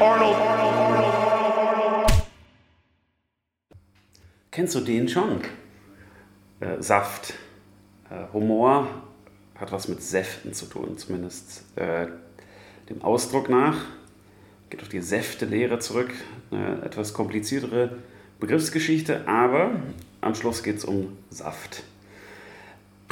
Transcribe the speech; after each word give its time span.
Arnold, 0.00 0.36
Arnold, 0.36 0.74
Arnold, 0.74 1.78
Arnold. 1.78 2.12
Kennst 4.50 4.74
du 4.74 4.80
den 4.80 5.08
schon? 5.08 5.40
Äh, 6.60 6.80
Saft. 6.82 7.34
Äh, 8.10 8.32
Humor 8.32 8.88
hat 9.54 9.70
was 9.70 9.88
mit 9.88 10.02
Säften 10.02 10.52
zu 10.52 10.66
tun, 10.66 10.98
zumindest 10.98 11.64
äh, 11.76 12.08
dem 12.88 13.02
Ausdruck 13.02 13.48
nach. 13.48 13.76
Geht 14.70 14.82
auf 14.82 14.88
die 14.88 15.00
Säftelehre 15.00 15.78
zurück. 15.78 16.12
Eine 16.50 16.82
etwas 16.82 17.14
kompliziertere 17.14 17.98
Begriffsgeschichte, 18.40 19.28
aber 19.28 19.76
am 20.20 20.34
Schluss 20.34 20.62
geht 20.62 20.78
es 20.78 20.84
um 20.84 21.16
Saft. 21.30 21.84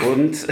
Und 0.04 0.36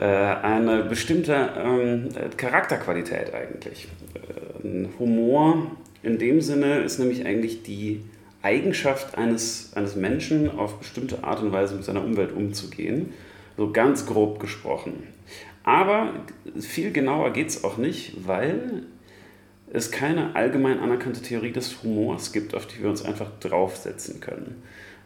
eine 0.00 0.84
bestimmte 0.84 1.50
ähm, 1.56 2.08
Charakterqualität 2.36 3.34
eigentlich. 3.34 3.88
Äh, 4.14 4.86
Humor 4.98 5.70
in 6.02 6.18
dem 6.18 6.40
Sinne 6.40 6.78
ist 6.80 6.98
nämlich 6.98 7.26
eigentlich 7.26 7.62
die 7.62 8.02
Eigenschaft 8.42 9.16
eines, 9.16 9.72
eines 9.74 9.94
Menschen, 9.94 10.50
auf 10.50 10.78
bestimmte 10.78 11.22
Art 11.22 11.42
und 11.42 11.52
Weise 11.52 11.74
mit 11.74 11.84
seiner 11.84 12.02
Umwelt 12.02 12.32
umzugehen. 12.32 13.12
So 13.56 13.70
ganz 13.70 14.06
grob 14.06 14.40
gesprochen. 14.40 15.04
Aber 15.62 16.12
viel 16.58 16.90
genauer 16.90 17.32
geht 17.32 17.50
es 17.50 17.62
auch 17.62 17.76
nicht, 17.76 18.26
weil 18.26 18.84
es 19.72 19.90
keine 19.90 20.34
allgemein 20.34 20.80
anerkannte 20.80 21.22
Theorie 21.22 21.52
des 21.52 21.82
Humors 21.82 22.32
gibt, 22.32 22.54
auf 22.54 22.66
die 22.66 22.82
wir 22.82 22.90
uns 22.90 23.04
einfach 23.04 23.30
draufsetzen 23.40 24.20
können. 24.20 24.62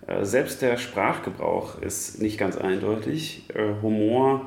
Äh, 0.07 0.25
selbst 0.25 0.63
der 0.63 0.77
Sprachgebrauch 0.77 1.83
ist 1.83 2.23
nicht 2.23 2.39
ganz 2.39 2.57
eindeutig. 2.57 3.45
Äh, 3.55 3.83
Humor 3.83 4.47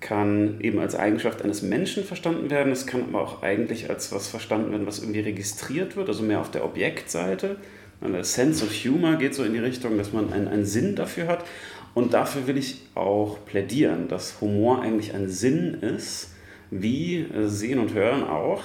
kann 0.00 0.60
eben 0.60 0.78
als 0.78 0.94
Eigenschaft 0.94 1.42
eines 1.42 1.62
Menschen 1.62 2.04
verstanden 2.04 2.50
werden. 2.50 2.72
Es 2.72 2.86
kann 2.86 3.02
aber 3.02 3.20
auch 3.20 3.42
eigentlich 3.42 3.90
als 3.90 4.12
was 4.12 4.28
verstanden 4.28 4.70
werden, 4.72 4.86
was 4.86 5.00
irgendwie 5.00 5.20
registriert 5.20 5.96
wird, 5.96 6.08
also 6.08 6.22
mehr 6.22 6.40
auf 6.40 6.50
der 6.50 6.64
Objektseite. 6.64 7.56
Der 8.02 8.24
Sense 8.24 8.64
of 8.64 8.72
Humor 8.72 9.16
geht 9.16 9.34
so 9.34 9.44
in 9.44 9.52
die 9.52 9.58
Richtung, 9.58 9.98
dass 9.98 10.12
man 10.12 10.32
einen, 10.32 10.48
einen 10.48 10.64
Sinn 10.64 10.96
dafür 10.96 11.26
hat. 11.26 11.44
Und 11.92 12.14
dafür 12.14 12.46
will 12.46 12.56
ich 12.56 12.82
auch 12.94 13.44
plädieren, 13.44 14.08
dass 14.08 14.40
Humor 14.40 14.80
eigentlich 14.80 15.14
ein 15.14 15.28
Sinn 15.28 15.74
ist, 15.74 16.30
wie 16.70 17.26
Sehen 17.46 17.78
und 17.78 17.94
Hören 17.94 18.22
auch, 18.22 18.62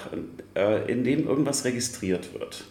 äh, 0.55 0.91
in 0.91 1.03
dem 1.03 1.27
irgendwas 1.27 1.65
registriert 1.65 2.33
wird. 2.33 2.65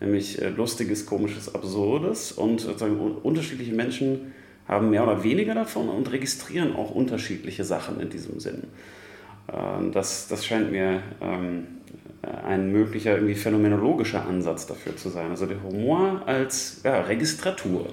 Nämlich 0.00 0.40
äh, 0.40 0.50
lustiges, 0.50 1.06
komisches, 1.06 1.54
absurdes. 1.54 2.32
Und 2.32 2.60
sozusagen 2.60 2.98
unterschiedliche 2.98 3.72
Menschen 3.72 4.32
haben 4.68 4.90
mehr 4.90 5.02
oder 5.02 5.22
weniger 5.22 5.54
davon 5.54 5.88
und 5.88 6.10
registrieren 6.10 6.74
auch 6.74 6.90
unterschiedliche 6.90 7.64
Sachen 7.64 8.00
in 8.00 8.10
diesem 8.10 8.40
Sinn. 8.40 8.64
Ähm, 9.52 9.92
das, 9.92 10.28
das 10.28 10.44
scheint 10.44 10.70
mir 10.72 11.02
ähm, 11.20 11.66
ein 12.44 12.72
möglicher 12.72 13.14
irgendwie 13.14 13.34
phänomenologischer 13.34 14.26
Ansatz 14.26 14.66
dafür 14.66 14.96
zu 14.96 15.08
sein. 15.08 15.30
Also 15.30 15.46
der 15.46 15.62
Humor 15.62 16.22
als 16.26 16.80
ja, 16.84 17.00
Registratur. 17.02 17.86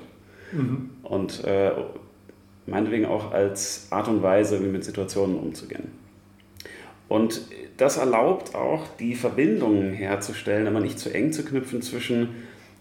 Mhm. 0.51 0.89
Und 1.03 1.43
äh, 1.43 1.71
meinetwegen 2.65 3.05
auch 3.05 3.31
als 3.31 3.87
Art 3.91 4.07
und 4.07 4.23
Weise, 4.23 4.63
wie 4.63 4.67
mit 4.67 4.83
Situationen 4.83 5.37
umzugehen. 5.37 5.91
Und 7.09 7.41
das 7.77 7.97
erlaubt 7.97 8.55
auch, 8.55 8.87
die 8.99 9.15
Verbindungen 9.15 9.93
herzustellen, 9.93 10.67
aber 10.67 10.79
nicht 10.79 10.97
zu 10.97 11.13
eng 11.13 11.31
zu 11.31 11.43
knüpfen 11.43 11.81
zwischen 11.81 12.29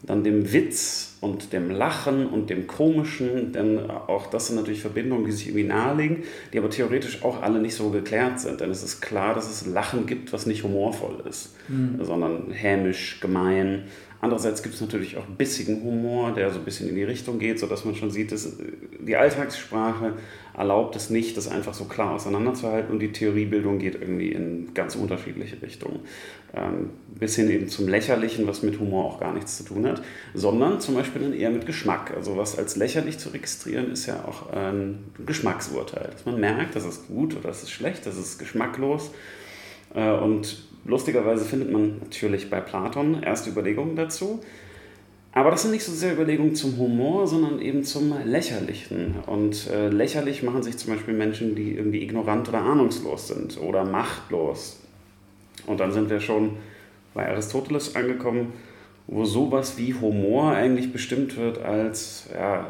dann 0.03 0.25
dem 0.25 0.53
Witz 0.53 1.17
und 1.21 1.53
dem 1.53 1.71
Lachen 1.71 2.27
und 2.27 2.51
dem 2.51 2.67
Komischen, 2.67 3.53
denn 3.53 3.89
auch 3.89 4.27
das 4.27 4.49
sind 4.49 4.57
natürlich 4.57 4.81
Verbindungen, 4.81 5.25
die 5.25 5.31
sich 5.31 5.47
irgendwie 5.47 5.65
nahelegen, 5.65 6.25
die 6.53 6.59
aber 6.59 6.71
theoretisch 6.71 7.23
auch 7.23 7.41
alle 7.43 7.61
nicht 7.61 7.77
so 7.77 7.91
geklärt 7.91 8.41
sind. 8.41 8.61
Denn 8.61 8.71
es 8.71 8.83
ist 8.83 9.01
klar, 9.01 9.35
dass 9.35 9.49
es 9.49 9.67
Lachen 9.67 10.07
gibt, 10.07 10.33
was 10.33 10.47
nicht 10.47 10.65
humorvoll 10.65 11.23
ist, 11.29 11.55
mhm. 11.69 11.99
sondern 12.03 12.51
hämisch, 12.51 13.21
gemein, 13.21 13.85
Andererseits 14.23 14.63
gibt 14.63 14.77
es 14.77 14.81
natürlich 14.81 15.17
auch 15.17 15.25
bissigen 15.27 15.83
Humor, 15.83 16.33
der 16.33 16.53
so 16.53 16.61
ein 16.61 16.65
bisschen 16.65 16.89
in 16.89 16.95
die 16.95 17.03
Richtung 17.03 17.41
geht, 17.41 17.59
sodass 17.59 17.85
man 17.85 17.97
schon 17.97 18.13
sieht, 18.13 18.31
dass 18.31 18.57
die 19.01 19.17
Alltagssprache 19.17 20.13
erlaubt 20.57 20.95
es 20.95 21.11
nicht, 21.11 21.37
das 21.37 21.49
einfach 21.49 21.75
so 21.75 21.87
klar 21.87 22.13
auseinanderzuhalten 22.13 22.93
und 22.93 23.01
die 23.01 23.11
Theoriebildung 23.11 23.81
geht 23.81 23.97
irgendwie 23.97 24.31
in 24.31 24.75
ganz 24.75 24.95
unterschiedliche 24.95 25.61
Richtungen. 25.61 25.99
Ähm, 26.55 26.91
bis 27.19 27.35
hin 27.35 27.51
eben 27.51 27.67
zum 27.67 27.89
Lächerlichen, 27.89 28.47
was 28.47 28.63
mit 28.63 28.79
Humor 28.79 29.07
auch 29.07 29.19
gar 29.19 29.35
nichts 29.35 29.57
zu 29.57 29.65
tun 29.65 29.89
hat, 29.89 30.01
sondern 30.35 30.81
zum 30.81 30.95
Beispiel 30.95 31.23
dann 31.23 31.33
eher 31.33 31.51
mit 31.51 31.67
Geschmack. 31.67 32.13
Also 32.15 32.37
was 32.37 32.57
als 32.57 32.77
lächerlich 32.77 33.19
zu 33.19 33.31
registrieren, 33.31 33.91
ist 33.91 34.07
ja 34.07 34.25
auch 34.25 34.53
ein 34.53 35.03
Geschmacksurteil. 35.27 36.11
Dass 36.13 36.27
man 36.27 36.39
merkt, 36.39 36.77
das 36.77 36.85
ist 36.85 37.09
gut 37.09 37.35
oder 37.35 37.49
das 37.49 37.65
ist 37.65 37.73
schlecht, 37.73 38.07
das 38.07 38.17
ist 38.17 38.39
geschmacklos. 38.39 39.11
Äh, 39.97 40.13
und 40.13 40.71
lustigerweise 40.85 41.45
findet 41.45 41.71
man 41.71 41.99
natürlich 42.01 42.51
bei 42.51 42.61
Platon 42.61 43.23
erste 43.23 43.51
Überlegungen 43.51 43.97
dazu. 43.97 44.41
Aber 45.35 45.51
das 45.51 45.63
sind 45.63 45.71
nicht 45.71 45.85
so 45.85 45.93
sehr 45.93 46.13
Überlegungen 46.13 46.55
zum 46.55 46.77
Humor, 46.77 47.27
sondern 47.27 47.59
eben 47.61 47.85
zum 47.85 48.15
Lächerlichen. 48.25 49.15
Und 49.27 49.67
äh, 49.71 49.89
lächerlich 49.89 50.43
machen 50.43 50.63
sich 50.63 50.77
zum 50.77 50.93
Beispiel 50.93 51.15
Menschen, 51.15 51.55
die 51.55 51.75
irgendwie 51.75 52.03
ignorant 52.03 52.51
oder 52.51 52.61
ahnungslos 52.61 53.29
sind 53.29 53.59
oder 53.59 53.85
machtlos. 53.85 54.81
Und 55.67 55.81
dann 55.81 55.93
sind 55.93 56.11
wir 56.11 56.21
schon 56.21 56.57
bei 57.15 57.27
Aristoteles 57.29 57.97
angekommen, 57.97 58.53
wo 59.07 59.25
sowas 59.25 59.79
wie 59.79 59.95
Humor 59.95 60.53
eigentlich 60.53 60.93
bestimmt 60.93 61.37
wird 61.37 61.63
als 61.63 62.29
ja, 62.33 62.67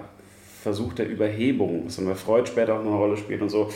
Versuch 0.62 0.92
der 0.92 1.08
Überhebung, 1.08 1.86
was 1.86 1.96
dann 1.96 2.06
bei 2.06 2.14
Freud 2.14 2.46
später 2.46 2.74
auch 2.74 2.80
eine 2.80 2.90
Rolle 2.90 3.16
spielt 3.16 3.42
und 3.42 3.48
so. 3.48 3.70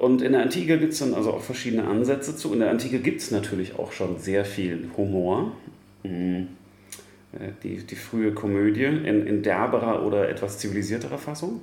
Und 0.00 0.22
in 0.22 0.32
der 0.32 0.42
Antike 0.42 0.78
gibt 0.78 0.92
es 0.92 0.98
dann 0.98 1.14
also 1.14 1.32
auch 1.32 1.42
verschiedene 1.42 1.84
Ansätze 1.84 2.36
zu. 2.36 2.52
In 2.52 2.60
der 2.60 2.70
Antike 2.70 2.98
gibt 2.98 3.20
es 3.20 3.30
natürlich 3.30 3.78
auch 3.78 3.92
schon 3.92 4.18
sehr 4.18 4.44
viel 4.44 4.90
Humor. 4.96 5.52
Mhm. 6.02 6.48
Äh, 7.34 7.52
die, 7.62 7.78
die 7.78 7.96
frühe 7.96 8.32
Komödie 8.32 8.84
in, 8.84 9.26
in 9.26 9.42
derberer 9.42 10.04
oder 10.04 10.28
etwas 10.28 10.58
zivilisierterer 10.58 11.18
Fassung. 11.18 11.60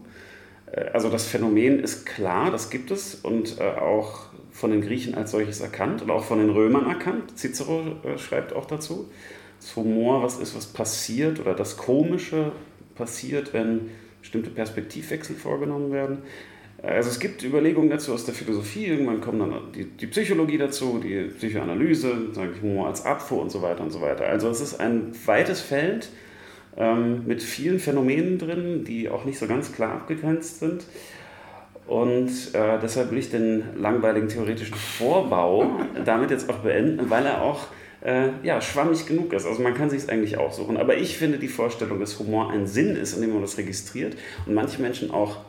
Äh, 0.71 0.85
also 0.93 1.09
das 1.09 1.25
Phänomen 1.25 1.79
ist 1.79 2.05
klar, 2.05 2.51
das 2.51 2.69
gibt 2.69 2.91
es 2.91 3.15
und 3.15 3.59
äh, 3.59 3.63
auch 3.63 4.25
von 4.51 4.71
den 4.71 4.81
Griechen 4.81 5.15
als 5.15 5.31
solches 5.31 5.61
erkannt 5.61 6.01
und 6.01 6.11
auch 6.11 6.25
von 6.25 6.39
den 6.39 6.49
Römern 6.49 6.87
erkannt. 6.87 7.37
Cicero 7.37 7.97
schreibt 8.17 8.53
auch 8.53 8.65
dazu, 8.65 9.09
dass 9.59 9.75
Humor 9.77 10.23
was 10.23 10.39
ist, 10.39 10.55
was 10.55 10.67
passiert 10.67 11.39
oder 11.39 11.53
das 11.53 11.77
Komische 11.77 12.51
passiert, 12.95 13.53
wenn 13.53 13.91
bestimmte 14.19 14.49
Perspektivwechsel 14.49 15.37
vorgenommen 15.37 15.93
werden. 15.93 16.19
Also 16.83 17.09
es 17.09 17.19
gibt 17.19 17.43
Überlegungen 17.43 17.91
dazu 17.91 18.11
aus 18.11 18.25
der 18.25 18.33
Philosophie, 18.33 18.87
irgendwann 18.87 19.21
kommt 19.21 19.39
dann 19.39 19.53
die, 19.75 19.85
die 19.85 20.07
Psychologie 20.07 20.57
dazu, 20.57 20.99
die 21.01 21.25
Psychoanalyse, 21.37 22.33
sage 22.33 22.53
ich 22.55 22.61
Humor 22.63 22.87
als 22.87 23.05
Abfuhr 23.05 23.41
und 23.41 23.51
so 23.51 23.61
weiter 23.61 23.83
und 23.83 23.91
so 23.91 24.01
weiter. 24.01 24.25
Also 24.25 24.49
es 24.49 24.61
ist 24.61 24.79
ein 24.79 25.11
weites 25.25 25.61
Feld 25.61 26.09
ähm, 26.75 27.27
mit 27.27 27.43
vielen 27.43 27.79
Phänomenen 27.79 28.39
drin, 28.39 28.83
die 28.83 29.09
auch 29.09 29.25
nicht 29.25 29.37
so 29.37 29.45
ganz 29.45 29.71
klar 29.73 29.93
abgegrenzt 29.93 30.59
sind. 30.59 30.85
Und 31.85 32.29
äh, 32.53 32.79
deshalb 32.81 33.11
will 33.11 33.19
ich 33.19 33.29
den 33.29 33.63
langweiligen 33.77 34.27
theoretischen 34.27 34.75
Vorbau 34.75 35.81
damit 36.05 36.31
jetzt 36.31 36.49
auch 36.49 36.59
beenden, 36.59 37.11
weil 37.11 37.25
er 37.27 37.43
auch 37.43 37.67
äh, 38.03 38.29
ja, 38.41 38.59
schwammig 38.59 39.05
genug 39.05 39.33
ist. 39.33 39.45
Also 39.45 39.61
man 39.61 39.75
kann 39.75 39.91
sich 39.91 40.03
es 40.03 40.09
eigentlich 40.09 40.37
aussuchen. 40.39 40.77
Aber 40.77 40.97
ich 40.97 41.17
finde 41.17 41.37
die 41.37 41.47
Vorstellung, 41.47 41.99
dass 41.99 42.17
Humor 42.17 42.51
ein 42.51 42.65
Sinn 42.65 42.95
ist, 42.95 43.13
indem 43.13 43.33
man 43.33 43.41
das 43.41 43.59
registriert 43.59 44.15
und 44.47 44.55
manche 44.55 44.81
Menschen 44.81 45.11
auch 45.11 45.41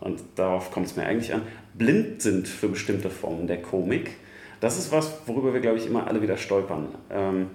und 0.00 0.20
darauf 0.34 0.70
kommt 0.70 0.86
es 0.86 0.96
mir 0.96 1.04
eigentlich 1.06 1.34
an, 1.34 1.42
blind 1.74 2.22
sind 2.22 2.48
für 2.48 2.68
bestimmte 2.68 3.10
Formen 3.10 3.46
der 3.46 3.62
Komik. 3.62 4.16
Das 4.60 4.78
ist 4.78 4.92
was, 4.92 5.12
worüber 5.26 5.52
wir, 5.52 5.60
glaube 5.60 5.78
ich, 5.78 5.86
immer 5.86 6.06
alle 6.06 6.22
wieder 6.22 6.36
stolpern. 6.36 6.88
Ähm, 7.10 7.48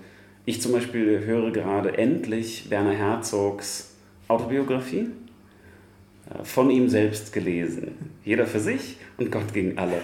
ich 0.46 0.62
zum 0.62 0.72
Beispiel 0.72 1.26
höre 1.26 1.52
gerade 1.52 1.98
endlich 1.98 2.70
Werner 2.70 2.94
Herzogs 2.94 3.96
Autobiografie 4.28 5.10
äh, 6.30 6.44
von 6.44 6.70
ihm 6.70 6.90
selbst 6.90 7.34
gelesen. 7.34 8.14
Jeder 8.24 8.48
für 8.48 8.60
sich 8.60 8.98
und 9.18 9.32
Gott 9.32 9.54
gegen 9.54 9.78
alle. 9.78 10.02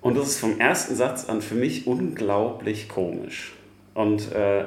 Und 0.00 0.16
das 0.16 0.28
ist 0.28 0.38
vom 0.38 0.60
ersten 0.60 0.94
Satz 0.94 1.28
an 1.28 1.42
für 1.42 1.54
mich 1.54 1.86
unglaublich 1.86 2.88
komisch 2.88 3.54
und 3.94 4.30
äh, 4.32 4.64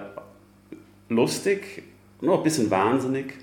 lustig, 1.07 1.83
nur 2.19 2.37
ein 2.37 2.43
bisschen 2.43 2.69
wahnsinnig 2.71 3.35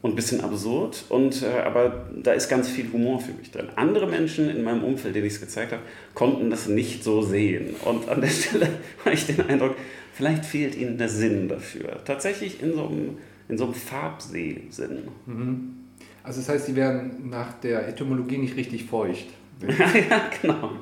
und 0.00 0.12
ein 0.12 0.16
bisschen 0.16 0.40
absurd. 0.40 1.04
Und, 1.08 1.42
äh, 1.42 1.60
aber 1.60 2.06
da 2.14 2.32
ist 2.32 2.48
ganz 2.48 2.68
viel 2.68 2.92
Humor 2.92 3.20
für 3.20 3.32
mich 3.32 3.50
drin. 3.50 3.68
Andere 3.76 4.06
Menschen 4.06 4.48
in 4.48 4.62
meinem 4.62 4.84
Umfeld, 4.84 5.14
denen 5.14 5.26
ich 5.26 5.34
es 5.34 5.40
gezeigt 5.40 5.72
habe, 5.72 5.82
konnten 6.14 6.50
das 6.50 6.68
nicht 6.68 7.02
so 7.02 7.22
sehen. 7.22 7.74
Und 7.84 8.08
an 8.08 8.20
der 8.20 8.28
Stelle 8.28 8.68
habe 9.04 9.14
ich 9.14 9.26
den 9.26 9.40
Eindruck, 9.42 9.76
vielleicht 10.14 10.44
fehlt 10.44 10.76
ihnen 10.76 10.98
der 10.98 11.08
Sinn 11.08 11.48
dafür. 11.48 12.00
Tatsächlich 12.04 12.62
in 12.62 12.74
so 12.74 12.86
einem, 12.86 13.18
in 13.48 13.58
so 13.58 13.64
einem 13.64 13.74
Farbsee-Sinn. 13.74 15.08
Mhm. 15.26 15.74
Also 16.22 16.40
das 16.40 16.48
heißt, 16.48 16.66
sie 16.66 16.76
werden 16.76 17.30
nach 17.30 17.54
der 17.54 17.88
Etymologie 17.88 18.38
nicht 18.38 18.56
richtig 18.56 18.84
feucht. 18.84 19.26
ja, 20.10 20.30
genau. 20.40 20.72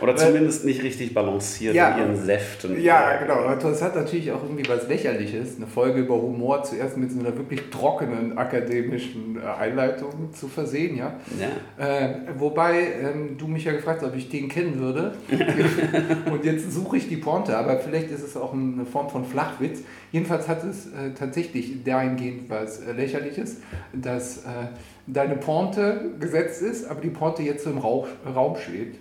Oder 0.00 0.16
zumindest 0.16 0.64
nicht 0.64 0.82
richtig 0.82 1.12
balanciert 1.12 1.74
ja, 1.74 1.90
in 1.90 1.98
ihren 1.98 2.16
Säften. 2.16 2.80
Ja, 2.80 3.16
genau. 3.16 3.34
Aber 3.34 3.70
es 3.70 3.82
hat 3.82 3.96
natürlich 3.96 4.30
auch 4.30 4.42
irgendwie 4.42 4.68
was 4.68 4.88
Lächerliches, 4.88 5.56
eine 5.56 5.66
Folge 5.66 6.00
über 6.00 6.14
Humor 6.14 6.62
zuerst 6.62 6.96
mit 6.96 7.10
so 7.10 7.18
einer 7.18 7.36
wirklich 7.36 7.70
trockenen 7.70 8.38
akademischen 8.38 9.38
äh, 9.38 9.60
Einleitung 9.60 10.32
zu 10.32 10.48
versehen, 10.48 10.96
ja. 10.96 11.14
Ja. 11.38 11.84
Äh, 11.84 12.14
wobei 12.38 12.82
ähm, 13.02 13.36
du 13.38 13.48
mich 13.48 13.64
ja 13.64 13.72
gefragt 13.72 14.02
hast, 14.02 14.08
ob 14.08 14.16
ich 14.16 14.28
den 14.28 14.48
kennen 14.48 14.78
würde. 14.78 15.14
Und 16.30 16.44
jetzt 16.44 16.70
suche 16.72 16.98
ich 16.98 17.08
die 17.08 17.16
Pointe, 17.16 17.56
aber 17.56 17.78
vielleicht 17.78 18.10
ist 18.10 18.22
es 18.22 18.36
auch 18.36 18.52
eine 18.52 18.86
Form 18.86 19.10
von 19.10 19.24
Flachwitz. 19.24 19.80
Jedenfalls 20.12 20.48
hat 20.48 20.64
es 20.64 20.86
äh, 20.86 21.12
tatsächlich 21.18 21.82
dahingehend 21.84 22.48
was 22.48 22.80
äh, 22.80 22.92
Lächerliches, 22.92 23.56
dass 23.92 24.38
äh, 24.38 24.68
deine 25.06 25.36
Pointe 25.36 26.12
gesetzt 26.20 26.62
ist, 26.62 26.88
aber 26.88 27.00
die 27.00 27.10
Pointe 27.10 27.42
jetzt 27.42 27.64
so 27.64 27.70
im 27.70 27.78
Rauch, 27.78 28.06
Raum 28.34 28.56
schwebt 28.56 28.96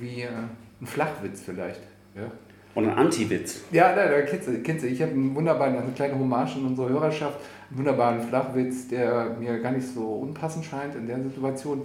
wie 0.00 0.22
äh, 0.22 0.28
ein 0.80 0.86
Flachwitz 0.86 1.42
vielleicht. 1.44 1.80
Ja, 2.14 2.30
Und 2.74 2.88
ein 2.88 2.96
Anti-Witz. 2.96 3.62
ja 3.72 3.94
da, 3.94 4.06
da 4.08 4.22
kennst 4.22 4.48
du, 4.48 4.58
kennst 4.62 4.84
du. 4.84 4.88
Ich 4.88 5.00
habe 5.02 5.12
einen 5.12 5.34
wunderbaren, 5.34 5.76
eine 5.76 5.92
kleine 5.92 6.18
Hommage 6.18 6.56
in 6.56 6.66
unserer 6.66 6.88
Hörerschaft, 6.90 7.38
einen 7.70 7.78
wunderbaren 7.78 8.20
Flachwitz, 8.22 8.88
der 8.88 9.36
mir 9.38 9.58
gar 9.60 9.72
nicht 9.72 9.86
so 9.86 10.04
unpassend 10.16 10.64
scheint 10.64 10.94
in 10.94 11.06
der 11.06 11.20
Situation. 11.22 11.82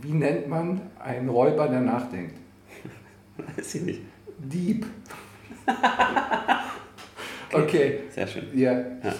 Wie 0.00 0.12
nennt 0.12 0.48
man 0.48 0.80
einen 1.02 1.28
Räuber, 1.28 1.68
der 1.68 1.80
nachdenkt? 1.80 2.34
Weiß 3.56 3.74
ich 3.76 3.82
nicht. 3.82 4.00
Dieb. 4.38 4.86
Okay, 7.54 8.00
Sehr 8.14 8.26
schön. 8.26 8.44
ja. 8.54 8.72
Ja. 8.72 9.14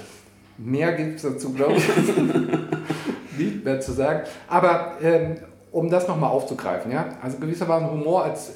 Mehr 0.57 0.93
gibt 0.95 1.17
es 1.17 1.23
dazu, 1.23 1.53
glaube 1.53 1.75
ich, 1.75 1.87
nicht 3.39 3.63
mehr 3.65 3.79
zu 3.81 3.93
sagen. 3.93 4.23
Aber 4.49 4.97
ähm, 5.03 5.37
um 5.73 5.91
das 5.91 6.07
nochmal 6.07 6.31
aufzugreifen, 6.31 6.93
ja, 6.93 7.17
also 7.23 7.39
gewissermaßen 7.39 7.91
Humor 7.91 8.25
als 8.25 8.53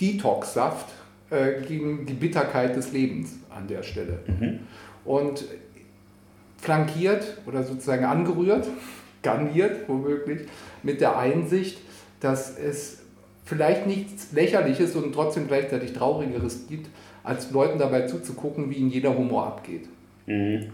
Detox-Saft 0.00 0.86
äh, 1.30 1.60
gegen 1.62 2.06
die 2.06 2.14
Bitterkeit 2.14 2.74
des 2.74 2.92
Lebens 2.92 3.34
an 3.50 3.68
der 3.68 3.82
Stelle. 3.82 4.18
Und 5.04 5.44
flankiert 6.58 7.38
oder 7.46 7.62
sozusagen 7.62 8.04
angerührt, 8.04 8.68
garniert 9.22 9.88
womöglich, 9.88 10.48
mit 10.82 11.00
der 11.00 11.18
Einsicht, 11.18 11.78
dass 12.20 12.58
es 12.58 13.02
vielleicht 13.44 13.86
nichts 13.86 14.32
Lächerliches 14.32 14.94
und 14.94 15.12
trotzdem 15.12 15.48
gleichzeitig 15.48 15.92
Traurigeres 15.92 16.66
gibt, 16.68 16.88
als 17.24 17.50
Leuten 17.50 17.78
dabei 17.78 18.02
zuzugucken, 18.02 18.70
wie 18.70 18.76
ihnen 18.76 18.90
jeder 18.90 19.16
Humor 19.16 19.46
abgeht. 19.46 19.88
Mhm. 20.26 20.70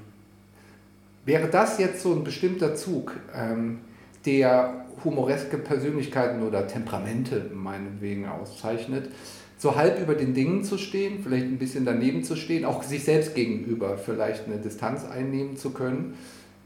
Wäre 1.25 1.49
das 1.49 1.79
jetzt 1.79 2.03
so 2.03 2.13
ein 2.13 2.23
bestimmter 2.23 2.75
Zug, 2.75 3.17
ähm, 3.35 3.81
der 4.27 4.87
humoreske 5.05 5.59
Persönlichkeiten 5.59 6.43
oder 6.43 6.67
Temperamente 6.67 7.51
meinetwegen 7.53 8.27
auszeichnet, 8.27 9.11
so 9.59 9.77
halb 9.77 10.01
über 10.01 10.15
den 10.15 10.35
Dingen 10.35 10.65
zu 10.65 10.79
stehen, 10.79 11.21
vielleicht 11.23 11.47
ein 11.47 11.59
bisschen 11.59 11.85
daneben 11.85 12.23
zu 12.23 12.37
stehen, 12.37 12.65
auch 12.65 12.83
sich 12.83 13.05
selbst 13.05 13.35
gegenüber 13.35 13.97
vielleicht 13.97 14.47
eine 14.47 14.59
Distanz 14.59 15.05
einnehmen 15.05 15.57
zu 15.57 15.71
können, 15.71 16.15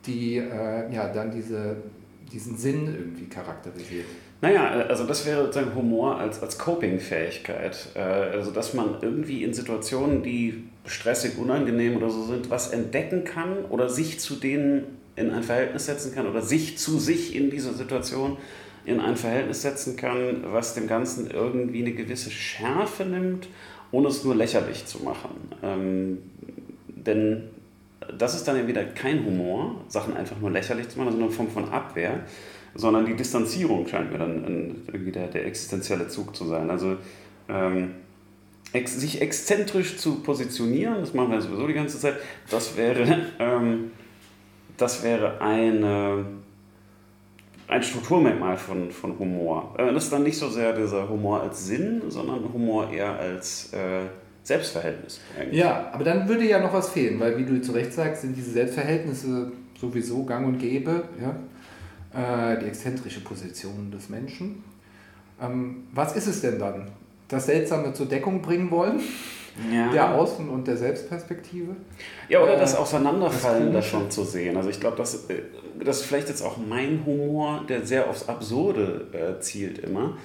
die 0.06 0.36
äh, 0.36 0.92
ja 0.92 1.08
dann 1.12 1.30
diese, 1.30 1.76
diesen 2.32 2.56
Sinn 2.56 2.86
irgendwie 2.86 3.26
charakterisiert. 3.26 4.06
Naja, 4.40 4.68
also 4.88 5.04
das 5.04 5.26
wäre 5.26 5.46
sozusagen 5.46 5.74
Humor 5.74 6.18
als, 6.18 6.40
als 6.42 6.58
Coping-Fähigkeit. 6.58 7.88
Äh, 7.94 8.00
Also 8.00 8.52
dass 8.52 8.74
man 8.74 8.96
irgendwie 9.02 9.42
in 9.42 9.52
Situationen, 9.52 10.22
die 10.22 10.64
stressig, 10.86 11.38
unangenehm 11.38 11.96
oder 11.96 12.08
so 12.08 12.24
sind, 12.24 12.48
was 12.48 12.70
entdecken 12.70 13.24
kann 13.24 13.64
oder 13.68 13.88
sich 13.88 14.20
zu 14.20 14.36
denen 14.36 14.97
in 15.18 15.30
ein 15.30 15.42
Verhältnis 15.42 15.86
setzen 15.86 16.14
kann 16.14 16.26
oder 16.26 16.42
sich 16.42 16.78
zu 16.78 16.98
sich 16.98 17.34
in 17.34 17.50
dieser 17.50 17.74
Situation 17.74 18.36
in 18.84 19.00
ein 19.00 19.16
Verhältnis 19.16 19.62
setzen 19.62 19.96
kann, 19.96 20.44
was 20.50 20.74
dem 20.74 20.86
Ganzen 20.86 21.30
irgendwie 21.30 21.82
eine 21.82 21.92
gewisse 21.92 22.30
Schärfe 22.30 23.04
nimmt, 23.04 23.48
ohne 23.90 24.08
es 24.08 24.24
nur 24.24 24.34
lächerlich 24.34 24.86
zu 24.86 25.02
machen. 25.02 25.30
Ähm, 25.62 26.18
denn 26.86 27.44
das 28.16 28.34
ist 28.34 28.48
dann 28.48 28.56
ja 28.56 28.66
wieder 28.66 28.84
kein 28.84 29.24
Humor, 29.24 29.82
Sachen 29.88 30.16
einfach 30.16 30.38
nur 30.38 30.50
lächerlich 30.50 30.88
zu 30.88 30.98
machen, 30.98 31.10
sondern 31.10 31.28
eine 31.28 31.36
Form 31.36 31.50
von 31.50 31.68
Abwehr, 31.68 32.20
sondern 32.74 33.06
die 33.06 33.14
Distanzierung 33.14 33.86
scheint 33.86 34.12
mir 34.12 34.18
dann 34.18 34.82
irgendwie 34.86 35.12
der, 35.12 35.28
der 35.28 35.46
existenzielle 35.46 36.08
Zug 36.08 36.34
zu 36.34 36.46
sein. 36.46 36.70
Also 36.70 36.96
ähm, 37.48 37.94
ex, 38.72 38.98
sich 38.98 39.20
exzentrisch 39.20 39.96
zu 39.96 40.20
positionieren, 40.22 41.00
das 41.00 41.14
machen 41.14 41.32
wir 41.32 41.40
sowieso 41.40 41.66
die 41.66 41.74
ganze 41.74 41.98
Zeit, 41.98 42.14
das 42.50 42.76
wäre, 42.76 43.26
ähm, 43.38 43.90
das 44.78 45.02
wäre 45.02 45.40
eine, 45.40 46.24
ein 47.66 47.82
Strukturmerkmal 47.82 48.56
von, 48.56 48.90
von 48.90 49.18
Humor. 49.18 49.74
Äh, 49.76 49.92
Das 49.92 50.04
ist 50.04 50.12
dann 50.12 50.22
nicht 50.22 50.38
so 50.38 50.48
sehr 50.48 50.72
dieser 50.72 51.08
Humor 51.08 51.42
als 51.42 51.66
Sinn, 51.66 52.02
sondern 52.08 52.50
Humor 52.52 52.90
eher 52.90 53.18
als 53.18 53.72
äh, 53.74 54.06
Selbstverhältnis. 54.42 55.20
eigentlich. 55.38 55.58
Ja, 55.60 55.90
aber 55.92 56.04
dann 56.04 56.26
würde 56.26 56.44
ja 56.48 56.58
noch 56.60 56.72
was 56.72 56.88
fehlen, 56.88 57.20
weil 57.20 57.36
wie 57.36 57.44
du 57.44 57.60
zu 57.60 57.72
Recht 57.72 57.92
sagst, 57.92 58.22
sind 58.22 58.34
diese 58.34 58.52
Selbstverhältnisse 58.52 59.52
sowieso 59.78 60.24
gang 60.24 60.46
und 60.46 60.58
gäbe, 60.58 61.04
ja? 61.20 62.52
äh, 62.54 62.58
die 62.58 62.66
exzentrische 62.66 63.20
Position 63.20 63.90
des 63.90 64.08
Menschen. 64.08 64.64
Ähm, 65.40 65.84
was 65.92 66.16
ist 66.16 66.26
es 66.26 66.40
denn 66.40 66.58
dann? 66.58 66.88
Das 67.28 67.46
Seltsame 67.46 67.92
zur 67.92 68.06
Deckung 68.06 68.40
bringen 68.40 68.70
wollen, 68.70 69.00
Ja. 69.72 69.90
der 69.90 70.18
Außen- 70.18 70.48
und 70.48 70.66
der 70.66 70.76
Selbstperspektive? 70.76 71.76
Ja, 72.28 72.42
oder 72.42 72.54
Äh, 72.54 72.58
das 72.60 72.76
Auseinanderfallen 72.76 73.72
das 73.72 73.90
davon 73.90 74.10
zu 74.10 74.24
sehen. 74.24 74.56
Also 74.56 74.70
ich 74.70 74.80
glaube, 74.80 74.96
das, 74.96 75.28
äh, 75.28 75.42
das 75.84 76.00
ist 76.00 76.06
vielleicht 76.06 76.28
jetzt 76.28 76.42
auch 76.42 76.56
mein 76.56 77.02
Humor, 77.04 77.64
der 77.68 77.84
sehr 77.84 78.08
aufs 78.08 78.28
Absurde 78.28 79.06
äh, 79.12 79.40
zielt 79.40 79.78
immer. 79.78 80.16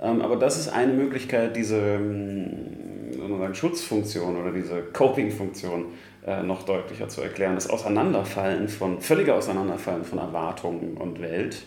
Ähm, 0.00 0.20
aber 0.20 0.36
das 0.36 0.58
ist 0.58 0.68
eine 0.68 0.92
Möglichkeit, 0.92 1.56
diese 1.56 1.76
ähm, 1.78 3.12
soll 3.16 3.28
man 3.28 3.38
sagen, 3.40 3.54
Schutzfunktion 3.54 4.36
oder 4.36 4.52
diese 4.52 4.82
Coping-Funktion 4.82 5.86
äh, 6.26 6.42
noch 6.42 6.64
deutlicher 6.64 7.08
zu 7.08 7.22
erklären. 7.22 7.54
Das 7.54 7.70
Auseinanderfallen 7.70 8.68
von, 8.68 9.00
völlige 9.00 9.34
Auseinanderfallen 9.34 10.04
von 10.04 10.18
Erwartungen 10.18 10.96
und 10.96 11.20
Welt 11.20 11.62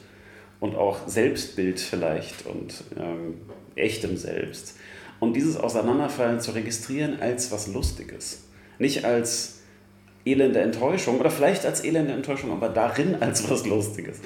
und 0.59 0.75
auch 0.75 1.07
Selbstbild 1.07 1.79
vielleicht 1.79 2.45
und 2.45 2.83
ähm, 2.99 3.35
echtem 3.75 4.17
Selbst. 4.17 4.77
Und 5.19 5.33
dieses 5.33 5.57
Auseinanderfallen 5.57 6.39
zu 6.39 6.51
registrieren 6.51 7.19
als 7.19 7.51
was 7.51 7.67
Lustiges. 7.67 8.43
Nicht 8.77 9.03
als 9.05 9.59
elende 10.25 10.59
Enttäuschung 10.59 11.19
oder 11.19 11.29
vielleicht 11.29 11.65
als 11.65 11.83
elende 11.83 12.13
Enttäuschung, 12.13 12.51
aber 12.51 12.69
darin 12.69 13.15
als 13.21 13.49
was 13.49 13.65
Lustiges. 13.65 14.19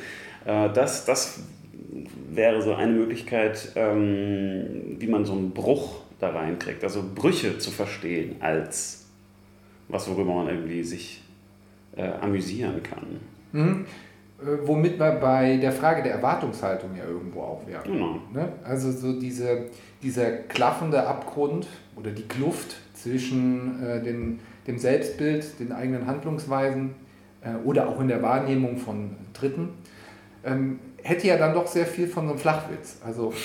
Äh, 0.45 0.69
Das, 0.69 1.06
das 1.06 1.40
wäre 2.31 2.62
so 2.62 2.74
eine 2.74 2.92
Möglichkeit, 2.92 3.72
ähm, 3.75 4.98
wie 5.00 5.07
man 5.07 5.25
so 5.25 5.34
einen 5.34 5.51
Bruch 5.51 6.01
da 6.19 6.30
reinkriegt. 6.30 6.84
Also 6.84 7.04
Brüche 7.13 7.57
zu 7.57 7.72
verstehen 7.72 8.38
als 8.39 9.06
was, 9.88 10.10
worüber 10.10 10.34
man 10.34 10.48
irgendwie 10.48 10.84
sich 10.84 11.22
äh, 11.96 12.04
amüsieren 12.04 12.81
kann. 12.81 13.19
Mhm. 13.51 13.86
Äh, 14.44 14.68
womit 14.68 15.00
wir 15.00 15.12
bei 15.12 15.57
der 15.57 15.72
Frage 15.72 16.04
der 16.04 16.13
Erwartungshaltung 16.13 16.92
ja 16.98 17.06
irgendwo 17.06 17.42
auch 17.42 17.67
wären. 17.67 17.84
Genau. 17.84 18.20
Ne? 18.34 18.50
Also 18.63 18.91
so 18.91 19.20
diese, 19.20 19.65
dieser 20.01 20.32
klaffende 20.32 21.06
Abgrund 21.08 21.67
oder 21.96 22.12
die 22.12 22.27
Kluft 22.27 22.75
zwischen 22.94 23.84
äh, 23.84 24.01
den, 24.01 24.39
dem 24.67 24.77
Selbstbild, 24.77 25.60
den 25.60 25.72
eigenen 25.72 26.08
Handlungsweisen 26.08 26.96
äh, 27.41 27.56
oder 27.65 27.88
auch 27.88 28.00
in 28.00 28.08
der 28.08 28.22
Wahrnehmung 28.22 28.77
von 28.77 29.15
Dritten, 29.34 29.70
ähm, 30.46 30.79
hätte 31.01 31.27
ja 31.27 31.38
dann 31.38 31.53
doch 31.53 31.67
sehr 31.67 31.86
viel 31.86 32.08
von 32.08 32.25
so 32.25 32.32
einem 32.32 32.39
Flachwitz. 32.39 32.98
Also 33.06 33.34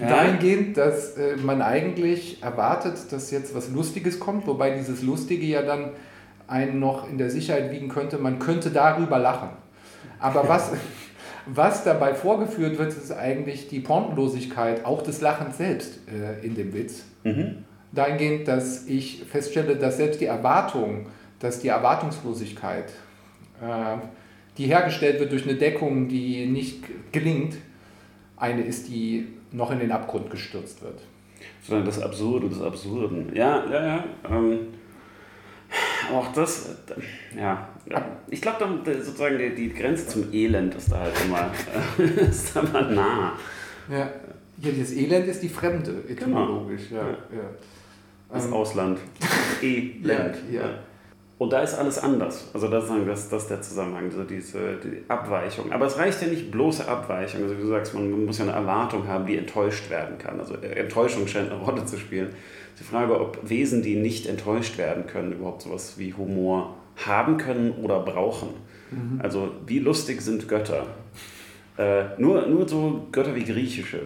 Ja. 0.00 0.08
dahingehend, 0.08 0.76
dass 0.76 1.16
äh, 1.16 1.36
man 1.36 1.62
eigentlich 1.62 2.42
erwartet, 2.42 3.12
dass 3.12 3.30
jetzt 3.30 3.54
was 3.54 3.70
Lustiges 3.70 4.18
kommt, 4.18 4.44
wobei 4.48 4.70
dieses 4.70 5.02
Lustige 5.02 5.46
ja 5.46 5.62
dann 5.62 5.90
einen 6.48 6.80
noch 6.80 7.08
in 7.08 7.16
der 7.16 7.30
Sicherheit 7.30 7.70
wiegen 7.70 7.88
könnte, 7.88 8.18
man 8.18 8.40
könnte 8.40 8.70
darüber 8.70 9.20
lachen. 9.20 9.50
Aber 10.24 10.48
was, 10.48 10.72
was 11.44 11.84
dabei 11.84 12.14
vorgeführt 12.14 12.78
wird, 12.78 12.88
ist 12.94 13.12
eigentlich 13.12 13.68
die 13.68 13.80
Pointenlosigkeit 13.80 14.86
auch 14.86 15.02
des 15.02 15.20
Lachens 15.20 15.58
selbst 15.58 16.00
äh, 16.08 16.42
in 16.42 16.54
dem 16.54 16.72
Witz. 16.72 17.04
Mhm. 17.24 17.64
Dahingehend, 17.92 18.48
dass 18.48 18.86
ich 18.86 19.22
feststelle, 19.30 19.76
dass 19.76 19.98
selbst 19.98 20.22
die 20.22 20.24
Erwartung, 20.24 21.08
dass 21.40 21.60
die 21.60 21.68
Erwartungslosigkeit, 21.68 22.88
äh, 23.60 23.98
die 24.56 24.64
hergestellt 24.64 25.20
wird 25.20 25.30
durch 25.30 25.46
eine 25.46 25.56
Deckung, 25.56 26.08
die 26.08 26.46
nicht 26.46 26.84
gelingt, 27.12 27.56
eine 28.38 28.62
ist, 28.62 28.88
die 28.88 29.28
noch 29.52 29.72
in 29.72 29.80
den 29.80 29.92
Abgrund 29.92 30.30
gestürzt 30.30 30.82
wird. 30.82 31.02
Sondern 31.62 31.84
das 31.84 32.00
Absurde 32.00 32.48
des 32.48 32.62
Absurden. 32.62 33.30
Ja, 33.34 33.62
ja, 33.70 33.86
ja. 33.86 34.04
Ähm, 34.30 34.58
auch 36.14 36.32
das, 36.32 36.76
äh, 37.36 37.40
ja. 37.86 38.04
Ich 38.28 38.40
glaube, 38.40 38.66
sozusagen 38.84 39.38
die, 39.38 39.54
die 39.54 39.72
Grenze 39.72 40.06
zum 40.06 40.32
Elend 40.32 40.74
ist 40.74 40.90
da 40.90 41.00
halt 41.00 41.14
immer, 41.24 41.50
äh, 41.98 42.02
ist 42.28 42.54
da 42.56 42.62
mal 42.62 42.94
nah. 42.94 43.32
Ja. 43.90 44.10
Hier, 44.60 44.72
das 44.72 44.92
Elend 44.92 45.26
ist 45.26 45.42
die 45.42 45.48
Fremde, 45.48 46.04
etymologisch. 46.08 46.90
Ja, 46.90 47.02
Ja. 47.02 47.08
ja. 47.10 47.50
Das 48.32 48.46
Ähm, 48.46 48.52
Ausland. 48.52 48.98
Elend. 49.62 50.36
ja. 50.50 50.70
Und 51.36 51.52
da 51.52 51.62
ist 51.62 51.74
alles 51.74 51.98
anders. 51.98 52.48
Also 52.54 52.68
das, 52.68 52.86
das, 52.88 53.28
das 53.28 53.42
ist 53.42 53.50
der 53.50 53.60
Zusammenhang, 53.60 54.10
so 54.10 54.22
diese 54.22 54.76
die 54.76 55.04
Abweichung. 55.08 55.72
Aber 55.72 55.86
es 55.86 55.98
reicht 55.98 56.22
ja 56.22 56.28
nicht 56.28 56.50
bloße 56.50 56.86
Abweichung. 56.86 57.42
Also 57.42 57.58
wie 57.58 57.62
du 57.62 57.66
sagst, 57.66 57.92
man 57.92 58.24
muss 58.24 58.38
ja 58.38 58.44
eine 58.44 58.54
Erwartung 58.54 59.06
haben, 59.08 59.26
die 59.26 59.36
enttäuscht 59.36 59.90
werden 59.90 60.16
kann. 60.16 60.38
Also 60.38 60.54
Enttäuschung 60.54 61.26
scheint 61.26 61.50
eine 61.50 61.60
Rolle 61.60 61.84
zu 61.84 61.98
spielen. 61.98 62.30
Die 62.78 62.84
Frage, 62.84 63.20
ob 63.20 63.38
Wesen, 63.48 63.82
die 63.82 63.96
nicht 63.96 64.26
enttäuscht 64.26 64.78
werden 64.78 65.06
können, 65.06 65.32
überhaupt 65.32 65.62
sowas 65.62 65.98
wie 65.98 66.14
Humor 66.14 66.76
haben 66.96 67.36
können 67.36 67.72
oder 67.72 68.00
brauchen. 68.00 68.50
Mhm. 68.90 69.20
Also 69.22 69.52
wie 69.66 69.78
lustig 69.78 70.20
sind 70.20 70.48
Götter? 70.48 70.86
Äh, 71.76 72.04
nur, 72.18 72.46
nur 72.46 72.68
so 72.68 73.08
Götter 73.10 73.34
wie 73.34 73.44
griechische 73.44 74.02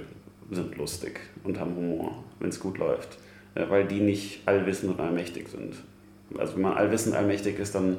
sind 0.50 0.76
lustig 0.76 1.20
und 1.44 1.60
haben 1.60 1.76
Humor, 1.76 2.24
wenn 2.40 2.48
es 2.48 2.58
gut 2.58 2.78
läuft. 2.78 3.18
Äh, 3.54 3.68
weil 3.68 3.86
die 3.86 4.00
nicht 4.00 4.46
allwissend 4.46 4.92
und 4.92 5.00
allmächtig 5.00 5.48
sind. 5.48 5.74
Also 6.38 6.54
wenn 6.54 6.62
man 6.62 6.74
allwissend 6.74 7.14
allmächtig 7.14 7.58
ist, 7.58 7.74
dann 7.74 7.96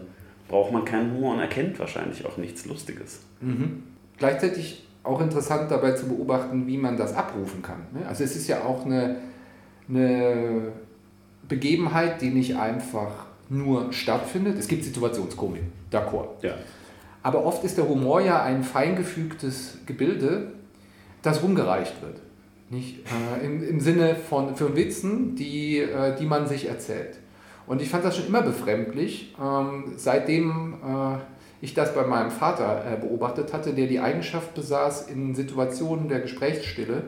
braucht 0.48 0.72
man 0.72 0.86
keinen 0.86 1.14
Humor 1.14 1.34
und 1.34 1.40
erkennt 1.40 1.80
wahrscheinlich 1.80 2.26
auch 2.26 2.38
nichts 2.38 2.66
Lustiges. 2.66 3.22
Mhm. 3.42 3.84
Gleichzeitig 4.18 4.86
auch 5.04 5.22
interessant 5.22 5.72
dabei 5.72 5.92
zu 5.92 6.08
beobachten, 6.08 6.68
wie 6.68 6.78
man 6.78 6.98
das 6.98 7.14
abrufen 7.14 7.62
kann. 7.62 7.82
Ne? 7.94 8.08
Also 8.08 8.24
es 8.24 8.36
ist 8.36 8.48
ja 8.48 8.64
auch 8.64 8.86
eine, 8.86 9.18
eine 9.88 10.72
Begebenheit, 11.48 12.22
die 12.22 12.30
nicht 12.30 12.56
einfach 12.56 13.26
nur 13.50 13.92
stattfindet. 13.92 14.58
Es 14.58 14.68
gibt 14.68 14.84
Situationskomik, 14.84 15.64
d'accord. 15.92 16.28
Ja. 16.42 16.54
Aber 17.22 17.46
oft 17.46 17.64
ist 17.64 17.78
der 17.78 17.88
Humor 17.88 18.22
ja 18.22 18.42
ein 18.44 18.64
feingefügtes 18.64 19.80
Gebilde, 19.86 20.54
das 21.22 21.44
rumgereicht 21.44 22.02
wird. 22.02 22.22
Nicht? 22.70 23.00
Äh, 23.42 23.46
im, 23.46 23.68
Im 23.68 23.80
Sinne 23.80 24.16
von 24.16 24.56
für 24.56 24.76
Witzen, 24.76 25.36
die, 25.36 25.80
äh, 25.80 26.16
die 26.18 26.26
man 26.26 26.48
sich 26.48 26.68
erzählt. 26.68 27.18
Und 27.68 27.82
ich 27.82 27.90
fand 27.90 28.06
das 28.06 28.18
schon 28.18 28.28
immer 28.28 28.42
befremdlich, 28.42 29.36
ähm, 29.42 29.94
seitdem 29.98 30.76
äh, 30.76 31.18
ich 31.62 31.74
das 31.74 31.94
bei 31.94 32.06
meinem 32.06 32.32
Vater 32.32 32.86
äh, 32.86 32.96
beobachtet 32.98 33.54
hatte, 33.54 33.74
der 33.74 33.88
die 33.88 34.00
Eigenschaft 34.00 34.54
besaß, 34.54 35.08
in 35.08 35.36
Situationen 35.36 36.08
der 36.08 36.22
Gesprächsstille 36.22 37.04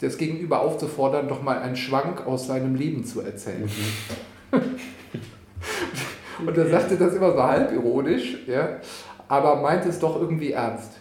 das 0.00 0.18
Gegenüber 0.18 0.60
aufzufordern, 0.60 1.28
doch 1.28 1.42
mal 1.42 1.58
einen 1.58 1.76
Schwank 1.76 2.26
aus 2.26 2.48
seinem 2.48 2.74
Leben 2.74 3.04
zu 3.04 3.20
erzählen. 3.20 3.70
Mhm. 4.50 4.58
Und 6.46 6.56
er 6.56 6.68
sagte 6.68 6.96
das 6.96 7.14
immer 7.14 7.32
so 7.32 7.42
halb 7.42 7.72
ironisch, 7.72 8.38
ja, 8.46 8.76
aber 9.28 9.56
meinte 9.56 9.88
es 9.88 9.98
doch 9.98 10.20
irgendwie 10.20 10.52
ernst. 10.52 10.92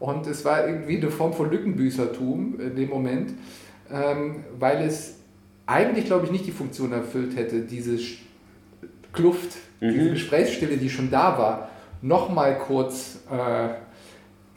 Und 0.00 0.26
es 0.26 0.44
war 0.44 0.66
irgendwie 0.66 0.98
eine 0.98 1.10
Form 1.10 1.32
von 1.32 1.50
Lückenbüßertum 1.50 2.60
in 2.60 2.76
dem 2.76 2.88
Moment, 2.88 3.34
ähm, 3.92 4.44
weil 4.58 4.86
es 4.86 5.16
eigentlich, 5.66 6.06
glaube 6.06 6.26
ich, 6.26 6.30
nicht 6.32 6.46
die 6.46 6.52
Funktion 6.52 6.92
erfüllt 6.92 7.36
hätte, 7.36 7.60
diese 7.60 7.98
Kluft, 9.12 9.56
mhm. 9.80 9.92
diese 9.92 10.10
Gesprächsstille, 10.10 10.76
die 10.76 10.88
schon 10.88 11.10
da 11.10 11.36
war, 11.38 11.68
nochmal 12.00 12.58
kurz 12.58 13.20
äh, 13.30 13.68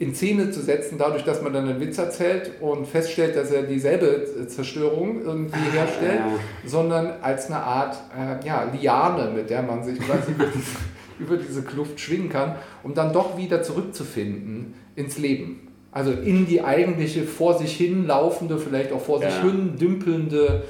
in 0.01 0.15
Szene 0.15 0.49
zu 0.49 0.61
setzen, 0.61 0.97
dadurch, 0.97 1.23
dass 1.23 1.43
man 1.43 1.53
dann 1.53 1.69
einen 1.69 1.79
Witz 1.79 1.99
erzählt 1.99 2.53
und 2.59 2.87
feststellt, 2.87 3.35
dass 3.35 3.51
er 3.51 3.61
dieselbe 3.61 4.47
Zerstörung 4.47 5.21
irgendwie 5.21 5.59
ah, 5.69 5.73
herstellt, 5.73 6.21
ja. 6.21 6.39
sondern 6.67 7.21
als 7.21 7.45
eine 7.45 7.57
Art 7.57 7.97
äh, 8.17 8.43
ja, 8.43 8.63
Liane, 8.63 9.29
mit 9.29 9.51
der 9.51 9.61
man 9.61 9.83
sich 9.83 9.99
quasi 9.99 10.31
über, 11.19 11.37
diese, 11.37 11.61
Kluft 11.61 11.99
schwingen 11.99 12.29
kann, 12.29 12.55
um 12.81 12.95
dann 12.95 13.13
doch 13.13 13.37
wieder 13.37 13.61
zurückzufinden 13.61 14.73
ins 14.95 15.19
Leben. 15.19 15.67
Also 15.91 16.11
in 16.13 16.47
die 16.47 16.63
eigentliche 16.63 17.21
vor 17.21 17.59
sich 17.59 17.77
hin 17.77 18.07
laufende, 18.07 18.57
vielleicht 18.57 18.91
auch 18.93 19.01
vor 19.01 19.19
sich 19.19 19.29
ja. 19.29 19.43
hin 19.43 19.77
dümpelnde 19.79 20.63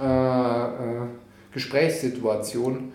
äh, 0.00 0.04
äh, 0.04 0.68
Gesprächssituation, 1.52 2.92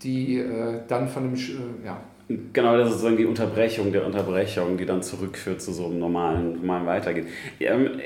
die 0.00 0.38
äh, 0.38 0.82
dann 0.86 1.08
von 1.08 1.24
dem, 1.24 1.34
äh, 1.34 1.86
ja. 1.86 2.00
Genau, 2.28 2.76
das 2.78 2.88
ist 2.88 2.94
sozusagen 2.94 3.18
die 3.18 3.26
Unterbrechung 3.26 3.92
der 3.92 4.06
Unterbrechung, 4.06 4.78
die 4.78 4.86
dann 4.86 5.02
zurückführt 5.02 5.60
zu 5.60 5.72
so 5.72 5.86
einem 5.86 5.98
normalen, 5.98 6.54
normalen 6.54 6.86
Weitergehen. 6.86 7.26
Ähm, 7.60 8.00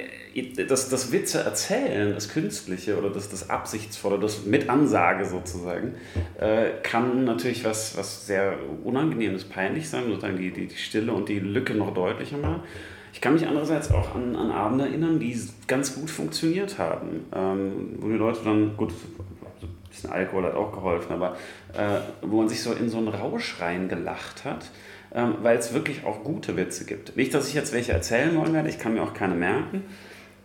das, 0.69 0.89
das 0.89 1.13
Witze 1.13 1.41
erzählen, 1.41 2.15
das 2.15 2.29
Künstliche 2.29 2.99
oder 2.99 3.11
das, 3.11 3.29
das 3.29 3.49
Absichtsvolle, 3.49 4.19
das 4.19 4.45
mit 4.45 4.69
Ansage 4.69 5.25
sozusagen, 5.25 5.95
äh, 6.39 6.71
kann 6.83 7.25
natürlich 7.25 7.65
was, 7.65 7.97
was 7.97 8.27
sehr 8.27 8.59
Unangenehmes, 8.85 9.45
peinlich 9.45 9.89
sein, 9.89 10.05
sozusagen 10.09 10.37
die, 10.37 10.51
die, 10.51 10.67
die 10.67 10.77
Stille 10.77 11.13
und 11.13 11.29
die 11.29 11.39
Lücke 11.39 11.75
noch 11.75 11.95
deutlicher 11.95 12.39
machen. 12.39 12.63
Ich 13.13 13.21
kann 13.21 13.35
mich 13.35 13.47
andererseits 13.47 13.91
auch 13.91 14.15
an, 14.15 14.37
an 14.37 14.51
Abende 14.51 14.85
erinnern, 14.85 15.19
die 15.19 15.37
ganz 15.67 15.95
gut 15.95 16.11
funktioniert 16.11 16.79
haben, 16.79 17.25
ähm, 17.35 17.97
wo 17.99 18.09
die 18.09 18.17
Leute 18.17 18.41
dann, 18.45 18.77
gut, 18.77 18.93
bisschen 20.03 20.13
Alkohol 20.15 20.45
hat 20.45 20.55
auch 20.55 20.73
geholfen, 20.73 21.13
aber 21.13 21.37
äh, 21.75 22.01
wo 22.23 22.39
man 22.39 22.49
sich 22.49 22.63
so 22.63 22.73
in 22.73 22.89
so 22.89 22.99
einen 22.99 23.09
Rausch 23.09 23.61
reingelacht 23.61 24.45
hat, 24.45 24.71
ähm, 25.15 25.37
weil 25.43 25.57
es 25.57 25.75
wirklich 25.75 26.05
auch 26.05 26.25
gute 26.25 26.57
Witze 26.57 26.85
gibt. 26.85 27.17
Nicht, 27.17 27.35
dass 27.35 27.49
ich 27.49 27.55
jetzt 27.55 27.73
welche 27.73 27.93
erzählen 27.93 28.37
wollen 28.37 28.53
werde, 28.53 28.69
ich 28.69 28.79
kann 28.79 28.95
mir 28.95 29.03
auch 29.03 29.15
keine 29.15 29.35
merken, 29.35 29.85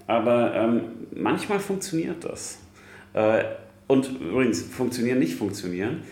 aber 0.07 0.53
ähm, 0.55 0.81
manchmal 1.13 1.59
funktioniert 1.59 2.23
das. 2.25 2.59
Äh, 3.13 3.43
und 3.87 4.09
übrigens, 4.19 4.61
funktionieren, 4.61 5.19
nicht 5.19 5.35
funktionieren, 5.35 6.03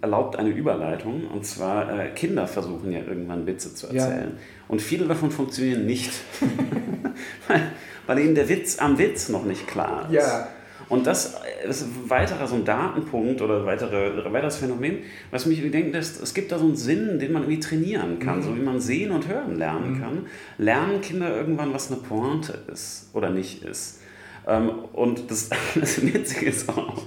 erlaubt 0.00 0.36
eine 0.36 0.50
Überleitung. 0.50 1.26
Und 1.28 1.44
zwar, 1.46 1.98
äh, 1.98 2.10
Kinder 2.10 2.46
versuchen 2.46 2.92
ja 2.92 3.00
irgendwann 3.00 3.46
Witze 3.46 3.74
zu 3.74 3.86
erzählen. 3.86 4.32
Ja. 4.36 4.42
Und 4.68 4.82
viele 4.82 5.06
davon 5.06 5.30
funktionieren 5.30 5.86
nicht. 5.86 6.12
weil, 7.48 7.72
weil 8.06 8.18
ihnen 8.20 8.34
der 8.34 8.48
Witz 8.48 8.78
am 8.78 8.98
Witz 8.98 9.28
noch 9.28 9.44
nicht 9.44 9.66
klar 9.66 10.06
ist. 10.08 10.14
Ja. 10.14 10.48
Und 10.94 11.06
das 11.06 11.34
ist 11.68 11.82
ein 11.82 12.08
weiterer 12.08 12.46
so 12.46 12.54
ein 12.54 12.64
Datenpunkt 12.64 13.42
oder 13.42 13.66
weitere, 13.66 14.32
weiteres 14.32 14.58
Phänomen, 14.58 14.98
was 15.32 15.44
mich 15.46 15.60
denken 15.70 15.92
lässt, 15.92 16.22
es 16.22 16.34
gibt 16.34 16.52
da 16.52 16.58
so 16.58 16.66
einen 16.66 16.76
Sinn, 16.76 17.18
den 17.18 17.32
man 17.32 17.42
irgendwie 17.42 17.60
trainieren 17.60 18.20
kann, 18.20 18.38
mhm. 18.38 18.42
so 18.42 18.56
wie 18.56 18.60
man 18.60 18.80
sehen 18.80 19.10
und 19.10 19.26
hören 19.26 19.56
lernen 19.56 19.94
mhm. 19.94 20.00
kann. 20.00 20.26
Lernen 20.58 21.00
Kinder 21.00 21.36
irgendwann, 21.36 21.74
was 21.74 21.90
eine 21.90 22.00
Pointe 22.00 22.60
ist 22.72 23.10
oder 23.12 23.30
nicht 23.30 23.64
ist. 23.64 24.00
Ähm, 24.46 24.70
und 24.92 25.30
das, 25.30 25.50
das 25.74 26.00
Witzige 26.02 26.46
ist 26.46 26.68
auch, 26.68 27.02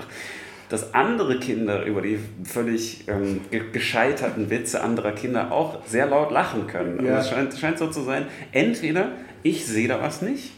dass 0.68 0.94
andere 0.94 1.40
Kinder 1.40 1.86
über 1.86 2.02
die 2.02 2.20
völlig 2.44 3.08
ähm, 3.08 3.40
gescheiterten 3.72 4.50
Witze 4.50 4.84
anderer 4.84 5.14
Kinder 5.14 5.54
auch 5.54 5.86
sehr 5.86 6.08
laut 6.08 6.32
lachen 6.32 6.68
können. 6.68 7.06
Ja. 7.06 7.16
Also 7.16 7.30
es 7.30 7.34
scheint, 7.34 7.54
scheint 7.58 7.78
so 7.80 7.88
zu 7.88 8.02
sein, 8.02 8.26
entweder 8.52 9.12
ich 9.44 9.66
sehe 9.66 9.88
da 9.88 10.02
was 10.02 10.22
nicht, 10.22 10.52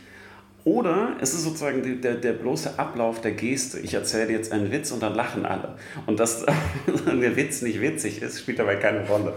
oder 0.66 1.16
es 1.22 1.34
ist 1.34 1.44
sozusagen 1.44 2.02
der, 2.02 2.16
der 2.16 2.34
bloße 2.34 2.78
Ablauf 2.78 3.22
der 3.22 3.32
Geste. 3.32 3.80
Ich 3.80 3.94
erzähle 3.94 4.32
jetzt 4.32 4.52
einen 4.52 4.72
Witz 4.72 4.92
und 4.92 5.02
dann 5.02 5.16
lachen 5.16 5.46
alle. 5.46 5.76
Und 6.06 6.20
dass 6.20 6.46
der 7.06 7.36
Witz 7.36 7.62
nicht 7.62 7.82
witzig 7.82 8.22
ist, 8.22 8.40
spielt 8.40 8.60
dabei 8.60 8.76
keine 8.76 9.08
Rolle. 9.08 9.34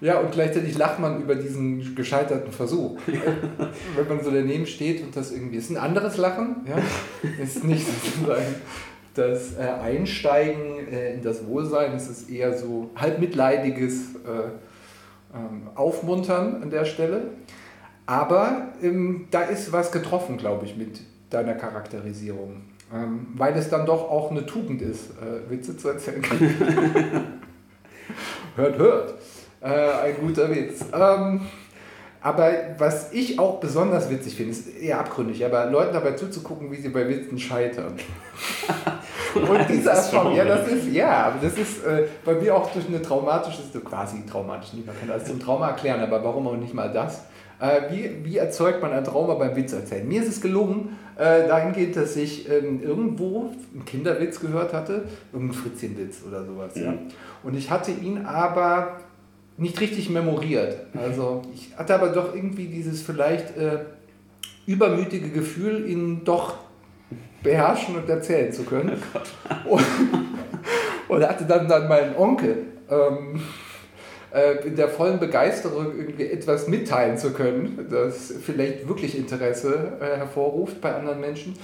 Ja, 0.00 0.18
und 0.18 0.32
gleichzeitig 0.32 0.78
lacht 0.78 0.98
man 0.98 1.20
über 1.20 1.34
diesen 1.34 1.94
gescheiterten 1.94 2.52
Versuch. 2.52 2.98
Wenn 3.96 4.08
man 4.08 4.24
so 4.24 4.30
daneben 4.30 4.66
steht 4.66 5.02
und 5.02 5.14
das 5.14 5.30
irgendwie 5.30 5.58
ist 5.58 5.70
ein 5.70 5.76
anderes 5.76 6.16
Lachen, 6.16 6.66
ja, 6.66 6.78
ist 7.42 7.64
nicht 7.64 7.86
sozusagen 7.86 8.54
das 9.14 9.58
äh, 9.58 9.62
Einsteigen 9.62 10.88
äh, 10.90 11.14
in 11.14 11.22
das 11.22 11.46
Wohlsein, 11.46 11.94
es 11.94 12.08
ist 12.08 12.30
eher 12.30 12.56
so 12.56 12.90
halb 12.96 13.18
mitleidiges 13.18 14.14
äh, 14.24 15.36
ähm, 15.36 15.68
Aufmuntern 15.74 16.62
an 16.62 16.70
der 16.70 16.86
Stelle. 16.86 17.22
Aber 18.10 18.72
ähm, 18.82 19.28
da 19.30 19.42
ist 19.42 19.72
was 19.72 19.92
getroffen, 19.92 20.36
glaube 20.36 20.66
ich, 20.66 20.76
mit 20.76 21.00
deiner 21.30 21.54
Charakterisierung. 21.54 22.62
Ähm, 22.92 23.28
weil 23.36 23.56
es 23.56 23.68
dann 23.68 23.86
doch 23.86 24.10
auch 24.10 24.32
eine 24.32 24.44
Tugend 24.44 24.82
ist, 24.82 25.10
äh, 25.10 25.48
Witze 25.48 25.76
zu 25.76 25.90
erzählen. 25.90 26.20
hört, 28.56 28.78
hört. 28.78 29.14
Äh, 29.60 30.08
ein 30.08 30.16
guter 30.20 30.50
Witz. 30.50 30.84
Ähm, 30.92 31.42
aber 32.20 32.50
was 32.78 33.12
ich 33.12 33.38
auch 33.38 33.60
besonders 33.60 34.10
witzig 34.10 34.34
finde, 34.34 34.50
ist 34.50 34.66
eher 34.76 34.98
abgründig, 34.98 35.44
aber 35.46 35.66
Leuten 35.66 35.92
dabei 35.92 36.14
zuzugucken, 36.14 36.72
wie 36.72 36.76
sie 36.78 36.88
bei 36.88 37.08
Witzen 37.08 37.38
scheitern. 37.38 37.94
Und 39.36 39.68
diese 39.68 39.90
Erfahrung, 39.90 40.34
ja, 40.34 40.44
das 40.44 40.66
ist, 40.66 40.88
ja, 40.88 41.26
aber 41.26 41.36
das 41.40 41.56
ist 41.56 41.84
äh, 41.84 42.08
bei 42.24 42.34
mir 42.34 42.56
auch 42.56 42.72
durch 42.72 42.88
eine 42.88 43.00
traumatische, 43.00 43.62
quasi 43.84 44.26
traumatisch, 44.26 44.72
nicht, 44.72 44.86
man 44.88 44.98
kann 44.98 45.06
das 45.06 45.26
zum 45.26 45.38
Trauma 45.38 45.68
erklären, 45.68 46.00
aber 46.00 46.24
warum 46.24 46.48
auch 46.48 46.56
nicht 46.56 46.74
mal 46.74 46.92
das? 46.92 47.22
Äh, 47.60 47.82
wie, 47.90 48.24
wie 48.24 48.36
erzeugt 48.38 48.80
man 48.80 48.92
ein 48.92 49.04
Trauma 49.04 49.34
beim 49.34 49.54
Witz 49.54 49.72
erzählen? 49.72 50.08
Mir 50.08 50.22
ist 50.22 50.28
es 50.28 50.40
gelungen, 50.40 50.96
äh, 51.16 51.46
dahingehend, 51.46 51.94
dass 51.94 52.16
ich 52.16 52.48
ähm, 52.48 52.82
irgendwo 52.82 53.50
einen 53.74 53.84
Kinderwitz 53.84 54.40
gehört 54.40 54.72
hatte, 54.72 55.04
irgendeinen 55.32 55.62
Fritzchenwitz 55.62 56.22
oder 56.26 56.44
sowas, 56.46 56.74
mhm. 56.74 56.82
ja. 56.82 56.94
Und 57.42 57.56
ich 57.56 57.70
hatte 57.70 57.90
ihn 57.90 58.24
aber 58.24 59.00
nicht 59.58 59.78
richtig 59.78 60.08
memoriert. 60.08 60.78
Also 60.94 61.42
ich 61.54 61.76
hatte 61.76 61.94
aber 61.94 62.08
doch 62.08 62.34
irgendwie 62.34 62.66
dieses 62.66 63.02
vielleicht 63.02 63.56
äh, 63.58 63.80
übermütige 64.66 65.28
Gefühl, 65.28 65.86
ihn 65.86 66.24
doch 66.24 66.54
beherrschen 67.42 67.96
und 67.96 68.08
erzählen 68.08 68.52
zu 68.52 68.62
können. 68.62 69.02
Oh 69.68 69.74
und, 69.74 69.84
und 71.08 71.28
hatte 71.28 71.44
dann, 71.44 71.68
dann 71.68 71.88
meinen 71.88 72.16
Onkel 72.16 72.64
ähm, 72.88 73.40
äh, 74.32 74.66
in 74.66 74.76
der 74.76 74.88
vollen 74.88 75.18
Begeisterung 75.18 75.96
irgendwie 75.96 76.26
etwas 76.26 76.68
mitteilen 76.68 77.18
zu 77.18 77.32
können, 77.32 77.86
das 77.90 78.32
vielleicht 78.42 78.88
wirklich 78.88 79.16
Interesse 79.16 79.92
äh, 80.00 80.16
hervorruft 80.16 80.80
bei 80.80 80.94
anderen 80.94 81.20
Menschen, 81.20 81.54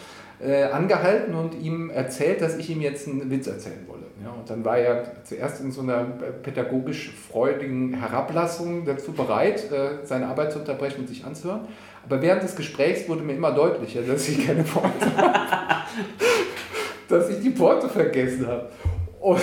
äh, 0.41 0.65
angehalten 0.65 1.35
und 1.35 1.55
ihm 1.55 1.91
erzählt, 1.91 2.43
dass 2.43 2.57
ich 2.57 2.69
ihm 2.69 2.81
jetzt 2.81 3.09
einen 3.09 3.31
Witz 3.31 3.47
erzählen 3.47 3.87
wolle. 3.87 4.03
Ja, 4.23 4.33
und 4.33 4.49
dann 4.51 4.65
war 4.65 4.79
er 4.79 5.25
zuerst 5.25 5.61
in 5.61 5.71
so 5.71 5.83
einer 5.83 6.05
pädagogisch 6.43 7.13
freudigen 7.31 7.95
Herablassung 7.95 8.85
dazu 8.85 9.13
bereit, 9.13 9.71
äh, 9.71 10.05
seine 10.05 10.27
Arbeit 10.27 10.53
zu 10.53 10.59
unterbrechen 10.59 11.01
und 11.01 11.09
sich 11.09 11.25
anzuhören. 11.25 11.69
Aber 12.05 12.21
während 12.23 12.43
des 12.43 12.57
Gesprächs 12.57 13.09
wurde 13.09 13.23
mir 13.23 13.35
immer 13.35 13.53
deutlicher, 13.53 14.03
dass 14.03 14.29
ich 14.29 14.47
keine 14.47 14.63
Pointe 14.63 15.17
habe. 15.17 15.85
dass 17.09 17.29
ich 17.31 17.41
die 17.41 17.51
Porte 17.51 17.89
vergessen 17.89 18.47
habe. 18.47 18.69
Und, 19.21 19.41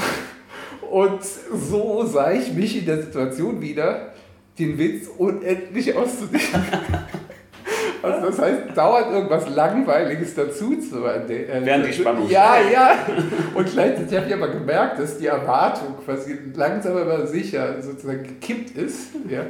und 0.94 1.24
so 1.24 2.06
sah 2.06 2.32
ich 2.32 2.54
mich 2.54 2.78
in 2.78 2.86
der 2.86 3.02
Situation 3.02 3.60
wieder, 3.60 4.14
den 4.60 4.78
Witz 4.78 5.08
unendlich 5.18 5.96
auszudenken. 5.96 6.62
Also 8.02 8.26
das 8.28 8.38
heißt, 8.38 8.62
dauert 8.76 9.14
irgendwas 9.14 9.48
Langweiliges 9.48 10.36
dazu 10.36 10.76
zu 10.76 11.06
äh, 11.06 11.62
Während 11.64 11.88
die 11.88 11.94
Spannung 11.94 12.30
Ja, 12.30 12.58
ja. 12.60 12.98
Und 13.56 13.72
gleichzeitig 13.72 14.18
habe 14.18 14.28
ich 14.28 14.34
aber 14.34 14.50
gemerkt, 14.50 15.00
dass 15.00 15.18
die 15.18 15.28
Erwartung 15.28 15.96
quasi 16.04 16.38
langsam 16.54 16.98
aber 16.98 17.26
sicher 17.28 17.82
sozusagen 17.82 18.24
gekippt 18.24 18.72
ist. 18.72 19.12
Ja 19.30 19.46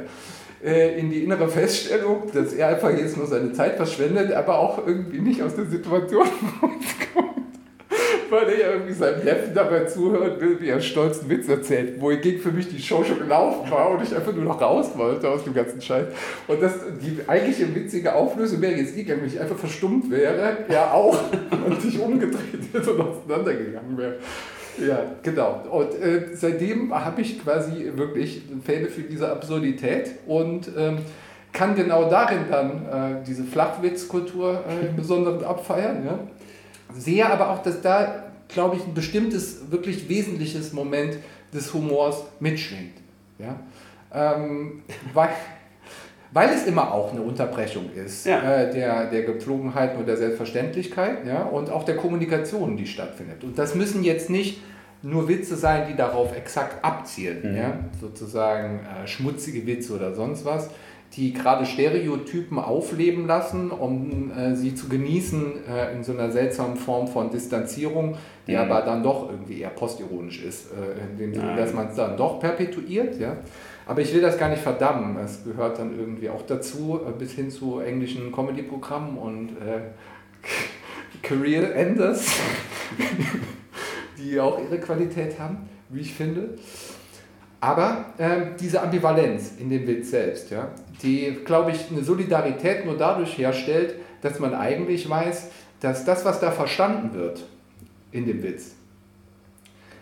äh, 0.64 1.00
in 1.00 1.10
die 1.10 1.24
innere 1.24 1.48
Feststellung, 1.48 2.30
dass 2.32 2.52
er 2.52 2.68
einfach 2.68 2.90
jetzt 2.90 3.16
nur 3.16 3.26
seine 3.26 3.52
Zeit 3.52 3.74
verschwendet, 3.74 4.32
aber 4.32 4.56
auch 4.60 4.86
irgendwie 4.86 5.18
nicht 5.18 5.42
aus 5.42 5.56
der 5.56 5.66
Situation 5.66 6.28
rauskommt 6.62 7.43
weil 8.30 8.48
er 8.48 8.58
ja 8.58 8.70
irgendwie 8.72 8.92
seinem 8.92 9.24
Neffen 9.24 9.54
dabei 9.54 9.84
zuhören 9.84 10.40
will, 10.40 10.60
wie 10.60 10.68
er 10.68 10.76
einen 10.76 11.30
Witz 11.30 11.48
erzählt, 11.48 12.00
wohingegen 12.00 12.40
für 12.40 12.50
mich 12.50 12.68
die 12.68 12.80
Show 12.80 13.04
schon 13.04 13.18
gelaufen 13.18 13.70
war 13.70 13.90
und 13.90 14.02
ich 14.02 14.14
einfach 14.14 14.32
nur 14.32 14.44
noch 14.44 14.60
raus 14.60 14.90
wollte 14.96 15.28
aus 15.28 15.44
dem 15.44 15.54
ganzen 15.54 15.80
Scheiß. 15.80 16.06
Und 16.48 16.62
das, 16.62 16.72
die 17.00 17.18
eigentliche 17.26 17.74
witzige 17.74 18.14
Auflösung 18.14 18.60
wäre 18.60 18.74
jetzt 18.74 18.96
nie 18.96 19.04
wenn 19.06 19.26
ich 19.26 19.40
einfach 19.40 19.56
verstummt 19.56 20.10
wäre, 20.10 20.58
er 20.68 20.94
auch, 20.94 21.16
und 21.66 21.80
sich 21.80 21.98
umgedreht 22.00 22.72
hätte 22.72 22.92
und 22.92 23.00
auseinandergegangen 23.00 23.96
wäre. 23.96 24.14
Ja, 24.78 24.98
genau. 25.22 25.62
Und 25.70 25.94
äh, 26.00 26.34
seitdem 26.34 26.92
habe 26.92 27.20
ich 27.20 27.42
quasi 27.42 27.92
wirklich 27.94 28.42
Fälle 28.64 28.88
für 28.88 29.02
diese 29.02 29.30
Absurdität 29.30 30.10
und 30.26 30.68
ähm, 30.76 30.98
kann 31.52 31.76
genau 31.76 32.10
darin 32.10 32.40
dann 32.50 32.70
äh, 32.70 33.24
diese 33.24 33.44
Flachwitzkultur 33.44 34.64
äh, 34.68 34.88
im 34.88 34.96
Besonderen 34.96 35.44
abfeiern. 35.44 36.04
Ja? 36.04 36.18
Sehe 36.96 37.26
aber 37.26 37.50
auch, 37.50 37.62
dass 37.62 37.80
da, 37.80 38.24
glaube 38.48 38.76
ich, 38.76 38.84
ein 38.84 38.94
bestimmtes, 38.94 39.70
wirklich 39.70 40.08
wesentliches 40.08 40.72
Moment 40.72 41.18
des 41.52 41.72
Humors 41.72 42.24
mitschwingt. 42.40 42.94
Ja? 43.38 43.58
Ähm, 44.12 44.82
weil, 45.12 45.30
weil 46.32 46.50
es 46.50 46.66
immer 46.66 46.92
auch 46.92 47.12
eine 47.12 47.22
Unterbrechung 47.22 47.90
ist 47.92 48.26
ja. 48.26 48.38
äh, 48.40 48.72
der, 48.72 49.10
der 49.10 49.22
Gepflogenheiten 49.22 49.98
und 49.98 50.06
der 50.06 50.16
Selbstverständlichkeit 50.16 51.26
ja? 51.26 51.44
und 51.44 51.70
auch 51.70 51.84
der 51.84 51.96
Kommunikation, 51.96 52.76
die 52.76 52.86
stattfindet. 52.86 53.42
Und 53.44 53.58
das 53.58 53.74
müssen 53.74 54.04
jetzt 54.04 54.30
nicht 54.30 54.60
nur 55.02 55.28
Witze 55.28 55.56
sein, 55.56 55.86
die 55.88 55.96
darauf 55.96 56.34
exakt 56.36 56.82
abzielen, 56.84 57.52
mhm. 57.52 57.56
ja? 57.56 57.78
sozusagen 58.00 58.80
äh, 58.80 59.06
schmutzige 59.06 59.66
Witze 59.66 59.94
oder 59.94 60.14
sonst 60.14 60.44
was, 60.44 60.70
die 61.16 61.32
gerade 61.32 61.64
Stereotypen 61.64 62.58
aufleben 62.58 63.26
lassen, 63.26 63.70
um 63.70 64.32
äh, 64.36 64.54
sie 64.56 64.74
zu 64.74 64.88
genießen 64.88 65.66
äh, 65.68 65.94
in 65.94 66.02
so 66.02 66.12
einer 66.12 66.30
seltsamen 66.30 66.76
Form 66.76 67.06
von 67.06 67.30
Distanzierung, 67.30 68.16
die 68.46 68.52
mhm. 68.52 68.58
aber 68.58 68.82
dann 68.82 69.02
doch 69.02 69.30
irgendwie 69.30 69.60
eher 69.60 69.70
postironisch 69.70 70.42
ist, 70.42 70.72
äh, 70.72 71.12
in 71.12 71.18
dem 71.18 71.34
Sinne, 71.34 71.56
dass 71.56 71.72
man 71.72 71.88
es 71.88 71.94
dann 71.94 72.16
doch 72.16 72.40
perpetuiert. 72.40 73.18
Ja? 73.20 73.36
Aber 73.86 74.00
ich 74.00 74.12
will 74.12 74.22
das 74.22 74.38
gar 74.38 74.48
nicht 74.48 74.62
verdammen. 74.62 75.16
Es 75.24 75.44
gehört 75.44 75.78
dann 75.78 75.96
irgendwie 75.96 76.30
auch 76.30 76.42
dazu, 76.42 77.00
äh, 77.06 77.12
bis 77.12 77.32
hin 77.32 77.50
zu 77.50 77.78
englischen 77.78 78.32
Comedy-Programmen 78.32 79.16
und 79.16 79.50
äh, 79.50 79.82
Career 81.22 81.74
Enders, 81.76 82.26
die 84.18 84.40
auch 84.40 84.58
ihre 84.58 84.80
Qualität 84.80 85.38
haben, 85.38 85.68
wie 85.90 86.00
ich 86.00 86.12
finde. 86.12 86.58
Aber 87.64 88.04
äh, 88.18 88.42
diese 88.60 88.82
Ambivalenz 88.82 89.52
in 89.58 89.70
dem 89.70 89.86
Witz 89.86 90.10
selbst, 90.10 90.50
ja, 90.50 90.68
die, 91.02 91.34
glaube 91.46 91.70
ich, 91.70 91.90
eine 91.90 92.04
Solidarität 92.04 92.84
nur 92.84 92.98
dadurch 92.98 93.38
herstellt, 93.38 93.94
dass 94.20 94.38
man 94.38 94.54
eigentlich 94.54 95.08
weiß, 95.08 95.48
dass 95.80 96.04
das, 96.04 96.26
was 96.26 96.40
da 96.40 96.50
verstanden 96.50 97.14
wird 97.14 97.42
in 98.12 98.26
dem 98.26 98.42
Witz, 98.42 98.72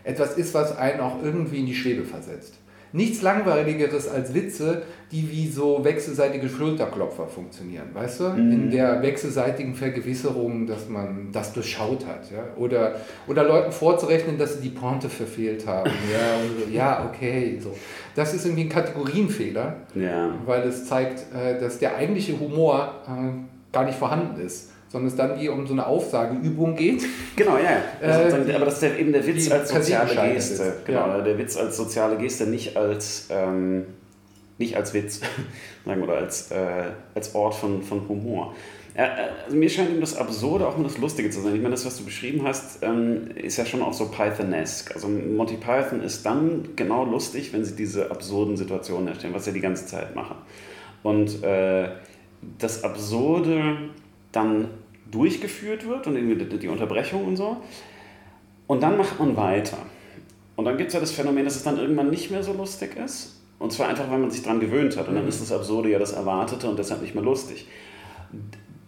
etwas 0.03 0.37
ist, 0.37 0.55
was 0.55 0.77
einen 0.77 0.99
auch 0.99 1.23
irgendwie 1.23 1.61
in 1.61 1.67
die 1.67 1.77
Schwebe 1.77 2.03
versetzt 2.03 2.55
nichts 2.93 3.23
Langweiligeres 3.23 4.09
als 4.09 4.35
Witze, 4.35 4.83
die 5.11 5.31
wie 5.31 5.49
so 5.49 5.85
wechselseitige 5.85 6.49
Schulterklopfer 6.49 7.27
funktionieren, 7.27 7.87
weißt 7.93 8.21
du? 8.21 8.25
Mhm. 8.31 8.53
In 8.53 8.71
der 8.71 9.03
wechselseitigen 9.03 9.75
Vergewisserung, 9.75 10.67
dass 10.67 10.89
man 10.89 11.31
das 11.33 11.53
durchschaut 11.53 12.07
hat. 12.07 12.31
Ja? 12.31 12.45
Oder, 12.57 12.97
oder 13.27 13.45
Leuten 13.45 13.73
vorzurechnen, 13.73 14.39
dass 14.39 14.57
sie 14.57 14.69
die 14.69 14.75
Pointe 14.75 15.09
verfehlt 15.09 15.67
haben. 15.67 15.91
ja, 16.13 16.65
so, 16.67 16.71
ja, 16.71 17.11
okay. 17.11 17.59
So. 17.61 17.75
Das 18.15 18.35
ist 18.35 18.45
irgendwie 18.45 18.65
ein 18.65 18.69
Kategorienfehler, 18.69 19.77
ja. 19.95 20.35
weil 20.47 20.63
es 20.63 20.87
zeigt, 20.87 21.27
äh, 21.35 21.59
dass 21.59 21.79
der 21.79 21.97
eigentliche 21.97 22.39
Humor 22.39 23.03
äh, 23.07 23.73
gar 23.73 23.85
nicht 23.85 23.99
vorhanden 23.99 24.41
ist 24.41 24.73
sondern 24.93 25.09
es 25.09 25.17
dann 25.17 25.41
wie 25.41 25.49
um 25.49 25.67
so 25.67 25.73
eine 25.73 25.87
Aufsageübung 25.87 26.77
geht. 26.77 27.03
Genau, 27.35 27.57
ja. 27.57 27.83
Also 28.03 28.37
äh, 28.37 28.55
aber 28.55 28.67
das 28.67 28.83
ist 28.83 28.99
eben 28.99 29.11
der 29.11 29.27
Witz 29.27 29.51
als 29.51 29.71
soziale 29.71 30.15
Geste. 30.15 30.63
Ist. 30.63 30.85
Genau, 30.85 31.07
ja. 31.09 31.21
der 31.23 31.39
Witz 31.39 31.57
als 31.57 31.79
soziale 31.79 32.19
Geste, 32.19 32.47
nicht 32.47 32.77
als, 32.77 33.29
ähm, 33.31 33.87
nicht 34.59 34.77
als 34.77 34.93
Witz 34.93 35.23
oder 35.87 36.19
als, 36.19 36.51
äh, 36.51 36.91
als 37.15 37.35
Ort 37.35 37.55
von, 37.55 37.83
von 37.83 38.07
Humor. 38.07 38.55
Äh, 38.93 39.09
also 39.47 39.57
mir 39.57 39.71
scheint 39.71 39.91
eben 39.91 40.01
das 40.03 40.15
Absurde 40.15 40.69
auch 40.69 40.77
immer 40.77 40.89
das 40.89 40.99
Lustige 40.99 41.31
zu 41.31 41.41
sein. 41.41 41.55
Ich 41.55 41.63
meine, 41.63 41.75
das, 41.75 41.87
was 41.87 41.97
du 41.97 42.05
beschrieben 42.05 42.43
hast, 42.45 42.83
ähm, 42.83 43.31
ist 43.35 43.57
ja 43.57 43.65
schon 43.65 43.81
auch 43.81 43.95
so 43.95 44.11
Python-esque. 44.11 44.95
Also 44.95 45.09
Monty 45.09 45.57
Python 45.57 46.03
ist 46.03 46.27
dann 46.27 46.69
genau 46.77 47.05
lustig, 47.07 47.55
wenn 47.55 47.65
sie 47.65 47.75
diese 47.75 48.11
absurden 48.11 48.59
Situationen 48.59 49.09
erstellen, 49.09 49.33
was 49.33 49.47
sie 49.47 49.53
die 49.53 49.61
ganze 49.61 49.87
Zeit 49.87 50.15
machen. 50.15 50.37
Und 51.03 51.43
äh, 51.43 51.89
das 52.59 52.85
Absurde 52.85 53.79
dann 54.33 54.69
durchgeführt 55.13 55.87
wird 55.87 56.09
und 56.09 56.17
die 56.17 56.69
Unterbrechung 56.69 57.25
und 57.25 57.37
so. 57.37 57.59
Und 58.67 58.83
dann 58.83 58.97
macht 58.97 59.21
man 59.21 59.37
weiter. 59.37 59.79
Und 60.57 60.65
dann 60.65 60.77
gibt 60.77 60.89
es 60.89 60.95
ja 60.95 61.01
das 61.01 61.13
Phänomen, 61.13 61.45
dass 61.45 61.57
es 61.57 61.63
dann 61.63 61.79
irgendwann 61.79 62.11
nicht 62.11 62.31
mehr 62.31 62.43
so 62.43 62.53
lustig 62.53 62.97
ist. 62.97 63.41
Und 63.59 63.73
zwar 63.73 63.89
einfach, 63.89 64.11
weil 64.11 64.19
man 64.19 64.31
sich 64.31 64.43
daran 64.43 64.61
gewöhnt 64.61 64.97
hat. 64.97 65.09
Und 65.09 65.15
dann 65.15 65.25
mhm. 65.25 65.29
ist 65.29 65.41
das 65.41 65.53
Absurde 65.53 65.91
ja 65.91 65.99
das 65.99 66.13
Erwartete 66.13 66.69
und 66.69 66.79
deshalb 66.79 67.03
nicht 67.03 67.15
mehr 67.15 67.23
lustig. 67.23 67.67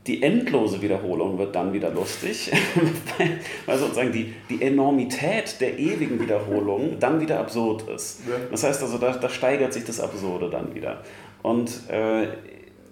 Die 0.06 0.22
endlose 0.22 0.82
Wiederholung 0.82 1.38
wird 1.38 1.54
dann 1.54 1.72
wieder 1.72 1.90
lustig, 1.90 2.52
weil 3.66 3.78
sozusagen 3.78 4.12
die, 4.12 4.34
die 4.50 4.60
Enormität 4.60 5.60
der 5.60 5.78
ewigen 5.78 6.20
Wiederholung 6.20 6.98
dann 7.00 7.20
wieder 7.20 7.40
absurd 7.40 7.88
ist. 7.88 8.20
Das 8.50 8.64
heißt 8.64 8.82
also, 8.82 8.98
da, 8.98 9.12
da 9.16 9.28
steigert 9.30 9.72
sich 9.72 9.84
das 9.84 10.00
Absurde 10.00 10.50
dann 10.50 10.74
wieder. 10.74 11.02
Und 11.42 11.88
äh, 11.88 12.26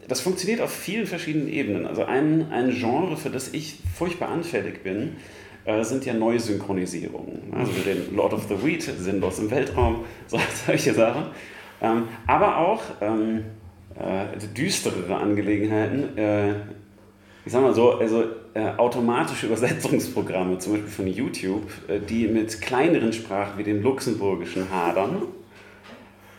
das 0.08 0.20
funktioniert 0.20 0.60
auf 0.60 0.70
vielen 0.70 1.06
verschiedenen 1.06 1.48
Ebenen. 1.48 1.86
Also 1.86 2.04
ein, 2.04 2.50
ein 2.50 2.70
Genre, 2.70 3.16
für 3.16 3.30
das 3.30 3.52
ich 3.52 3.78
furchtbar 3.94 4.28
anfällig 4.28 4.82
bin, 4.82 5.16
äh, 5.64 5.84
sind 5.84 6.04
ja 6.04 6.14
Neusynchronisierungen. 6.14 7.52
Also 7.52 7.72
den 7.84 8.14
Lord 8.16 8.32
of 8.32 8.46
the 8.48 8.64
Weed, 8.64 8.82
sinnlos 8.82 9.38
im 9.38 9.50
Weltraum, 9.50 10.04
solche 10.66 10.94
Sachen. 10.94 11.26
Ähm, 11.80 12.08
aber 12.26 12.58
auch 12.58 12.82
ähm, 13.00 13.44
äh, 13.94 14.38
düsterere 14.56 15.16
Angelegenheiten. 15.16 16.16
Äh, 16.16 16.50
ich 17.44 17.52
sag 17.52 17.62
mal 17.62 17.74
so, 17.74 17.92
also 17.98 18.24
äh, 18.54 18.70
automatische 18.76 19.46
Übersetzungsprogramme, 19.46 20.58
zum 20.58 20.74
Beispiel 20.74 20.90
von 20.90 21.06
YouTube, 21.06 21.70
äh, 21.88 21.98
die 21.98 22.28
mit 22.28 22.60
kleineren 22.60 23.12
Sprachen 23.12 23.58
wie 23.58 23.64
dem 23.64 23.82
Luxemburgischen 23.82 24.70
hadern 24.70 25.22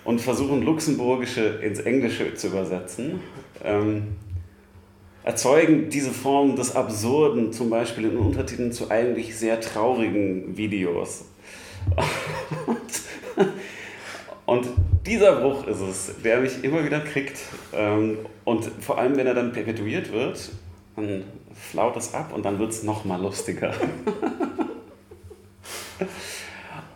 und 0.05 0.19
versuchen 0.19 0.61
Luxemburgische 0.63 1.59
ins 1.61 1.79
Englische 1.79 2.33
zu 2.35 2.47
übersetzen, 2.47 3.21
ähm, 3.63 4.15
erzeugen 5.23 5.89
diese 5.89 6.11
Form 6.11 6.55
des 6.55 6.75
Absurden 6.75 7.53
zum 7.53 7.69
Beispiel 7.69 8.05
in 8.05 8.17
Untertiteln 8.17 8.71
zu 8.71 8.91
eigentlich 8.91 9.37
sehr 9.37 9.61
traurigen 9.61 10.57
Videos. 10.57 11.25
und 14.45 14.67
dieser 15.05 15.37
Bruch 15.37 15.67
ist 15.67 15.81
es, 15.81 16.11
der 16.23 16.39
mich 16.41 16.63
immer 16.63 16.85
wieder 16.85 16.99
kriegt. 16.99 17.39
Ähm, 17.73 18.17
und 18.43 18.69
vor 18.81 18.97
allem, 18.97 19.15
wenn 19.15 19.27
er 19.27 19.33
dann 19.33 19.53
perpetuiert 19.53 20.11
wird, 20.11 20.51
dann 20.95 21.23
flaut 21.53 21.95
es 21.97 22.13
ab 22.13 22.33
und 22.33 22.43
dann 22.43 22.59
wird 22.59 22.71
es 22.71 22.83
nochmal 22.83 23.21
lustiger. 23.21 23.73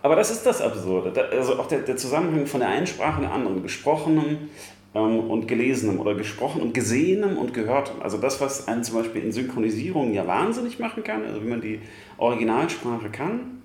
Aber 0.08 0.16
das 0.16 0.32
ist 0.32 0.46
das 0.46 0.62
Absurde. 0.62 1.12
Also 1.34 1.60
auch 1.60 1.68
der, 1.68 1.80
der 1.80 1.98
Zusammenhang 1.98 2.46
von 2.46 2.62
der 2.62 2.70
einen 2.70 2.88
Sprache 2.88 3.18
und 3.18 3.24
der 3.24 3.34
anderen, 3.34 3.62
gesprochenem 3.62 4.38
ähm, 4.96 5.20
und 5.20 5.50
gelesenem 5.50 6.00
oder 6.00 6.16
gesprochen 6.16 6.62
und 6.62 6.74
gesehenem 6.74 7.38
und 7.38 7.54
gehörtem. 7.54 8.02
Also 8.02 8.18
das, 8.18 8.40
was 8.40 8.70
einen 8.70 8.86
zum 8.86 8.96
Beispiel 8.96 9.22
in 9.22 9.34
Synchronisierung 9.34 10.14
ja 10.14 10.26
wahnsinnig 10.26 10.80
machen 10.80 11.04
kann, 11.04 11.26
also 11.26 11.44
wie 11.44 11.50
man 11.50 11.60
die 11.60 11.82
Originalsprache 12.20 13.10
kann 13.10 13.60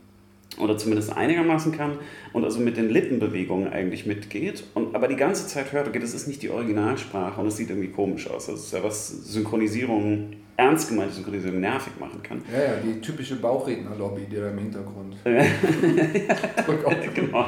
oder 0.58 0.76
zumindest 0.76 1.16
einigermaßen 1.16 1.70
kann 1.70 1.98
und 2.32 2.42
also 2.42 2.58
mit 2.58 2.76
den 2.76 2.90
Lippenbewegungen 2.90 3.72
eigentlich 3.72 4.04
mitgeht 4.06 4.64
und 4.74 4.96
aber 4.96 5.06
die 5.06 5.14
ganze 5.14 5.46
Zeit 5.46 5.72
hört, 5.72 5.86
okay, 5.86 6.00
das 6.00 6.12
ist 6.12 6.26
nicht 6.26 6.42
die 6.42 6.50
Originalsprache 6.50 7.40
und 7.40 7.46
es 7.46 7.56
sieht 7.56 7.70
irgendwie 7.70 7.90
komisch 7.90 8.28
aus. 8.28 8.46
Das 8.46 8.58
ist 8.58 8.72
ja 8.72 8.82
was 8.82 9.06
Synchronisierung 9.32 10.30
ernst 10.56 10.88
gemeinte 10.88 11.14
Synchronisierung 11.14 11.60
nervig 11.60 11.92
machen 11.98 12.22
kann. 12.22 12.42
Ja, 12.52 12.58
ja, 12.58 12.76
die 12.84 13.00
typische 13.00 13.36
Bauchrednerlobby, 13.36 14.26
die 14.30 14.36
da 14.36 14.50
im 14.50 14.58
Hintergrund. 14.58 15.16
Genau. 17.14 17.46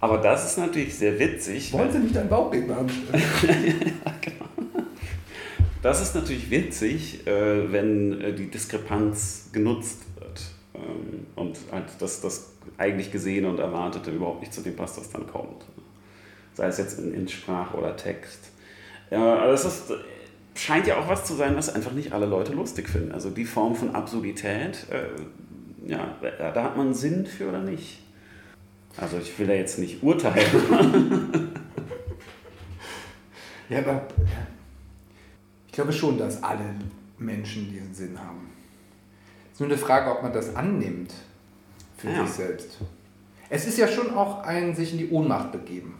Aber 0.00 0.18
das 0.18 0.50
ist 0.50 0.58
natürlich 0.58 0.96
sehr 0.96 1.16
witzig. 1.18 1.72
Wollen 1.72 1.92
Sie 1.92 1.98
nicht 2.00 2.16
einen 2.16 2.28
Bauchredner 2.28 2.78
anstellen? 2.78 3.22
Das 5.82 6.00
ist 6.00 6.14
natürlich 6.14 6.48
witzig, 6.48 7.26
äh, 7.26 7.72
wenn 7.72 8.20
äh, 8.20 8.32
die 8.32 8.48
Diskrepanz 8.48 9.48
genutzt 9.52 10.02
wird 10.14 10.40
ähm, 10.76 11.26
und 11.34 11.58
halt 11.72 11.86
das, 11.98 12.20
das 12.20 12.52
eigentlich 12.78 13.10
Gesehene 13.10 13.48
und 13.48 13.58
Erwartete 13.58 14.12
überhaupt 14.12 14.42
nicht 14.42 14.54
zu 14.54 14.60
dem 14.60 14.76
passt, 14.76 14.96
was 14.98 15.10
dann 15.10 15.26
kommt. 15.26 15.64
Sei 16.54 16.68
es 16.68 16.78
jetzt 16.78 17.00
in, 17.00 17.12
in 17.12 17.26
Sprache 17.26 17.76
oder 17.76 17.96
Text. 17.96 18.52
Ja, 19.10 19.50
es 19.52 19.64
ist, 19.64 19.92
scheint 20.54 20.86
ja 20.86 20.98
auch 20.98 21.08
was 21.08 21.24
zu 21.24 21.34
sein, 21.34 21.56
was 21.56 21.74
einfach 21.74 21.92
nicht 21.92 22.12
alle 22.12 22.26
Leute 22.26 22.52
lustig 22.52 22.88
finden. 22.88 23.12
Also 23.12 23.30
die 23.30 23.44
Form 23.44 23.74
von 23.74 23.94
Absurdität, 23.94 24.86
äh, 24.90 25.88
ja, 25.88 26.16
da 26.38 26.62
hat 26.64 26.76
man 26.76 26.94
Sinn 26.94 27.26
für 27.26 27.48
oder 27.48 27.60
nicht. 27.60 28.00
Also 28.96 29.16
ich 29.18 29.38
will 29.38 29.46
da 29.46 29.54
jetzt 29.54 29.78
nicht 29.78 30.02
urteilen. 30.02 31.48
Ja, 33.68 33.78
aber 33.78 34.06
ich 35.66 35.72
glaube 35.72 35.92
schon, 35.92 36.18
dass 36.18 36.42
alle 36.42 36.64
Menschen 37.16 37.70
diesen 37.70 37.94
Sinn 37.94 38.18
haben. 38.18 38.50
Es 39.46 39.52
ist 39.54 39.60
nur 39.60 39.68
eine 39.70 39.78
Frage, 39.78 40.10
ob 40.10 40.22
man 40.22 40.32
das 40.32 40.54
annimmt 40.54 41.12
für 41.96 42.10
Ja. 42.10 42.26
sich 42.26 42.34
selbst. 42.34 42.78
Es 43.48 43.66
ist 43.66 43.78
ja 43.78 43.88
schon 43.88 44.10
auch 44.14 44.42
ein 44.44 44.74
sich 44.74 44.92
in 44.92 44.98
die 44.98 45.08
Ohnmacht 45.10 45.52
begeben. 45.52 45.94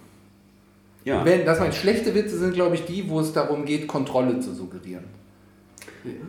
Ja. 1.04 1.24
Wenn, 1.24 1.44
das 1.44 1.58
meine 1.58 1.72
schlechte 1.72 2.14
Witze 2.14 2.38
sind, 2.38 2.54
glaube 2.54 2.76
ich, 2.76 2.84
die, 2.84 3.08
wo 3.08 3.20
es 3.20 3.32
darum 3.32 3.64
geht, 3.64 3.88
Kontrolle 3.88 4.40
zu 4.40 4.54
suggerieren. 4.54 5.04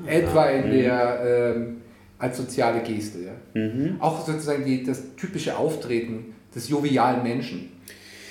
Etwa 0.05 0.45
in 0.45 0.71
der 0.71 1.55
ähm, 1.55 1.77
als 2.23 2.37
soziale 2.37 2.81
Geste. 2.81 3.19
Ja? 3.19 3.31
Mhm. 3.53 3.97
Auch 3.99 4.25
sozusagen 4.25 4.65
die, 4.65 4.83
das 4.83 5.15
typische 5.15 5.57
Auftreten 5.57 6.33
des 6.55 6.69
jovialen 6.69 7.23
Menschen, 7.23 7.71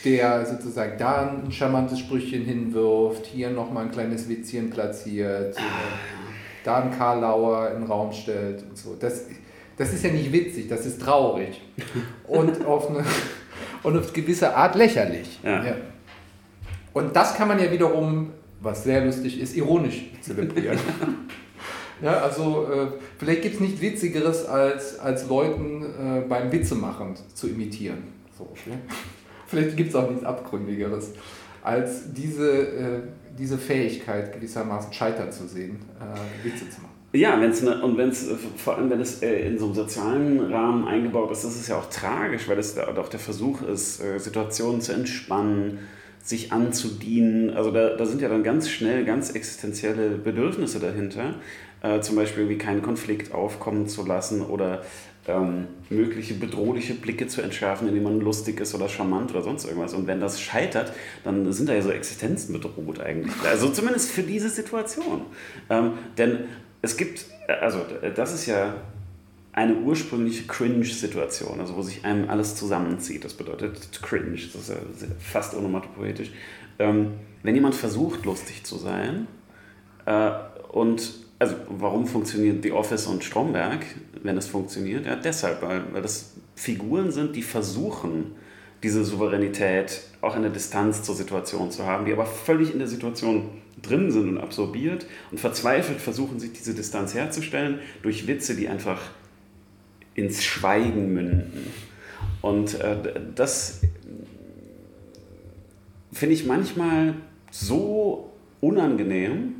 der 0.05 0.47
sozusagen 0.47 0.97
da 0.99 1.31
ein 1.45 1.53
charmantes 1.53 1.99
Sprüchchen 1.99 2.45
hinwirft, 2.45 3.27
hier 3.27 3.51
nochmal 3.51 3.85
ein 3.85 3.91
kleines 3.91 4.29
Witzchen 4.29 4.71
platziert, 4.71 5.57
äh, 5.57 5.61
da 6.65 6.81
einen 6.81 6.93
Karlauer 6.93 7.71
in 7.73 7.83
den 7.83 7.91
Raum 7.91 8.13
stellt 8.13 8.65
und 8.69 8.79
so. 8.79 8.97
Das, 8.99 9.27
das 9.77 9.93
ist 9.93 10.05
ja 10.05 10.11
nicht 10.11 10.33
witzig, 10.33 10.69
das 10.69 10.87
ist 10.87 11.01
traurig 11.01 11.61
und 12.27 12.65
auf 12.65 12.89
eine, 12.89 13.05
und 13.83 13.99
auf 13.99 14.13
gewisse 14.13 14.55
Art 14.57 14.75
lächerlich. 14.75 15.41
Ja. 15.43 15.65
Und 16.93 17.17
das 17.17 17.35
kann 17.35 17.49
man 17.49 17.59
ja 17.59 17.71
wiederum, 17.71 18.31
was 18.61 18.85
sehr 18.85 19.05
lustig 19.05 19.41
ist, 19.41 19.57
ironisch 19.57 20.05
zelebrieren. 20.21 20.79
Ja, 22.03 22.19
also 22.19 22.67
äh, 22.67 22.87
vielleicht 23.17 23.43
gibt 23.43 23.55
es 23.55 23.61
nichts 23.61 23.81
Witzigeres, 23.81 24.45
als, 24.47 24.99
als 24.99 25.29
Leuten 25.29 25.85
äh, 25.85 26.29
beim 26.29 26.51
Witzemachen 26.51 27.15
zu 27.33 27.47
imitieren. 27.47 28.03
So, 28.37 28.53
ne? 28.67 28.81
Vielleicht 29.47 29.77
gibt 29.77 29.91
es 29.91 29.95
auch 29.95 30.11
nichts 30.11 30.25
Abgründigeres, 30.25 31.13
als 31.63 32.13
diese, 32.13 32.51
äh, 32.51 33.01
diese 33.39 33.57
Fähigkeit 33.57 34.33
gewissermaßen 34.33 34.93
scheitern 34.93 35.31
zu 35.31 35.47
sehen, 35.47 35.79
äh, 36.01 36.45
Witze 36.45 36.69
zu 36.69 36.81
machen. 36.81 36.93
Ja, 37.13 37.41
wenn's 37.41 37.63
ne, 37.63 37.81
und 37.83 37.99
wenn 37.99 38.09
es 38.09 38.27
vor 38.57 38.79
allem 38.79 38.89
wenn 38.89 39.01
es 39.01 39.23
äh, 39.23 39.47
in 39.47 39.59
so 39.59 39.67
einem 39.67 39.75
sozialen 39.75 40.53
Rahmen 40.53 40.89
eingebaut 40.89 41.31
ist, 41.31 41.45
ist 41.45 41.69
ja 41.69 41.77
auch 41.77 41.91
tragisch, 41.91 42.49
weil 42.49 42.59
es 42.59 42.75
da 42.75 42.89
auch 42.97 43.09
der 43.09 43.21
Versuch 43.21 43.63
ist, 43.63 44.03
äh, 44.03 44.19
Situationen 44.19 44.81
zu 44.81 44.93
entspannen, 44.93 45.81
sich 46.23 46.53
anzudienen. 46.53 47.51
Also 47.51 47.71
da, 47.71 47.97
da 47.97 48.07
sind 48.07 48.23
ja 48.23 48.29
dann 48.29 48.43
ganz 48.43 48.71
schnell 48.71 49.05
ganz 49.05 49.31
existenzielle 49.31 50.11
Bedürfnisse 50.11 50.79
dahinter, 50.79 51.35
äh, 51.83 52.01
zum 52.01 52.17
Beispiel 52.17 52.49
wie 52.49 52.59
keinen 52.59 52.81
Konflikt 52.81 53.35
aufkommen 53.35 53.89
zu 53.89 54.07
lassen 54.07 54.43
oder 54.43 54.83
ähm, 55.27 55.67
mögliche 55.89 56.35
bedrohliche 56.35 56.95
Blicke 56.95 57.27
zu 57.27 57.43
entschärfen, 57.43 57.89
indem 57.89 58.05
man 58.05 58.21
lustig 58.21 58.61
ist 58.61 58.75
oder 58.75 58.89
charmant 58.89 59.31
oder 59.31 59.43
sonst 59.43 59.65
irgendwas. 59.65 59.95
Und 59.95 60.07
wenn 60.07 60.21
das 60.21 60.41
scheitert, 60.41 60.93
dann 61.25 61.53
sind 61.53 61.69
da 61.69 61.75
ja 61.75 61.83
so 61.83 61.91
Existenzen 61.91 62.53
bedroht 62.53 63.01
eigentlich. 63.01 63.35
Also 63.45 63.69
zumindest 63.69 64.11
für 64.11 64.23
diese 64.23 64.49
Situation. 64.49 65.23
Ähm, 65.71 65.93
denn 66.19 66.39
es 66.83 66.97
gibt, 66.97 67.27
also 67.61 67.81
das 68.15 68.33
ist 68.33 68.47
ja 68.47 68.75
eine 69.53 69.77
ursprüngliche 69.77 70.45
Cringe-Situation, 70.45 71.61
also 71.61 71.77
wo 71.77 71.83
sich 71.83 72.05
einem 72.05 72.31
alles 72.31 72.57
zusammenzieht. 72.57 73.25
Das 73.25 73.35
bedeutet 73.35 74.01
Cringe, 74.03 74.37
das 74.37 74.55
ist 74.55 74.71
ja 74.71 75.09
fast 75.19 75.55
onomatopoetisch. 75.55 76.31
Ähm, 76.79 77.13
wenn 77.43 77.55
jemand 77.55 77.75
versucht, 77.75 78.25
lustig 78.25 78.65
zu 78.65 78.79
sein, 78.79 79.27
äh, 80.07 80.31
und 80.71 81.13
also 81.39 81.57
warum 81.69 82.07
funktioniert 82.07 82.63
The 82.63 82.73
Office 82.73 83.07
und 83.07 83.25
Stromberg, 83.25 83.85
wenn 84.23 84.39
es 84.39 84.47
funktioniert? 84.47 85.07
Ja, 85.07 85.17
deshalb, 85.17 85.61
weil, 85.61 85.83
weil 85.93 86.03
das 86.03 86.35
Figuren 86.55 87.11
sind, 87.11 87.37
die 87.37 87.43
versuchen, 87.43 88.37
diese 88.83 89.05
Souveränität 89.05 90.01
auch 90.23 90.35
in 90.35 90.43
der 90.43 90.51
Distanz 90.51 91.03
zur 91.03 91.15
Situation 91.15 91.71
zu 91.71 91.85
haben, 91.85 92.05
die 92.05 92.13
aber 92.13 92.27
völlig 92.27 92.73
in 92.73 92.79
der 92.79 92.89
Situation 92.89 93.51
drin 93.81 94.11
sind 94.11 94.29
und 94.29 94.39
absorbiert 94.39 95.07
und 95.31 95.39
verzweifelt 95.39 96.01
versuchen, 96.01 96.41
sich 96.41 96.53
diese 96.53 96.75
Distanz 96.75 97.15
herzustellen 97.15 97.81
durch 98.03 98.27
Witze, 98.27 98.55
die 98.55 98.69
einfach 98.69 99.01
ins 100.15 100.43
Schweigen 100.45 101.13
münden. 101.13 101.73
Und 102.41 102.81
äh, 102.81 102.97
das 103.35 103.81
finde 106.13 106.35
ich 106.35 106.47
manchmal 106.47 107.15
so 107.51 108.33
unangenehm, 108.61 109.57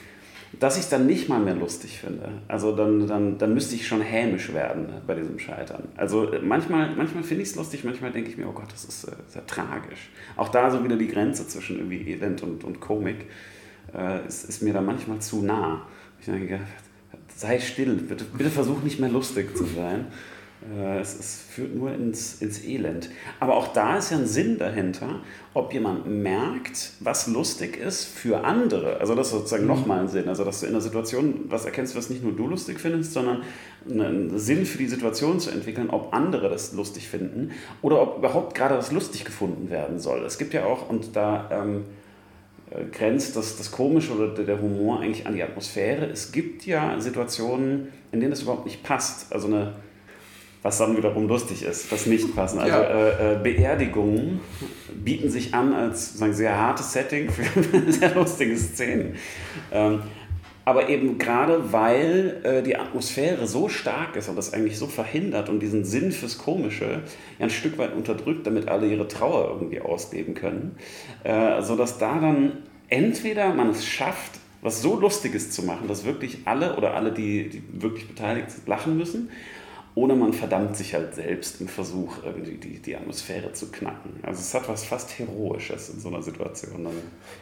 dass 0.58 0.76
ich 0.76 0.84
es 0.84 0.88
dann 0.88 1.06
nicht 1.06 1.28
mal 1.28 1.40
mehr 1.40 1.54
lustig 1.54 1.98
finde. 1.98 2.30
Also 2.48 2.74
dann, 2.74 3.06
dann, 3.06 3.38
dann 3.38 3.54
müsste 3.54 3.74
ich 3.74 3.86
schon 3.86 4.00
hämisch 4.00 4.52
werden 4.52 4.88
bei 5.06 5.14
diesem 5.14 5.38
Scheitern. 5.38 5.88
Also 5.96 6.32
äh, 6.32 6.40
manchmal, 6.40 6.94
manchmal 6.96 7.22
finde 7.22 7.42
ich 7.42 7.50
es 7.50 7.56
lustig, 7.56 7.84
manchmal 7.84 8.12
denke 8.12 8.30
ich 8.30 8.36
mir, 8.36 8.48
oh 8.48 8.52
Gott, 8.52 8.72
das 8.72 8.84
ist 8.84 9.04
äh, 9.04 9.12
sehr 9.28 9.46
tragisch. 9.46 10.10
Auch 10.36 10.48
da 10.48 10.70
so 10.70 10.82
wieder 10.84 10.96
die 10.96 11.08
Grenze 11.08 11.46
zwischen 11.46 11.76
irgendwie 11.76 12.10
Elend 12.10 12.42
und, 12.42 12.64
und 12.64 12.80
Komik 12.80 13.26
äh, 13.94 14.26
ist, 14.26 14.48
ist 14.48 14.62
mir 14.62 14.72
da 14.72 14.80
manchmal 14.80 15.20
zu 15.20 15.42
nah. 15.42 15.86
Ich 16.20 16.26
denke, 16.26 16.60
sei 17.38 17.60
still, 17.60 17.94
bitte, 17.94 18.24
bitte 18.24 18.50
versuch 18.50 18.82
nicht 18.82 18.98
mehr 18.98 19.10
lustig 19.10 19.56
zu 19.56 19.64
sein. 19.64 20.06
Äh, 20.76 20.98
Es, 20.98 21.16
es 21.16 21.40
führt 21.48 21.72
nur 21.74 21.92
ins, 21.92 22.42
ins 22.42 22.64
Elend. 22.64 23.10
Aber 23.38 23.54
auch 23.54 23.68
da 23.72 23.96
ist 23.98 24.10
ja 24.10 24.16
ein 24.18 24.26
Sinn 24.26 24.58
dahinter, 24.58 25.20
ob 25.54 25.72
jemand 25.72 26.08
merkt, 26.08 26.94
was 26.98 27.28
lustig 27.28 27.76
ist 27.76 28.06
für 28.06 28.44
andere. 28.44 28.98
Also 29.00 29.14
das 29.14 29.28
ist 29.28 29.34
sozusagen 29.34 29.68
nochmal 29.68 30.00
ein 30.00 30.08
Sinn. 30.08 30.28
Also 30.28 30.42
dass 30.42 30.60
du 30.60 30.66
in 30.66 30.72
einer 30.72 30.80
Situation 30.80 31.44
was 31.48 31.64
erkennst, 31.64 31.94
was 31.94 32.10
nicht 32.10 32.24
nur 32.24 32.32
du 32.32 32.48
lustig 32.48 32.80
findest, 32.80 33.12
sondern 33.12 33.42
einen 33.88 34.36
Sinn 34.36 34.66
für 34.66 34.78
die 34.78 34.88
Situation 34.88 35.38
zu 35.38 35.50
entwickeln, 35.50 35.90
ob 35.90 36.12
andere 36.12 36.48
das 36.50 36.72
lustig 36.72 37.08
finden 37.08 37.52
oder 37.80 38.02
ob 38.02 38.18
überhaupt 38.18 38.56
gerade 38.56 38.76
was 38.76 38.90
lustig 38.90 39.24
gefunden 39.24 39.70
werden 39.70 40.00
soll. 40.00 40.24
Es 40.24 40.38
gibt 40.38 40.54
ja 40.54 40.64
auch, 40.64 40.90
und 40.90 41.14
da 41.14 41.48
ähm, 41.52 41.76
äh, 41.76 42.07
grenzt 42.92 43.36
das, 43.36 43.56
das 43.56 43.70
Komische 43.70 44.12
oder 44.12 44.28
der- 44.28 44.60
Humor 44.60 45.00
eigentlich 45.00 45.26
an 45.26 45.34
die 45.34 45.42
Atmosphäre. 45.42 46.06
Es 46.06 46.32
gibt 46.32 46.66
ja 46.66 47.00
Situationen, 47.00 47.88
in 48.12 48.20
denen 48.20 48.30
das 48.30 48.42
überhaupt 48.42 48.66
nicht 48.66 48.82
passt. 48.82 49.32
Also 49.32 49.46
eine, 49.48 49.74
was 50.62 50.78
dann 50.78 50.96
wiederum 50.96 51.28
lustig 51.28 51.62
ist, 51.62 51.90
was 51.92 52.06
nicht 52.06 52.34
passen. 52.34 52.58
Also 52.58 52.74
Ja. 52.74 52.82
äh, 52.82 53.34
äh, 53.34 53.38
Beerdigungen 53.42 54.40
bieten 55.04 55.30
sich 55.30 55.54
an 55.54 55.72
als 55.72 56.06
sozusagen 56.08 56.34
sehr 56.34 56.56
hartes 56.58 56.92
Setting 56.92 57.30
für 57.30 57.44
sehr 57.92 58.14
lustige 58.14 58.56
Szenen. 58.56 59.14
Ähm, 59.72 60.02
aber 60.68 60.90
eben 60.90 61.16
gerade 61.16 61.72
weil 61.72 62.42
äh, 62.42 62.62
die 62.62 62.76
Atmosphäre 62.76 63.46
so 63.46 63.70
stark 63.70 64.16
ist 64.16 64.28
und 64.28 64.36
das 64.36 64.52
eigentlich 64.52 64.76
so 64.76 64.86
verhindert 64.86 65.48
und 65.48 65.60
diesen 65.60 65.86
Sinn 65.86 66.12
fürs 66.12 66.36
Komische 66.36 67.04
ja 67.38 67.46
ein 67.46 67.48
Stück 67.48 67.78
weit 67.78 67.94
unterdrückt, 67.94 68.46
damit 68.46 68.68
alle 68.68 68.86
ihre 68.86 69.08
Trauer 69.08 69.48
irgendwie 69.48 69.80
ausleben 69.80 70.34
können, 70.34 70.76
äh, 71.24 71.62
sodass 71.62 71.96
da 71.96 72.18
dann 72.18 72.64
entweder 72.90 73.54
man 73.54 73.70
es 73.70 73.86
schafft, 73.86 74.32
was 74.60 74.82
so 74.82 75.00
Lustiges 75.00 75.52
zu 75.52 75.62
machen, 75.62 75.88
dass 75.88 76.04
wirklich 76.04 76.40
alle 76.44 76.76
oder 76.76 76.92
alle, 76.92 77.12
die, 77.12 77.48
die 77.48 77.62
wirklich 77.72 78.06
beteiligt 78.06 78.50
sind, 78.50 78.68
lachen 78.68 78.98
müssen, 78.98 79.30
oder 79.94 80.16
man 80.16 80.34
verdammt 80.34 80.76
sich 80.76 80.92
halt 80.92 81.14
selbst 81.14 81.62
im 81.62 81.68
Versuch, 81.68 82.22
irgendwie 82.26 82.58
die, 82.58 82.78
die 82.78 82.94
Atmosphäre 82.94 83.54
zu 83.54 83.70
knacken. 83.72 84.20
Also 84.22 84.40
es 84.40 84.52
hat 84.52 84.68
was 84.68 84.84
fast 84.84 85.18
Heroisches 85.18 85.88
in 85.88 85.98
so 85.98 86.08
einer 86.08 86.20
Situation. 86.20 86.86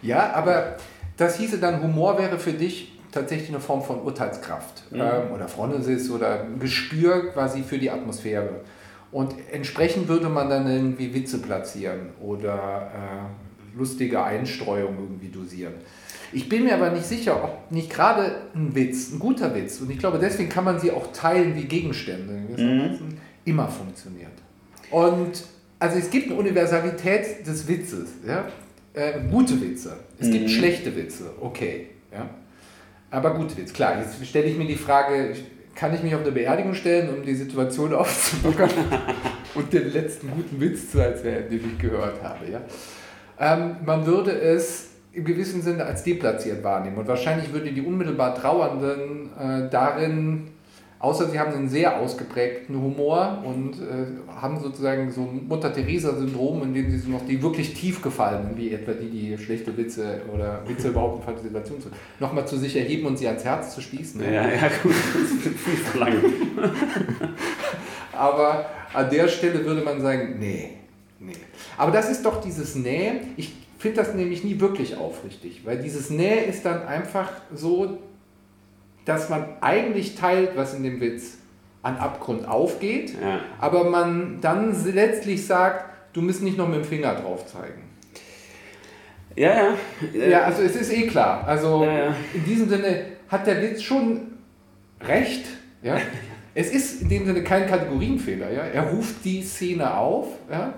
Ja, 0.00 0.32
aber 0.32 0.76
das 1.16 1.38
hieße 1.38 1.58
dann, 1.58 1.82
Humor 1.82 2.18
wäre 2.18 2.38
für 2.38 2.52
dich 2.52 2.95
tatsächlich 3.12 3.48
eine 3.48 3.60
Form 3.60 3.82
von 3.82 4.00
Urteilskraft 4.02 4.84
ähm, 4.92 5.32
oder 5.34 5.48
Phronesis 5.48 6.10
oder 6.10 6.42
ein 6.42 6.58
Gespür 6.58 7.32
quasi 7.32 7.62
für 7.62 7.78
die 7.78 7.90
Atmosphäre. 7.90 8.60
Und 9.12 9.34
entsprechend 9.52 10.08
würde 10.08 10.28
man 10.28 10.50
dann 10.50 10.66
irgendwie 10.68 11.14
Witze 11.14 11.38
platzieren 11.38 12.10
oder 12.20 12.90
äh, 12.94 13.78
lustige 13.78 14.22
Einstreuung 14.22 14.96
irgendwie 14.98 15.28
dosieren. 15.28 15.74
Ich 16.32 16.48
bin 16.48 16.64
mir 16.64 16.74
aber 16.74 16.90
nicht 16.90 17.06
sicher, 17.06 17.42
ob 17.42 17.70
nicht 17.70 17.88
gerade 17.88 18.42
ein 18.54 18.74
Witz, 18.74 19.12
ein 19.12 19.18
guter 19.18 19.54
Witz, 19.54 19.80
und 19.80 19.90
ich 19.90 19.98
glaube, 19.98 20.18
deswegen 20.18 20.48
kann 20.48 20.64
man 20.64 20.80
sie 20.80 20.90
auch 20.90 21.12
teilen 21.12 21.54
wie 21.54 21.64
Gegenstände, 21.64 22.42
gewissermaßen, 22.48 23.16
immer 23.44 23.68
funktioniert. 23.68 24.32
Und 24.90 25.44
also 25.78 25.98
es 25.98 26.10
gibt 26.10 26.30
eine 26.30 26.38
Universalität 26.38 27.46
des 27.46 27.68
Witzes. 27.68 28.08
Ja? 28.26 28.46
Äh, 28.92 29.20
gute 29.30 29.60
Witze. 29.60 29.96
Es 30.18 30.30
gibt 30.30 30.50
schlechte 30.50 30.94
Witze, 30.96 31.30
okay. 31.40 31.88
Ja? 32.12 32.28
Aber 33.16 33.32
gut, 33.32 33.56
jetzt 33.56 33.72
klar, 33.72 33.98
jetzt 33.98 34.26
stelle 34.26 34.44
ich 34.44 34.58
mir 34.58 34.66
die 34.66 34.76
Frage, 34.76 35.34
kann 35.74 35.94
ich 35.94 36.02
mich 36.02 36.14
auf 36.14 36.20
eine 36.20 36.32
Beerdigung 36.32 36.74
stellen, 36.74 37.08
um 37.08 37.22
die 37.24 37.34
Situation 37.34 37.94
aufzulockern 37.94 38.68
und 39.54 39.72
den 39.72 39.90
letzten 39.90 40.30
guten 40.30 40.60
Witz 40.60 40.90
zu 40.90 40.98
erzählen, 40.98 41.48
den 41.48 41.60
ich 41.64 41.78
gehört 41.78 42.22
habe. 42.22 42.44
Ja? 42.50 42.60
Ähm, 43.40 43.76
man 43.86 44.04
würde 44.04 44.32
es 44.32 44.90
im 45.14 45.24
gewissen 45.24 45.62
Sinne 45.62 45.86
als 45.86 46.04
deplatziert 46.04 46.62
wahrnehmen 46.62 46.98
und 46.98 47.08
wahrscheinlich 47.08 47.50
würde 47.54 47.72
die 47.72 47.80
unmittelbar 47.80 48.34
Trauernden 48.34 49.30
äh, 49.38 49.70
darin 49.70 50.48
Außer 50.98 51.28
sie 51.28 51.38
haben 51.38 51.52
einen 51.52 51.68
sehr 51.68 52.00
ausgeprägten 52.00 52.80
Humor 52.80 53.42
und 53.44 53.74
äh, 53.74 54.06
haben 54.40 54.58
sozusagen 54.58 55.10
so 55.12 55.22
ein 55.22 55.46
Mutter-Theresa-Syndrom, 55.46 56.62
in 56.62 56.74
dem 56.74 56.90
sie 56.90 56.98
so 56.98 57.10
noch 57.10 57.26
die 57.26 57.42
wirklich 57.42 57.74
tief 57.74 58.00
gefallen, 58.00 58.52
wie 58.56 58.72
etwa 58.72 58.92
die, 58.92 59.10
die 59.10 59.38
schlechte 59.38 59.76
Witze 59.76 60.22
oder 60.32 60.62
Witze 60.66 60.88
überhaupt 60.88 61.20
in 61.20 61.24
Partizipation 61.26 61.82
zu, 61.82 61.88
nochmal 62.18 62.46
zu 62.46 62.56
sich 62.56 62.74
erheben 62.76 63.06
und 63.06 63.18
sie 63.18 63.26
ans 63.26 63.44
Herz 63.44 63.74
zu 63.74 63.82
schließen. 63.82 64.22
Ja, 64.24 64.48
ja, 64.48 64.70
gut, 64.82 64.94
das 64.94 65.30
ist 65.30 65.58
viel 65.58 65.76
verlangt. 65.76 66.24
Aber 68.12 68.64
an 68.94 69.10
der 69.10 69.28
Stelle 69.28 69.64
würde 69.66 69.82
man 69.82 70.00
sagen, 70.00 70.36
nee, 70.38 70.70
nee. 71.18 71.32
Aber 71.76 71.92
das 71.92 72.10
ist 72.10 72.24
doch 72.24 72.40
dieses 72.40 72.74
Nähe. 72.74 73.20
Ich 73.36 73.52
finde 73.78 73.98
das 73.98 74.14
nämlich 74.14 74.42
nie 74.42 74.58
wirklich 74.60 74.96
aufrichtig, 74.96 75.60
weil 75.64 75.78
dieses 75.82 76.08
Nähe 76.08 76.44
ist 76.44 76.64
dann 76.64 76.86
einfach 76.86 77.30
so, 77.54 77.98
dass 79.06 79.30
man 79.30 79.44
eigentlich 79.62 80.14
teilt, 80.16 80.50
was 80.56 80.74
in 80.74 80.82
dem 80.82 81.00
Witz 81.00 81.38
an 81.82 81.96
Abgrund 81.96 82.46
aufgeht, 82.46 83.14
Ja. 83.20 83.40
aber 83.60 83.84
man 83.88 84.38
dann 84.42 84.74
letztlich 84.92 85.46
sagt, 85.46 85.84
du 86.12 86.20
musst 86.20 86.42
nicht 86.42 86.58
noch 86.58 86.68
mit 86.68 86.78
dem 86.78 86.84
Finger 86.84 87.14
drauf 87.14 87.46
zeigen. 87.46 87.82
Ja, 89.36 89.50
ja. 89.54 89.74
Äh, 90.14 90.30
Ja, 90.30 90.40
also 90.44 90.62
es 90.62 90.74
ist 90.76 90.92
eh 90.92 91.06
klar. 91.06 91.44
Also 91.46 91.84
Ja, 91.84 91.92
ja. 92.06 92.14
in 92.34 92.44
diesem 92.44 92.68
Sinne 92.68 93.02
hat 93.28 93.46
der 93.46 93.62
Witz 93.62 93.82
schon 93.82 94.20
recht. 95.02 95.46
Ja? 95.82 95.96
Es 96.58 96.70
ist 96.72 97.02
in 97.02 97.10
dem 97.10 97.26
Sinne 97.26 97.42
kein 97.44 97.66
Kategorienfehler. 97.66 98.50
Ja? 98.50 98.62
Er 98.62 98.84
ruft 98.84 99.22
die 99.24 99.42
Szene 99.42 99.94
auf, 99.94 100.28
ja? 100.50 100.72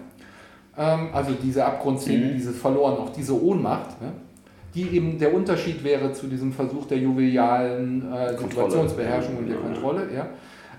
ähm, 0.76 1.10
also 1.12 1.34
diese 1.40 1.64
Abgrundszene, 1.64 2.26
Mhm. 2.26 2.32
dieses 2.34 2.58
Verloren, 2.60 2.96
auch 2.98 3.10
diese 3.12 3.40
Ohnmacht, 3.40 3.90
ja? 4.00 4.12
Die 4.74 4.96
eben 4.96 5.18
der 5.18 5.34
Unterschied 5.34 5.82
wäre 5.82 6.12
zu 6.12 6.26
diesem 6.26 6.52
Versuch 6.52 6.86
der 6.86 6.98
jovialen 6.98 8.12
äh, 8.12 8.36
Situationsbeherrschung 8.36 9.38
und 9.38 9.48
der. 9.48 9.56
Kontrolle. 9.56 10.08
Ja? 10.14 10.28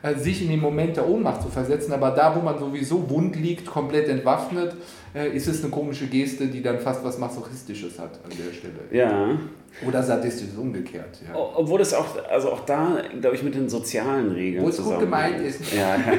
Äh, 0.02 0.16
sich 0.16 0.42
in 0.44 0.50
den 0.50 0.62
Moment 0.62 0.96
der 0.96 1.08
Ohnmacht 1.08 1.42
zu 1.42 1.50
versetzen, 1.50 1.92
aber 1.92 2.12
da, 2.12 2.34
wo 2.34 2.40
man 2.40 2.58
sowieso 2.58 3.10
wund 3.10 3.36
liegt, 3.36 3.66
komplett 3.66 4.08
entwaffnet, 4.08 4.76
äh, 5.14 5.36
ist 5.36 5.48
es 5.48 5.62
eine 5.62 5.72
komische 5.72 6.08
Geste, 6.08 6.48
die 6.48 6.62
dann 6.62 6.80
fast 6.80 7.04
was 7.04 7.18
Masochistisches 7.18 8.00
hat 8.00 8.12
an 8.24 8.30
der 8.30 8.54
Stelle. 8.54 8.80
Ja. 8.92 9.38
Oder 9.86 10.02
sadistisch 10.02 10.50
umgekehrt. 10.58 11.20
Ja. 11.28 11.36
Obwohl 11.36 11.82
es 11.82 11.94
auch, 11.94 12.06
also 12.30 12.52
auch 12.52 12.62
da, 12.66 13.02
glaube 13.20 13.36
ich, 13.36 13.44
mit 13.44 13.56
den 13.56 13.68
sozialen 13.68 14.32
Regeln 14.32 14.64
Wo 14.64 14.70
es 14.70 14.82
gut 14.82 15.00
gemeint 15.00 15.42
ist. 15.42 15.74
Ja, 15.74 15.96
ja. 15.96 16.14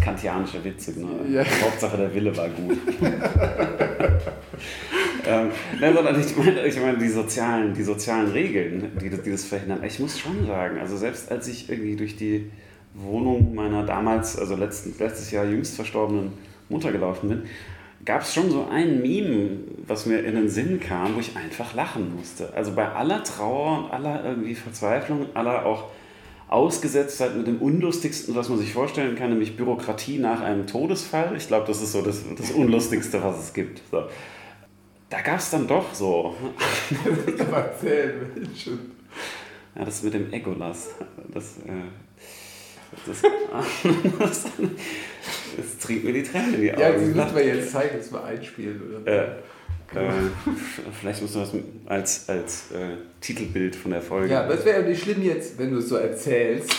Kantianische 0.00 0.62
Witze, 0.64 0.92
genau. 0.94 1.08
Ja. 1.30 1.42
Hauptsache 1.62 1.96
der 1.96 2.14
Wille 2.14 2.34
war 2.36 2.48
gut. 2.48 2.78
ähm, 5.26 5.50
nein, 5.80 5.94
sondern 5.94 6.20
ich 6.20 6.36
meine, 6.36 6.66
ich 6.66 6.80
meine 6.80 6.98
die, 6.98 7.08
sozialen, 7.08 7.74
die 7.74 7.82
sozialen 7.82 8.30
Regeln, 8.32 8.92
die, 9.00 9.10
das- 9.10 9.44
verhindern. 9.44 9.82
Ich 9.84 9.98
muss 9.98 10.18
schon 10.18 10.46
sagen, 10.46 10.78
also 10.78 10.96
selbst 10.96 11.30
als 11.30 11.48
ich 11.48 11.68
irgendwie 11.68 11.96
durch 11.96 12.16
die 12.16 12.50
Wohnung 12.94 13.54
meiner 13.54 13.84
damals, 13.84 14.36
also 14.38 14.56
letzten, 14.56 14.94
letztes 14.98 15.30
Jahr 15.30 15.44
jüngst 15.44 15.76
verstorbenen 15.76 16.32
Mutter 16.68 16.92
gelaufen 16.92 17.28
bin, 17.28 17.42
gab 18.04 18.22
es 18.22 18.34
schon 18.34 18.50
so 18.50 18.66
ein 18.70 19.02
Meme, 19.02 19.50
was 19.86 20.06
mir 20.06 20.20
in 20.24 20.34
den 20.34 20.48
Sinn 20.48 20.80
kam, 20.80 21.14
wo 21.16 21.20
ich 21.20 21.36
einfach 21.36 21.74
lachen 21.74 22.16
musste. 22.16 22.52
Also 22.54 22.72
bei 22.72 22.88
aller 22.88 23.22
Trauer 23.22 23.84
und 23.84 23.90
aller 23.92 24.24
irgendwie 24.24 24.54
Verzweiflung, 24.54 25.26
aller 25.34 25.66
auch 25.66 25.84
Ausgesetztheit 26.48 27.36
mit 27.36 27.46
dem 27.46 27.58
Unlustigsten, 27.58 28.34
was 28.34 28.48
man 28.48 28.58
sich 28.58 28.72
vorstellen 28.72 29.14
kann, 29.14 29.30
nämlich 29.30 29.56
Bürokratie 29.56 30.18
nach 30.18 30.40
einem 30.40 30.66
Todesfall. 30.66 31.34
Ich 31.36 31.46
glaube, 31.46 31.66
das 31.68 31.80
ist 31.80 31.92
so 31.92 32.02
das, 32.02 32.24
das 32.36 32.50
Unlustigste, 32.50 33.22
was 33.22 33.38
es 33.38 33.52
gibt. 33.52 33.82
So. 33.90 34.02
Da 35.10 35.20
gab 35.22 35.40
es 35.40 35.50
dann 35.50 35.66
doch 35.66 35.92
so, 35.92 36.36
ja, 39.74 39.84
das 39.84 40.02
mit 40.04 40.14
dem 40.14 40.32
Egolas, 40.32 40.90
das, 41.34 41.56
äh, 41.58 41.72
das, 43.06 43.22
das, 44.18 44.44
das 45.56 45.78
trinkt 45.80 46.04
mir 46.04 46.12
die 46.12 46.22
Tränen 46.22 46.54
in 46.54 46.60
die 46.60 46.72
Augen. 46.72 46.80
Ja, 46.80 46.92
das 46.92 47.02
müssen 47.02 47.36
wir 47.36 47.44
jetzt 47.44 47.72
zeigen, 47.72 47.98
dass 47.98 48.12
wir 48.12 48.22
einspielen. 48.22 49.02
Oder? 49.02 49.12
Äh, 49.12 49.98
äh, 49.98 50.30
vielleicht 51.00 51.22
musst 51.22 51.34
du 51.34 51.40
das 51.40 51.54
als, 51.86 52.28
als 52.28 52.70
äh, 52.70 52.96
Titelbild 53.20 53.74
von 53.74 53.90
der 53.90 54.02
Folge. 54.02 54.32
Ja, 54.32 54.46
das 54.46 54.64
wäre 54.64 54.82
ja 54.82 54.88
nicht 54.88 55.02
schlimm 55.02 55.24
jetzt, 55.24 55.58
wenn 55.58 55.72
du 55.72 55.78
es 55.78 55.88
so 55.88 55.96
erzählst 55.96 56.72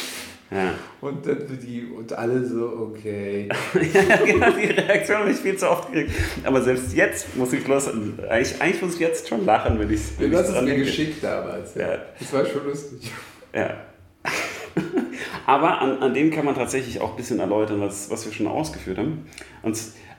Ja. 0.52 0.74
und, 1.00 1.26
dann 1.26 1.48
die, 1.62 1.86
und 1.86 2.12
alle 2.12 2.46
so, 2.46 2.92
okay. 2.92 3.48
ja, 3.74 4.18
genau, 4.18 4.52
die 4.52 4.66
Reaktion 4.68 5.20
habe 5.20 5.32
ich 5.32 5.38
viel 5.38 5.56
zu 5.58 5.70
oft 5.70 5.94
gekriegt. 5.94 6.14
Aber 6.44 6.62
selbst 6.62 6.94
jetzt 6.94 7.38
muss 7.38 7.54
ich 7.54 7.66
los. 7.68 7.88
Eigentlich, 7.88 8.62
eigentlich 8.62 8.82
muss 8.82 8.96
ich 8.96 9.00
jetzt 9.00 9.30
schon 9.30 9.46
lachen, 9.46 9.80
wenn 9.80 9.90
ich 9.90 10.02
Du 10.20 10.38
hast 10.38 10.50
es 10.50 10.62
mir 10.62 10.76
geschickt 10.76 11.24
damals. 11.24 11.76
Ja. 11.76 12.00
Das 12.20 12.34
war 12.34 12.46
schon 12.46 12.66
lustig. 12.66 13.10
Ja. 13.56 13.78
Aber 15.46 15.80
an, 15.80 16.00
an 16.00 16.14
dem 16.14 16.32
kann 16.32 16.46
man 16.46 16.56
tatsächlich 16.56 17.00
auch 17.00 17.12
ein 17.12 17.18
bisschen 17.18 17.40
erläutern, 17.40 17.80
was, 17.80 18.10
was 18.10 18.26
wir 18.26 18.34
schon 18.34 18.48
ausgeführt 18.48 18.98
haben. 18.98 19.26
Und 19.64 19.78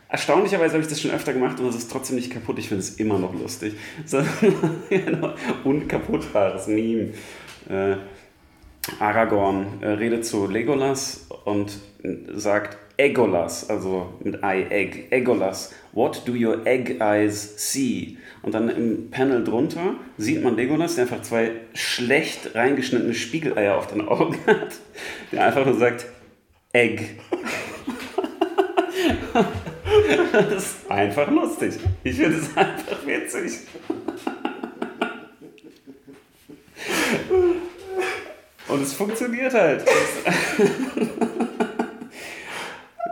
erstaunlicherweise 0.09 0.75
habe 0.75 0.83
ich 0.83 0.89
das 0.89 1.01
schon 1.01 1.11
öfter 1.11 1.33
gemacht 1.33 1.61
und 1.61 1.69
es 1.69 1.77
ist 1.77 1.91
trotzdem 1.91 2.17
nicht 2.17 2.33
kaputt. 2.33 2.59
Ich 2.59 2.69
finde 2.69 2.83
es 2.83 2.97
immer 2.97 3.19
noch 3.19 3.35
lustig. 3.35 3.75
So 4.07 4.19
ein 4.19 5.33
unkaputtbares 5.65 6.69
Meme. 6.69 7.13
Äh, 7.69 7.97
Aragorn 8.99 9.79
äh, 9.81 9.89
redet 9.89 10.27
zu 10.27 10.47
Legolas 10.47 11.29
und 11.45 11.79
sagt 12.35 12.79
Egolas, 12.97 13.71
also 13.71 14.13
mit 14.23 14.37
I, 14.43 14.67
Egg, 14.71 15.07
Egolas, 15.11 15.75
what 15.93 16.23
do 16.27 16.33
your 16.33 16.67
egg 16.67 17.01
eyes 17.01 17.55
see? 17.57 18.19
Und 18.43 18.55
dann 18.55 18.69
im 18.69 19.11
Panel 19.11 19.45
drunter 19.45 19.95
sieht 20.19 20.43
man 20.43 20.57
Legolas, 20.57 20.97
der 20.97 21.05
einfach 21.05 21.23
zwei 21.23 21.53
schlecht 21.75 22.55
reingeschnittene 22.55 23.15
Spiegeleier 23.15 23.77
auf 23.77 23.87
den 23.87 24.07
Augen 24.07 24.37
hat, 24.47 24.75
der 25.31 25.47
einfach 25.47 25.65
nur 25.65 25.77
sagt 25.77 26.07
Egg. 26.73 27.03
das 30.33 30.65
ist 30.65 30.91
einfach 30.91 31.31
lustig. 31.31 31.75
Ich 32.05 32.17
finde 32.17 32.39
es 32.39 32.57
einfach 32.57 33.07
witzig. 33.07 33.61
Und 38.83 38.89
es 38.89 38.95
funktioniert 38.95 39.55
halt. 39.55 39.85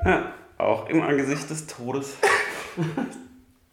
ja, 0.05 0.35
auch 0.59 0.89
im 0.89 1.01
Angesicht 1.01 1.49
des 1.49 1.69
Todes. 1.69 2.17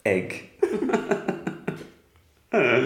Egg. 0.03 0.35
ja. 2.53 2.85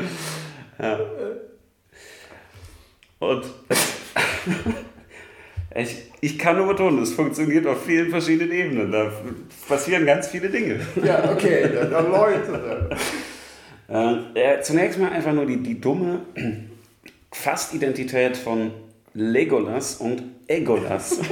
Und 3.20 3.44
ich, 5.76 5.98
ich 6.22 6.40
kann 6.40 6.56
nur 6.56 6.68
betonen, 6.68 7.04
es 7.04 7.14
funktioniert 7.14 7.68
auf 7.68 7.84
vielen 7.84 8.12
verschiedenen 8.12 8.54
Ebenen. 8.54 8.94
Da 8.94 9.12
passieren 9.68 10.06
ganz 10.06 10.30
viele 10.30 10.50
Dinge. 10.50 10.80
Ja, 11.04 11.34
okay, 11.34 11.70
dann. 11.92 12.14
Äh, 13.90 14.16
äh, 14.40 14.62
zunächst 14.62 14.98
mal 14.98 15.12
einfach 15.12 15.34
nur 15.34 15.46
die, 15.46 15.58
die 15.58 15.82
dumme 15.82 16.22
Fastidentität 17.30 18.38
von 18.38 18.72
Legolas 19.14 19.96
und 19.96 20.24
Egolas. 20.48 21.20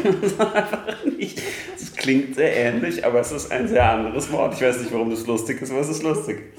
Das 1.80 1.96
klingt 1.96 2.36
sehr 2.36 2.56
ähnlich, 2.56 3.06
aber 3.06 3.20
es 3.20 3.32
ist 3.32 3.52
ein 3.52 3.68
sehr 3.68 3.90
anderes 3.90 4.32
Wort. 4.32 4.54
Ich 4.54 4.62
weiß 4.62 4.80
nicht, 4.80 4.92
warum 4.94 5.10
das 5.10 5.28
lustig 5.28 5.62
ist, 5.62 5.72
aber 5.72 5.82
es 5.82 5.90
ist 5.90 6.04
lustig. 6.04 6.54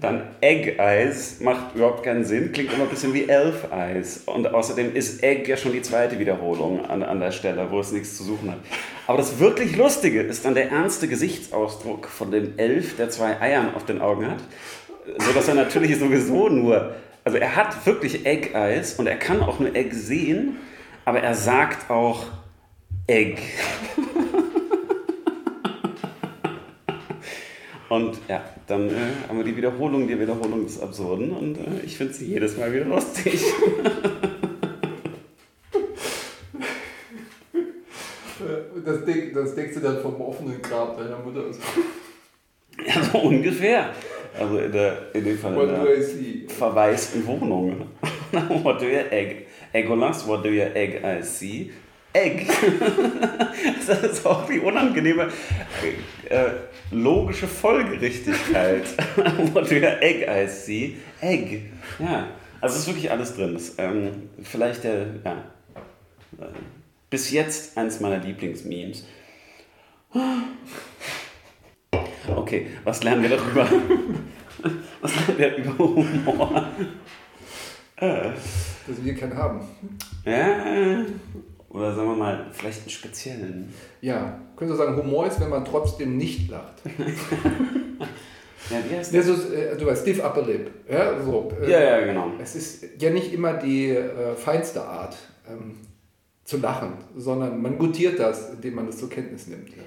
Dann 0.00 0.22
Egg 0.40 0.76
Eyes 0.78 1.40
macht 1.40 1.74
überhaupt 1.74 2.02
keinen 2.02 2.24
Sinn, 2.24 2.52
klingt 2.52 2.72
immer 2.72 2.84
ein 2.84 2.90
bisschen 2.90 3.12
wie 3.12 3.28
Elf 3.28 3.66
Eyes. 3.70 4.22
Und 4.26 4.46
außerdem 4.46 4.94
ist 4.94 5.22
Egg 5.22 5.48
ja 5.48 5.56
schon 5.56 5.72
die 5.72 5.82
zweite 5.82 6.18
Wiederholung 6.18 6.86
an, 6.86 7.02
an 7.02 7.20
der 7.20 7.32
Stelle, 7.32 7.70
wo 7.70 7.80
es 7.80 7.92
nichts 7.92 8.16
zu 8.16 8.24
suchen 8.24 8.50
hat. 8.50 8.58
Aber 9.06 9.18
das 9.18 9.38
wirklich 9.38 9.76
Lustige 9.76 10.22
ist 10.22 10.44
dann 10.44 10.54
der 10.54 10.70
ernste 10.70 11.06
Gesichtsausdruck 11.06 12.06
von 12.06 12.30
dem 12.30 12.54
Elf, 12.56 12.96
der 12.96 13.10
zwei 13.10 13.40
Eiern 13.40 13.74
auf 13.74 13.84
den 13.84 14.00
Augen 14.00 14.28
hat. 14.28 14.38
So 15.18 15.32
dass 15.32 15.48
er 15.48 15.54
natürlich 15.54 15.98
sowieso 15.98 16.48
nur, 16.48 16.94
also 17.24 17.38
er 17.38 17.56
hat 17.56 17.86
wirklich 17.86 18.26
Egg 18.26 18.50
Eyes 18.54 18.94
und 18.94 19.06
er 19.06 19.16
kann 19.16 19.42
auch 19.42 19.58
nur 19.60 19.74
Egg 19.74 19.94
sehen, 19.94 20.56
aber 21.04 21.20
er 21.20 21.34
sagt 21.34 21.90
auch 21.90 22.26
Egg. 23.06 23.40
Und 27.90 28.20
ja, 28.28 28.44
dann 28.68 28.88
äh, 28.88 28.92
haben 29.28 29.38
wir 29.38 29.44
die 29.44 29.56
Wiederholung, 29.56 30.06
die 30.06 30.18
Wiederholung 30.18 30.64
des 30.64 30.80
Absurden 30.80 31.32
und 31.32 31.58
äh, 31.58 31.80
ich 31.84 31.96
finde 31.96 32.12
sie 32.14 32.26
jedes 32.26 32.56
Mal 32.56 32.72
wieder 32.72 32.84
lustig. 32.84 33.42
Und 38.76 38.86
das, 38.86 39.04
denk, 39.04 39.34
das 39.34 39.56
denkst 39.56 39.74
du 39.74 39.80
dann 39.80 40.00
vom 40.00 40.20
offenen 40.20 40.62
Grab 40.62 40.96
deiner 40.98 41.18
Mutter. 41.18 41.46
Also, 41.46 41.58
ja, 42.86 43.02
so 43.02 43.18
ungefähr. 43.18 43.92
Also 44.38 44.58
in, 44.58 44.72
der, 44.72 45.14
in 45.14 45.24
dem 45.24 45.38
Fall 45.38 45.56
What 45.56 45.68
in 45.68 45.74
do 45.74 45.84
der 45.84 46.54
verwaisten 46.54 47.26
Wohnung. 47.26 47.88
what 48.62 48.80
do 48.80 48.86
you 48.86 49.00
egg? 49.10 49.46
Eggolas, 49.72 50.26
what 50.26 50.44
do 50.44 50.48
you 50.48 50.62
egg 50.62 51.02
I 51.04 51.22
see? 51.22 51.70
Egg. 52.12 52.46
das 53.86 54.02
ist 54.02 54.26
auch 54.26 54.46
die 54.46 54.58
unangenehme 54.58 55.28
äh, 56.28 56.44
logische 56.90 57.46
Folgerichtigkeit. 57.46 58.84
what 59.52 59.70
do 59.70 59.76
you 59.76 59.86
egg 59.86 60.26
I 60.28 60.48
see? 60.48 60.96
Egg. 61.20 61.62
Ja, 61.98 62.28
also 62.60 62.74
es 62.74 62.82
ist 62.82 62.88
wirklich 62.88 63.10
alles 63.10 63.34
drin. 63.36 63.54
Das, 63.54 63.74
ähm, 63.78 64.30
vielleicht 64.42 64.84
der, 64.84 65.06
ja, 65.24 65.44
äh, 66.40 66.46
bis 67.08 67.30
jetzt 67.30 67.76
eins 67.76 68.00
meiner 68.00 68.18
Lieblingsmemes. 68.18 69.06
Okay, 72.28 72.66
was 72.84 73.02
lernen 73.02 73.22
wir 73.22 73.30
darüber? 73.30 73.66
Was 75.00 75.12
lernen 75.38 75.64
wir 75.64 75.72
über 75.72 75.78
Humor? 75.78 76.68
Dass 77.96 79.04
wir 79.04 79.14
keinen 79.14 79.34
haben. 79.36 79.60
Ja, 80.26 81.02
oder 81.70 81.94
sagen 81.94 82.08
wir 82.10 82.16
mal, 82.16 82.46
vielleicht 82.52 82.80
einen 82.80 82.90
speziellen. 82.90 83.72
Ja, 84.02 84.38
können 84.56 84.70
Sie 84.70 84.76
sagen, 84.76 84.96
Humor 84.96 85.26
ist, 85.26 85.40
wenn 85.40 85.48
man 85.50 85.64
trotzdem 85.64 86.16
nicht 86.16 86.50
lacht. 86.50 86.74
Ja, 88.68 88.76
wie 88.88 88.94
heißt 88.96 89.12
Ja, 89.12 89.20
das? 89.22 89.26
so, 89.26 89.52
äh, 89.52 89.76
du 89.76 89.84
weißt, 89.86 90.02
stiff 90.02 90.22
upper 90.24 90.42
lip. 90.42 90.70
Ja, 90.88 91.20
so, 91.20 91.50
äh, 91.60 91.68
Ja, 91.70 91.80
ja, 91.80 92.06
genau. 92.06 92.30
Es 92.40 92.54
ist 92.54 92.84
ja 93.00 93.10
nicht 93.10 93.32
immer 93.32 93.54
die 93.54 93.88
äh, 93.88 94.36
feinste 94.36 94.82
Art 94.84 95.16
ähm, 95.50 95.76
zu 96.44 96.58
lachen, 96.58 96.92
sondern 97.16 97.60
man 97.60 97.78
gutiert 97.78 98.20
das, 98.20 98.50
indem 98.50 98.76
man 98.76 98.86
das 98.86 98.98
zur 98.98 99.08
Kenntnis 99.10 99.48
nimmt. 99.48 99.70
Ja. 99.70 99.82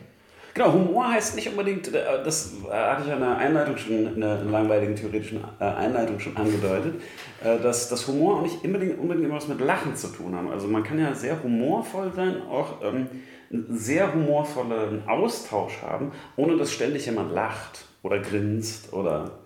Genau, 0.53 0.71
Humor 0.71 1.11
heißt 1.11 1.35
nicht 1.35 1.49
unbedingt, 1.49 1.87
äh, 1.93 2.23
das 2.23 2.53
äh, 2.69 2.71
hatte 2.71 3.01
ich 3.01 3.07
ja 3.07 3.15
in 3.15 3.21
der 3.21 3.37
Einleitung 3.37 3.75
schon, 3.75 4.13
in 4.13 4.21
der 4.21 4.43
langweiligen 4.43 4.95
theoretischen 4.95 5.43
äh, 5.59 5.63
Einleitung 5.63 6.19
schon 6.19 6.37
angedeutet, 6.37 7.01
dass 7.41 7.89
das 7.89 8.07
Humor 8.07 8.37
auch 8.37 8.41
nicht 8.43 8.63
unbedingt, 8.63 8.97
unbedingt 8.99 9.25
immer 9.25 9.35
was 9.35 9.49
mit 9.49 9.59
Lachen 9.59 9.95
zu 9.95 10.07
tun 10.07 10.33
hat. 10.35 10.49
Also 10.49 10.67
man 10.67 10.83
kann 10.83 10.97
ja 10.97 11.13
sehr 11.13 11.43
humorvoll 11.43 12.13
sein, 12.15 12.41
auch 12.43 12.81
ähm, 12.81 13.07
einen 13.51 13.65
sehr 13.69 14.13
humorvollen 14.13 15.07
Austausch 15.07 15.81
haben, 15.81 16.11
ohne 16.37 16.55
dass 16.55 16.71
ständig 16.71 17.05
jemand 17.05 17.33
lacht 17.33 17.85
oder 18.01 18.19
grinst 18.19 18.93
oder 18.93 19.39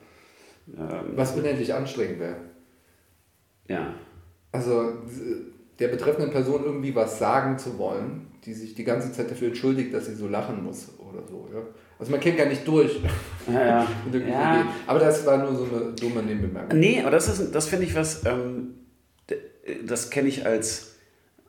ähm, 0.77 1.13
Was 1.15 1.35
unendlich 1.35 1.73
anstrengend 1.73 2.19
wäre. 2.19 2.35
ja. 3.67 3.93
Also 4.51 4.93
der 5.79 5.89
betreffenden 5.89 6.31
Person 6.31 6.63
irgendwie 6.63 6.95
was 6.95 7.19
sagen 7.19 7.57
zu 7.57 7.77
wollen, 7.77 8.27
die 8.45 8.53
sich 8.53 8.75
die 8.75 8.83
ganze 8.83 9.11
Zeit 9.11 9.29
dafür 9.29 9.49
entschuldigt, 9.49 9.93
dass 9.93 10.05
sie 10.05 10.15
so 10.15 10.27
lachen 10.27 10.63
muss 10.63 10.96
oder 11.17 11.27
so. 11.27 11.47
Ja? 11.53 11.61
Also 11.99 12.11
man 12.11 12.19
kennt 12.19 12.37
gar 12.37 12.45
nicht 12.45 12.67
durch. 12.67 12.99
Ja, 13.49 13.63
ja. 13.63 13.87
Ja. 14.27 14.67
Aber 14.87 14.99
das 14.99 15.25
war 15.25 15.37
nur 15.37 15.55
so 15.55 15.63
eine 15.73 15.93
dumme 15.93 16.21
Nebenbemerkung. 16.21 16.77
Nee, 16.77 16.99
aber 16.99 17.11
das, 17.11 17.29
ist, 17.29 17.55
das 17.55 17.65
finde 17.69 17.85
ich 17.85 17.95
was, 17.95 18.25
ähm, 18.25 18.73
das 19.85 20.09
kenne 20.09 20.27
ich 20.27 20.45
als 20.45 20.97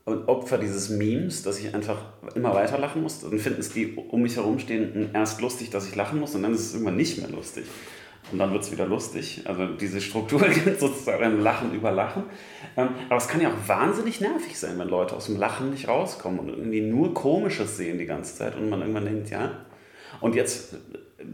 Opfer 0.05 0.59
dieses 0.59 0.91
Memes, 0.91 1.43
dass 1.43 1.59
ich 1.59 1.75
einfach 1.75 1.99
immer 2.37 2.55
weiter 2.55 2.79
lachen 2.79 3.03
muss. 3.03 3.21
Dann 3.21 3.37
finden 3.39 3.59
es 3.59 3.71
die 3.71 3.95
um 3.95 4.23
mich 4.23 4.37
herum 4.37 4.61
stehenden 4.61 5.11
erst 5.13 5.41
lustig, 5.41 5.71
dass 5.71 5.89
ich 5.89 5.97
lachen 5.97 6.21
muss 6.21 6.37
und 6.37 6.45
dann 6.45 6.55
ist 6.55 6.61
es 6.61 6.73
irgendwann 6.75 6.97
nicht 6.97 7.19
mehr 7.19 7.31
lustig. 7.31 7.65
Und 8.31 8.39
dann 8.39 8.53
wird 8.53 8.63
es 8.63 8.73
wieder 8.73 8.87
lustig. 8.87 9.43
Also 9.45 9.67
diese 9.67 10.01
Struktur 10.01 10.41
gibt 10.41 10.81
sozusagen 10.81 11.41
Lachen 11.41 11.73
über 11.73 11.91
Lachen. 11.91 12.25
Ähm, 12.77 12.89
aber 13.09 13.17
es 13.17 13.29
kann 13.29 13.41
ja 13.41 13.49
auch 13.49 13.69
wahnsinnig 13.69 14.21
nervig 14.21 14.59
sein, 14.59 14.79
wenn 14.79 14.89
Leute 14.89 15.17
aus 15.17 15.27
dem 15.27 15.37
Lachen 15.37 15.71
nicht 15.71 15.89
rauskommen 15.89 16.41
und 16.41 16.49
irgendwie 16.51 16.81
nur 16.81 17.15
Komisches 17.15 17.77
sehen 17.77 17.99
die 17.99 18.07
ganze 18.07 18.37
Zeit 18.37 18.57
und 18.57 18.69
man 18.69 18.81
irgendwann 18.81 19.07
denkt, 19.07 19.31
ja. 19.31 19.51
Und 20.21 20.35
jetzt 20.35 20.77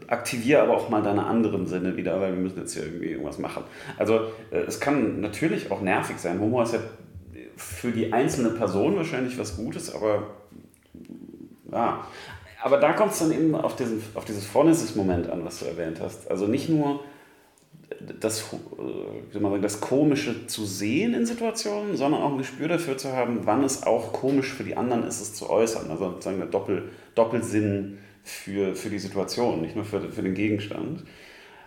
aktiviere 0.06 0.62
aber 0.62 0.76
auch 0.76 0.88
mal 0.88 1.02
deine 1.02 1.26
anderen 1.26 1.66
Sinne 1.66 1.96
wieder, 1.96 2.20
weil 2.20 2.32
wir 2.32 2.40
müssen 2.40 2.58
jetzt 2.58 2.74
hier 2.74 2.84
irgendwie 2.84 3.10
irgendwas 3.10 3.38
machen. 3.38 3.64
Also 3.98 4.20
äh, 4.50 4.58
es 4.66 4.80
kann 4.80 5.20
natürlich 5.20 5.70
auch 5.70 5.80
nervig 5.80 6.18
sein. 6.18 6.40
Humor 6.40 6.62
ist 6.62 6.74
ja 6.74 6.80
für 7.56 7.92
die 7.92 8.12
einzelne 8.12 8.50
Person 8.50 8.96
wahrscheinlich 8.96 9.38
was 9.38 9.56
Gutes, 9.56 9.94
aber 9.94 10.28
ja. 11.70 12.06
Aber 12.64 12.78
da 12.78 12.94
kommt 12.94 13.12
es 13.12 13.18
dann 13.18 13.30
eben 13.30 13.54
auf, 13.54 13.76
diesen, 13.76 14.02
auf 14.14 14.24
dieses 14.24 14.46
Phronesis-Moment 14.46 15.28
an, 15.28 15.44
was 15.44 15.58
du 15.58 15.66
erwähnt 15.66 16.00
hast. 16.00 16.30
Also 16.30 16.46
nicht 16.46 16.70
nur 16.70 17.04
das, 18.20 18.40
äh, 18.40 19.34
sagen, 19.34 19.60
das 19.60 19.82
Komische 19.82 20.46
zu 20.46 20.64
sehen 20.64 21.12
in 21.12 21.26
Situationen, 21.26 21.94
sondern 21.94 22.22
auch 22.22 22.30
ein 22.32 22.38
Gespür 22.38 22.68
dafür 22.68 22.96
zu 22.96 23.12
haben, 23.12 23.40
wann 23.44 23.62
es 23.64 23.82
auch 23.82 24.14
komisch 24.14 24.54
für 24.54 24.64
die 24.64 24.78
anderen 24.78 25.06
ist, 25.06 25.20
es 25.20 25.34
zu 25.34 25.50
äußern. 25.50 25.90
Also 25.90 26.12
sozusagen 26.12 26.38
der 26.38 26.46
Doppel, 26.46 26.88
Doppelsinn 27.14 27.98
für, 28.22 28.74
für 28.74 28.88
die 28.88 28.98
Situation, 28.98 29.60
nicht 29.60 29.76
nur 29.76 29.84
für, 29.84 30.00
für 30.10 30.22
den 30.22 30.32
Gegenstand. 30.32 31.04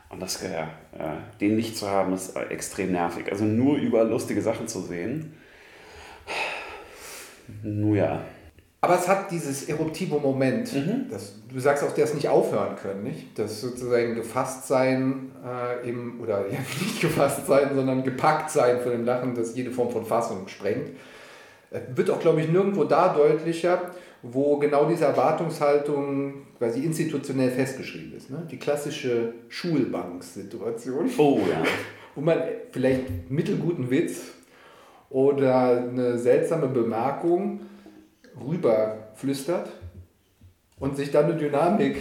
Und 0.10 0.20
das, 0.20 0.42
ja, 0.42 0.64
äh, 0.98 1.18
den 1.40 1.58
nicht 1.58 1.78
zu 1.78 1.88
haben, 1.88 2.12
ist 2.14 2.36
extrem 2.36 2.92
nervig. 2.92 3.32
Also 3.32 3.46
nur 3.46 3.78
über 3.78 4.04
lustige 4.04 4.42
Sachen 4.42 4.68
zu 4.68 4.82
sehen, 4.82 5.34
nun 7.62 7.96
ja. 7.96 8.26
Aber 8.80 8.96
es 8.96 9.08
hat 9.08 9.32
dieses 9.32 9.68
eruptive 9.68 10.20
Moment. 10.20 10.72
Mhm. 10.74 11.08
Das, 11.10 11.34
du 11.52 11.60
sagst 11.60 11.84
auch, 11.84 11.94
das 11.94 12.14
nicht 12.14 12.30
aufhören 12.30 12.76
können, 12.76 13.04
nicht? 13.04 13.38
Das 13.38 13.60
sozusagen 13.60 14.14
gefasst 14.14 14.68
sein 14.68 15.32
äh, 15.44 15.90
im, 15.90 16.22
oder 16.22 16.42
ja, 16.48 16.60
nicht 16.82 17.02
gefasst 17.02 17.48
sein, 17.48 17.72
sondern 17.74 18.04
gepackt 18.04 18.52
sein 18.52 18.80
von 18.80 18.92
dem 18.92 19.04
Lachen, 19.04 19.34
das 19.34 19.56
jede 19.56 19.72
Form 19.72 19.90
von 19.90 20.06
Fassung 20.06 20.48
sprengt. 20.48 20.92
Äh, 21.72 21.80
Wird 21.96 22.12
auch, 22.12 22.20
glaube 22.20 22.42
ich, 22.42 22.50
nirgendwo 22.50 22.84
da 22.84 23.14
deutlicher, 23.14 23.92
wo 24.22 24.58
genau 24.58 24.86
diese 24.86 25.06
Erwartungshaltung 25.06 26.46
quasi 26.60 26.84
institutionell 26.84 27.52
festgeschrieben 27.52 28.14
ist. 28.16 28.30
Ne? 28.30 28.48
Die 28.50 28.58
klassische 28.58 29.34
Schulbanksituation 29.50 31.10
Oh 31.18 31.40
ja. 31.50 31.64
wo 32.16 32.22
man 32.22 32.40
vielleicht 32.72 33.30
mittelguten 33.30 33.90
Witz 33.90 34.22
oder 35.10 35.88
eine 35.90 36.18
seltsame 36.18 36.68
Bemerkung 36.68 37.62
rüberflüstert 38.46 39.70
und 40.80 40.96
sich 40.96 41.12
dann 41.12 41.26
eine 41.26 41.36
Dynamik 41.36 41.98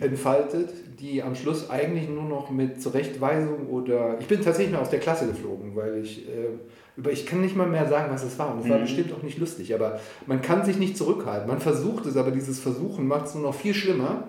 entfaltet, 0.00 0.70
die 1.00 1.22
am 1.22 1.34
Schluss 1.34 1.68
eigentlich 1.68 2.08
nur 2.08 2.24
noch 2.24 2.50
mit 2.50 2.80
Zurechtweisung 2.80 3.68
oder 3.68 4.18
ich 4.20 4.26
bin 4.26 4.40
tatsächlich 4.40 4.72
mal 4.72 4.80
aus 4.80 4.90
der 4.90 5.00
Klasse 5.00 5.26
geflogen, 5.26 5.74
weil 5.76 5.98
ich 5.98 6.28
äh, 6.28 6.58
über 6.96 7.10
ich 7.10 7.26
kann 7.26 7.40
nicht 7.40 7.56
mal 7.56 7.66
mehr 7.66 7.88
sagen, 7.88 8.12
was 8.12 8.22
es 8.22 8.38
war 8.38 8.54
und 8.54 8.64
es 8.64 8.68
war 8.68 8.78
bestimmt 8.78 9.12
auch 9.12 9.22
nicht 9.22 9.38
lustig, 9.38 9.74
aber 9.74 10.00
man 10.26 10.42
kann 10.42 10.64
sich 10.64 10.78
nicht 10.78 10.96
zurückhalten. 10.96 11.48
Man 11.48 11.60
versucht 11.60 12.06
es, 12.06 12.16
aber 12.16 12.30
dieses 12.30 12.60
Versuchen 12.60 13.06
macht 13.06 13.26
es 13.26 13.34
nur 13.34 13.44
noch 13.44 13.54
viel 13.54 13.74
schlimmer 13.74 14.28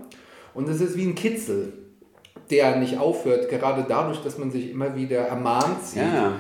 und 0.54 0.68
es 0.68 0.82
ist 0.82 0.98
wie 0.98 1.06
ein 1.06 1.16
Kitzel, 1.16 1.74
der 2.50 2.78
nicht 2.78 2.98
aufhört, 2.98 3.50
gerade 3.50 3.86
dadurch, 3.88 4.22
dass 4.24 4.38
man 4.38 4.52
sich 4.52 4.72
immer 4.72 4.96
wieder 4.96 5.20
ermahnt 5.20 5.84
sieht. 5.84 6.02
Ja. 6.02 6.34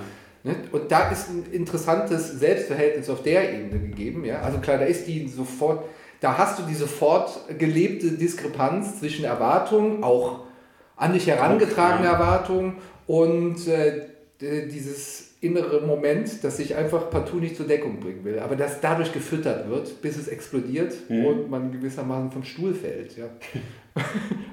Ne? 0.43 0.56
Und 0.71 0.91
da 0.91 1.10
ist 1.10 1.29
ein 1.29 1.45
interessantes 1.51 2.32
Selbstverhältnis 2.39 3.10
auf 3.10 3.23
der 3.23 3.53
Ebene 3.53 3.79
gegeben. 3.79 4.25
Ja? 4.25 4.41
Also 4.41 4.60
klar, 4.60 4.77
da 4.77 4.86
ist 4.86 5.08
die 5.08 5.27
sofort, 5.27 5.86
da 6.19 6.38
hast 6.38 6.60
du 6.60 6.63
die 6.63 6.75
sofort 6.75 7.39
gelebte 7.58 8.12
Diskrepanz 8.12 8.99
zwischen 8.99 9.25
Erwartungen, 9.25 10.03
auch 10.03 10.41
an 10.95 11.13
dich 11.13 11.27
herangetragene 11.27 12.06
Ja. 12.06 12.13
Erwartungen 12.13 12.75
und 13.08 13.67
äh, 13.67 14.08
dieses 14.41 15.32
innere 15.39 15.86
Moment, 15.86 16.43
das 16.43 16.58
sich 16.58 16.75
einfach 16.75 17.10
partout 17.10 17.38
nicht 17.39 17.56
zur 17.56 17.67
Deckung 17.67 17.99
bringen 17.99 18.23
will, 18.25 18.39
aber 18.39 18.56
das 18.58 18.79
dadurch 18.82 19.12
gefüttert 19.13 19.69
wird, 19.69 20.01
bis 20.01 20.17
es 20.17 20.27
explodiert 20.27 20.93
Mhm. 21.10 21.25
und 21.25 21.49
man 21.49 21.71
gewissermaßen 21.71 22.32
vom 22.32 22.43
Stuhl 22.43 22.73
fällt. 22.73 23.17
Ja? 23.17 23.25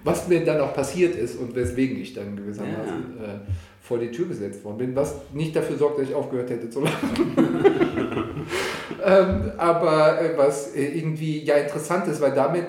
Was 0.05 0.29
mir 0.29 0.45
dann 0.45 0.61
auch 0.61 0.75
passiert 0.75 1.15
ist 1.17 1.37
und 1.37 1.55
weswegen 1.55 2.01
ich 2.01 2.15
dann 2.15 2.37
gewissermaßen 2.37 3.19
äh, 3.21 3.80
vor 3.91 3.99
die 3.99 4.13
Tür 4.13 4.29
gesetzt 4.29 4.65
worden 4.65 4.79
bin, 4.79 4.95
was 4.95 5.17
nicht 5.35 5.57
dafür 5.57 5.77
sorgt, 5.77 5.99
dass 5.99 6.09
ich 6.09 6.15
aufgehört 6.15 6.49
hätte 6.49 6.71
zu 6.71 6.81
lachen. 6.81 7.35
ähm, 9.05 9.51
aber 9.59 10.23
äh, 10.23 10.39
was 10.39 10.77
äh, 10.77 10.97
irgendwie 10.97 11.43
ja 11.43 11.57
interessant 11.57 12.07
ist, 12.07 12.21
weil 12.21 12.31
damit 12.31 12.67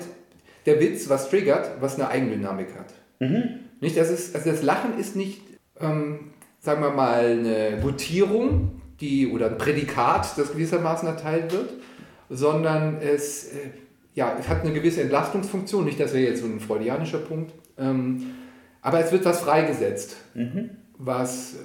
der 0.66 0.80
Witz 0.80 1.08
was 1.08 1.30
triggert, 1.30 1.70
was 1.78 1.94
eine 1.94 2.08
Eigendynamik 2.08 2.74
hat. 2.76 2.92
Nicht, 3.80 3.96
das, 3.96 4.10
ist, 4.10 4.34
also 4.34 4.50
das 4.50 4.64
Lachen 4.64 4.98
ist 4.98 5.14
nicht, 5.14 5.42
ähm, 5.78 6.32
sagen 6.58 6.82
wir 6.82 6.90
mal, 6.90 7.24
eine 7.24 7.78
Gutierung 7.80 8.82
die, 9.00 9.28
oder 9.28 9.46
ein 9.46 9.58
Prädikat, 9.58 10.36
das 10.36 10.50
gewissermaßen 10.50 11.06
erteilt 11.06 11.52
wird, 11.52 11.70
sondern 12.30 12.96
es, 13.00 13.44
äh, 13.52 13.70
ja, 14.14 14.36
es 14.40 14.48
hat 14.48 14.62
eine 14.62 14.72
gewisse 14.72 15.02
Entlastungsfunktion. 15.02 15.84
Nicht, 15.84 16.00
das 16.00 16.14
wäre 16.14 16.30
jetzt 16.30 16.40
so 16.40 16.46
ein 16.46 16.58
freudianischer 16.58 17.18
Punkt. 17.18 17.52
Ähm, 17.78 18.26
aber 18.80 18.98
es 18.98 19.12
wird 19.12 19.24
was 19.24 19.40
freigesetzt, 19.40 20.16
was, 21.04 21.56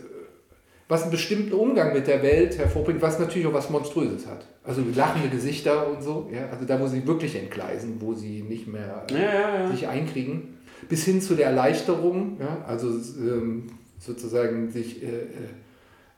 was 0.87 1.03
einen 1.03 1.11
bestimmten 1.11 1.53
Umgang 1.53 1.93
mit 1.93 2.07
der 2.07 2.23
Welt 2.23 2.57
hervorbringt, 2.57 3.01
was 3.01 3.19
natürlich 3.19 3.47
auch 3.47 3.53
was 3.53 3.69
Monströses 3.69 4.27
hat. 4.27 4.45
Also 4.63 4.81
lachende 4.95 5.29
Gesichter 5.29 5.89
und 5.89 6.01
so, 6.03 6.29
ja, 6.33 6.49
also 6.49 6.65
da, 6.65 6.79
wo 6.79 6.87
sie 6.87 7.05
wirklich 7.07 7.35
entgleisen, 7.35 7.97
wo 7.99 8.13
sie 8.13 8.41
nicht 8.41 8.67
mehr 8.67 9.05
äh, 9.09 9.13
Ja, 9.13 9.59
ja, 9.61 9.71
sich 9.71 9.87
einkriegen, 9.87 10.57
bis 10.89 11.05
hin 11.05 11.21
zu 11.21 11.35
der 11.35 11.47
Erleichterung, 11.47 12.37
ja, 12.39 12.65
also 12.67 12.89
ähm, 12.89 13.67
sozusagen 13.99 14.69
sich 14.71 15.03
äh, 15.03 15.07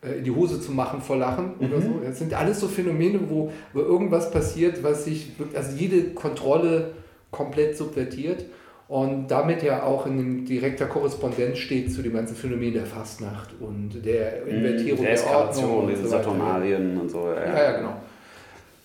äh, 0.01 0.17
in 0.17 0.23
die 0.23 0.31
Hose 0.31 0.61
zu 0.61 0.71
machen 0.71 1.01
vor 1.01 1.17
Lachen 1.17 1.55
oder 1.59 1.81
so. 1.81 2.01
Das 2.03 2.19
sind 2.19 2.33
alles 2.33 2.59
so 2.59 2.67
Phänomene, 2.67 3.19
wo, 3.29 3.51
wo 3.73 3.79
irgendwas 3.79 4.31
passiert, 4.31 4.83
was 4.83 5.05
sich, 5.05 5.31
also 5.53 5.75
jede 5.75 6.11
Kontrolle 6.13 6.93
komplett 7.31 7.77
subvertiert 7.77 8.45
und 8.89 9.27
damit 9.27 9.61
ja 9.61 9.83
auch 9.83 10.07
in 10.07 10.45
direkter 10.45 10.87
Korrespondenz 10.87 11.59
steht 11.59 11.93
zu 11.93 12.01
dem 12.01 12.13
ganzen 12.15 12.35
Phänomen 12.35 12.73
der 12.73 12.85
Fastnacht 12.87 13.51
und 13.59 14.03
der 14.03 14.45
Invertierung 14.47 15.03
der 15.05 15.15
der, 15.15 15.25
Ordnung. 15.25 15.39
Eskalation, 15.51 15.79
und 15.83 15.89
diese 15.91 16.03
so 16.07 16.11
weiter. 16.11 16.23
Saturnalien 16.23 16.97
und 16.97 17.09
so. 17.09 17.31
Ja, 17.31 17.63
ja, 17.63 17.77
genau. 17.77 17.93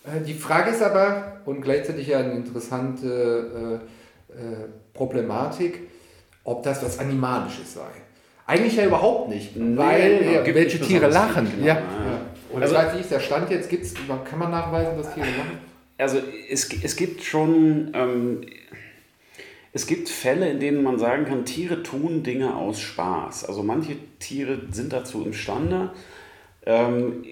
Äh, 0.05 0.22
Die 0.26 0.34
Frage 0.34 0.70
ist 0.72 0.82
aber, 0.82 1.38
und 1.46 1.62
gleichzeitig 1.62 2.07
ja 2.09 2.18
eine 2.18 2.32
interessante 2.32 3.80
äh, 4.30 4.34
äh, 4.34 4.66
Problematik, 4.92 5.80
ob 6.44 6.62
das 6.62 6.84
was 6.84 6.98
Animalisches 6.98 7.72
sei. 7.72 7.80
Eigentlich 8.46 8.76
ja 8.76 8.84
überhaupt 8.84 9.30
nicht, 9.30 9.57
Nee, 9.57 9.74
weil 9.74 10.18
genau, 10.18 10.32
ja, 10.32 10.42
gibt 10.42 10.57
welche 10.59 10.80
Tiere 10.80 11.09
lachen. 11.09 11.46
Ja. 11.64 11.76
genau, 11.76 11.86
ja. 11.86 12.11
ja. 12.11 12.20
Und 12.52 12.62
Also- 12.62 12.74
ich 12.74 12.80
weiß 12.82 13.00
ist 13.00 13.11
der 13.11 13.20
Stand 13.20 13.48
jetzt, 13.50 13.70
gibt's, 13.70 13.94
kann 14.28 14.38
man 14.38 14.50
nachweisen, 14.50 14.98
dass 14.98 15.14
Tiere 15.14 15.26
lachen? 15.28 15.59
Also 15.96 16.18
es, 16.50 16.68
es 16.82 16.96
gibt 16.96 17.22
schon, 17.22 17.90
ähm, 17.94 18.40
es 19.75 19.89
gibt 19.89 20.09
Fälle, 20.09 20.49
in 20.49 20.61
denen 20.61 20.85
man 20.85 21.01
sagen 21.01 21.25
kann, 21.25 21.45
Tiere 21.45 21.83
tun 21.83 22.22
Dinge 22.22 22.55
aus 22.55 22.81
Spaß. 22.81 23.45
Also 23.45 23.64
manche 23.64 23.97
Tiere 24.20 24.61
sind 24.70 24.93
dazu 24.93 25.25
imstande, 25.25 25.91
ähm, 26.64 27.25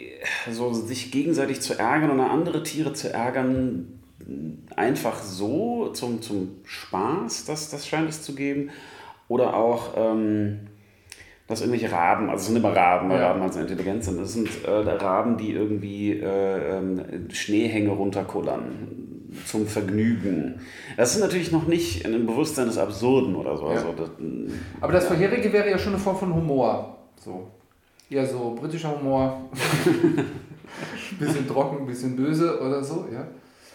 so 0.50 0.72
sich 0.72 1.12
gegenseitig 1.12 1.60
zu 1.60 1.78
ärgern 1.78 2.10
oder 2.10 2.30
andere 2.30 2.64
Tiere 2.64 2.92
zu 2.94 3.12
ärgern, 3.12 4.00
einfach 4.74 5.22
so 5.22 5.90
zum, 5.90 6.20
zum 6.20 6.56
Spaß, 6.64 7.44
das, 7.44 7.70
das 7.70 7.86
scheint 7.86 8.08
es 8.08 8.22
zu 8.22 8.34
geben. 8.34 8.70
Oder 9.28 9.54
auch, 9.54 9.92
ähm, 9.96 10.66
dass 11.46 11.60
irgendwelche 11.60 11.92
Raben, 11.92 12.28
also 12.28 12.40
es 12.40 12.46
sind 12.48 12.56
immer 12.56 12.74
Raben, 12.74 13.08
weil 13.08 13.20
Ja. 13.20 13.28
Raben 13.28 13.40
halt 13.42 13.52
so 13.52 13.60
intelligent 13.60 14.02
sind. 14.02 14.20
Das 14.20 14.32
sind 14.32 14.48
äh, 14.64 14.70
Raben, 14.70 15.36
die 15.36 15.52
irgendwie 15.52 16.18
äh, 16.18 16.76
ähm, 16.76 17.30
Schneehänge 17.30 17.90
runterkullern 17.90 19.11
zum 19.46 19.66
Vergnügen. 19.66 20.60
Das 20.96 21.14
ist 21.14 21.20
natürlich 21.20 21.52
noch 21.52 21.66
nicht 21.66 22.04
in 22.04 22.12
dem 22.12 22.26
Bewusstsein 22.26 22.66
des 22.66 22.78
Absurden 22.78 23.34
oder 23.34 23.56
so. 23.56 23.64
Ja. 23.64 23.76
Also 23.76 23.92
das, 23.92 24.10
Aber 24.80 24.92
das 24.92 25.06
vorherige 25.06 25.52
wäre 25.52 25.70
ja 25.70 25.78
schon 25.78 25.94
eine 25.94 26.02
Form 26.02 26.16
von 26.16 26.34
Humor. 26.34 26.98
So. 27.16 27.48
Eher 28.10 28.26
so 28.26 28.54
britischer 28.58 28.98
Humor. 28.98 29.48
bisschen 31.18 31.46
trocken, 31.46 31.86
bisschen 31.86 32.16
böse 32.16 32.60
oder 32.60 32.82
so, 32.82 33.06
ja. 33.12 33.26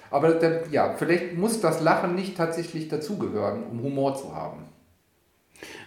Aber 0.09 0.31
der, 0.33 0.63
ja, 0.71 0.95
vielleicht 0.97 1.35
muss 1.35 1.59
das 1.59 1.81
Lachen 1.81 2.15
nicht 2.15 2.37
tatsächlich 2.37 2.87
dazugehören, 2.87 3.63
um 3.71 3.81
Humor 3.83 4.15
zu 4.15 4.33
haben. 4.33 4.63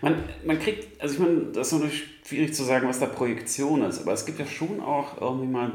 Man, 0.03 0.25
man 0.45 0.59
kriegt, 0.59 1.01
also 1.01 1.15
ich 1.15 1.21
meine, 1.21 1.45
das 1.53 1.69
ist 1.69 1.73
natürlich 1.75 2.05
schwierig 2.27 2.55
zu 2.55 2.65
sagen, 2.65 2.89
was 2.89 3.01
da 3.01 3.07
Projektion 3.07 3.83
ist, 3.83 4.03
aber 4.03 4.13
es 4.13 4.27
gibt 4.27 4.39
ja 4.39 4.47
schon 4.47 4.81
auch 4.81 5.21
irgendwie 5.21 5.47
mal 5.47 5.71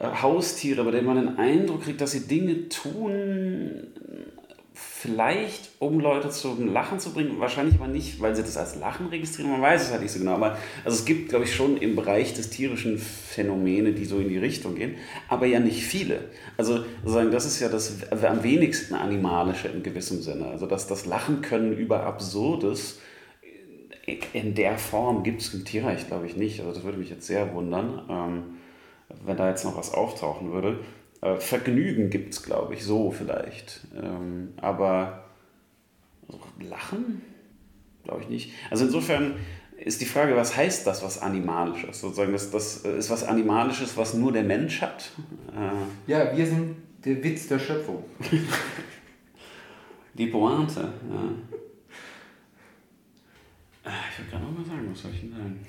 Haustiere, 0.00 0.84
bei 0.84 0.92
denen 0.92 1.06
man 1.06 1.16
den 1.16 1.38
Eindruck 1.38 1.82
kriegt, 1.82 2.00
dass 2.00 2.12
sie 2.12 2.26
Dinge 2.26 2.68
tun, 2.68 3.88
vielleicht 4.74 5.70
um 5.80 5.98
Leute 5.98 6.30
zum 6.30 6.72
Lachen 6.72 7.00
zu 7.00 7.12
bringen, 7.12 7.40
wahrscheinlich 7.40 7.76
aber 7.76 7.88
nicht, 7.88 8.20
weil 8.20 8.34
sie 8.36 8.42
das 8.42 8.56
als 8.56 8.76
Lachen 8.76 9.06
registrieren, 9.06 9.50
man 9.50 9.62
weiß 9.62 9.82
es 9.82 9.90
halt 9.90 10.02
nicht 10.02 10.12
so 10.12 10.18
genau, 10.18 10.34
aber 10.34 10.56
also 10.84 10.96
es 10.96 11.04
gibt, 11.04 11.30
glaube 11.30 11.44
ich, 11.44 11.54
schon 11.54 11.76
im 11.76 11.96
Bereich 11.96 12.34
des 12.34 12.50
tierischen 12.50 12.98
Phänomene, 12.98 13.92
die 13.92 14.04
so 14.04 14.18
in 14.18 14.28
die 14.28 14.38
Richtung 14.38 14.76
gehen, 14.76 14.94
aber 15.28 15.46
ja 15.46 15.60
nicht 15.60 15.84
viele. 15.84 16.20
Also 16.56 16.84
sozusagen, 17.02 17.30
das 17.30 17.46
ist 17.46 17.60
ja 17.60 17.68
das 17.68 17.96
am 18.10 18.42
wenigsten 18.42 18.94
animalische 18.94 19.68
in 19.68 19.82
gewissem 19.82 20.22
Sinne, 20.22 20.46
also 20.46 20.66
dass 20.66 20.86
das 20.86 21.06
Lachen 21.06 21.42
können 21.42 21.76
über 21.76 22.04
Absurdes 22.04 23.00
in 24.32 24.54
der 24.54 24.78
Form 24.78 25.22
gibt 25.22 25.42
es 25.42 25.52
im 25.52 25.64
Tierreich, 25.64 26.06
glaube 26.06 26.26
ich, 26.26 26.36
nicht. 26.36 26.60
Also 26.60 26.72
das 26.72 26.82
würde 26.82 26.98
mich 26.98 27.10
jetzt 27.10 27.26
sehr 27.26 27.52
wundern, 27.52 28.02
ähm, 28.08 28.42
wenn 29.24 29.36
da 29.36 29.48
jetzt 29.48 29.64
noch 29.64 29.76
was 29.76 29.92
auftauchen 29.94 30.52
würde. 30.52 30.80
Äh, 31.20 31.36
Vergnügen 31.36 32.10
gibt 32.10 32.34
es, 32.34 32.42
glaube 32.42 32.74
ich, 32.74 32.84
so 32.84 33.10
vielleicht. 33.10 33.86
Ähm, 34.00 34.52
aber 34.58 35.24
so 36.28 36.38
Lachen? 36.60 37.22
Glaube 38.04 38.22
ich 38.22 38.28
nicht. 38.28 38.52
Also 38.70 38.84
insofern 38.84 39.34
ist 39.76 40.00
die 40.00 40.06
Frage, 40.06 40.36
was 40.36 40.56
heißt 40.56 40.86
das, 40.86 41.02
was 41.02 41.20
Animalisches? 41.20 42.00
Sozusagen, 42.00 42.32
das, 42.32 42.50
das 42.50 42.78
ist 42.78 43.10
was 43.10 43.24
Animalisches, 43.24 43.96
was 43.96 44.14
nur 44.14 44.32
der 44.32 44.42
Mensch 44.44 44.80
hat. 44.82 45.10
Äh, 45.54 46.10
Ja, 46.10 46.36
wir 46.36 46.46
sind 46.46 46.76
der 47.04 47.22
Witz 47.22 47.48
der 47.48 47.58
Schöpfung. 47.58 48.04
die 50.14 50.26
Pointe. 50.26 50.80
Ja. 50.80 51.22
Ah, 53.84 53.90
Ich 54.12 54.18
würde 54.18 54.30
gerade 54.30 54.44
noch 54.44 54.58
mal 54.58 54.64
sagen, 54.64 54.88
was 54.90 55.00
soll 55.00 55.12
ich 55.12 55.20
denn 55.20 55.30
sagen? 55.32 55.66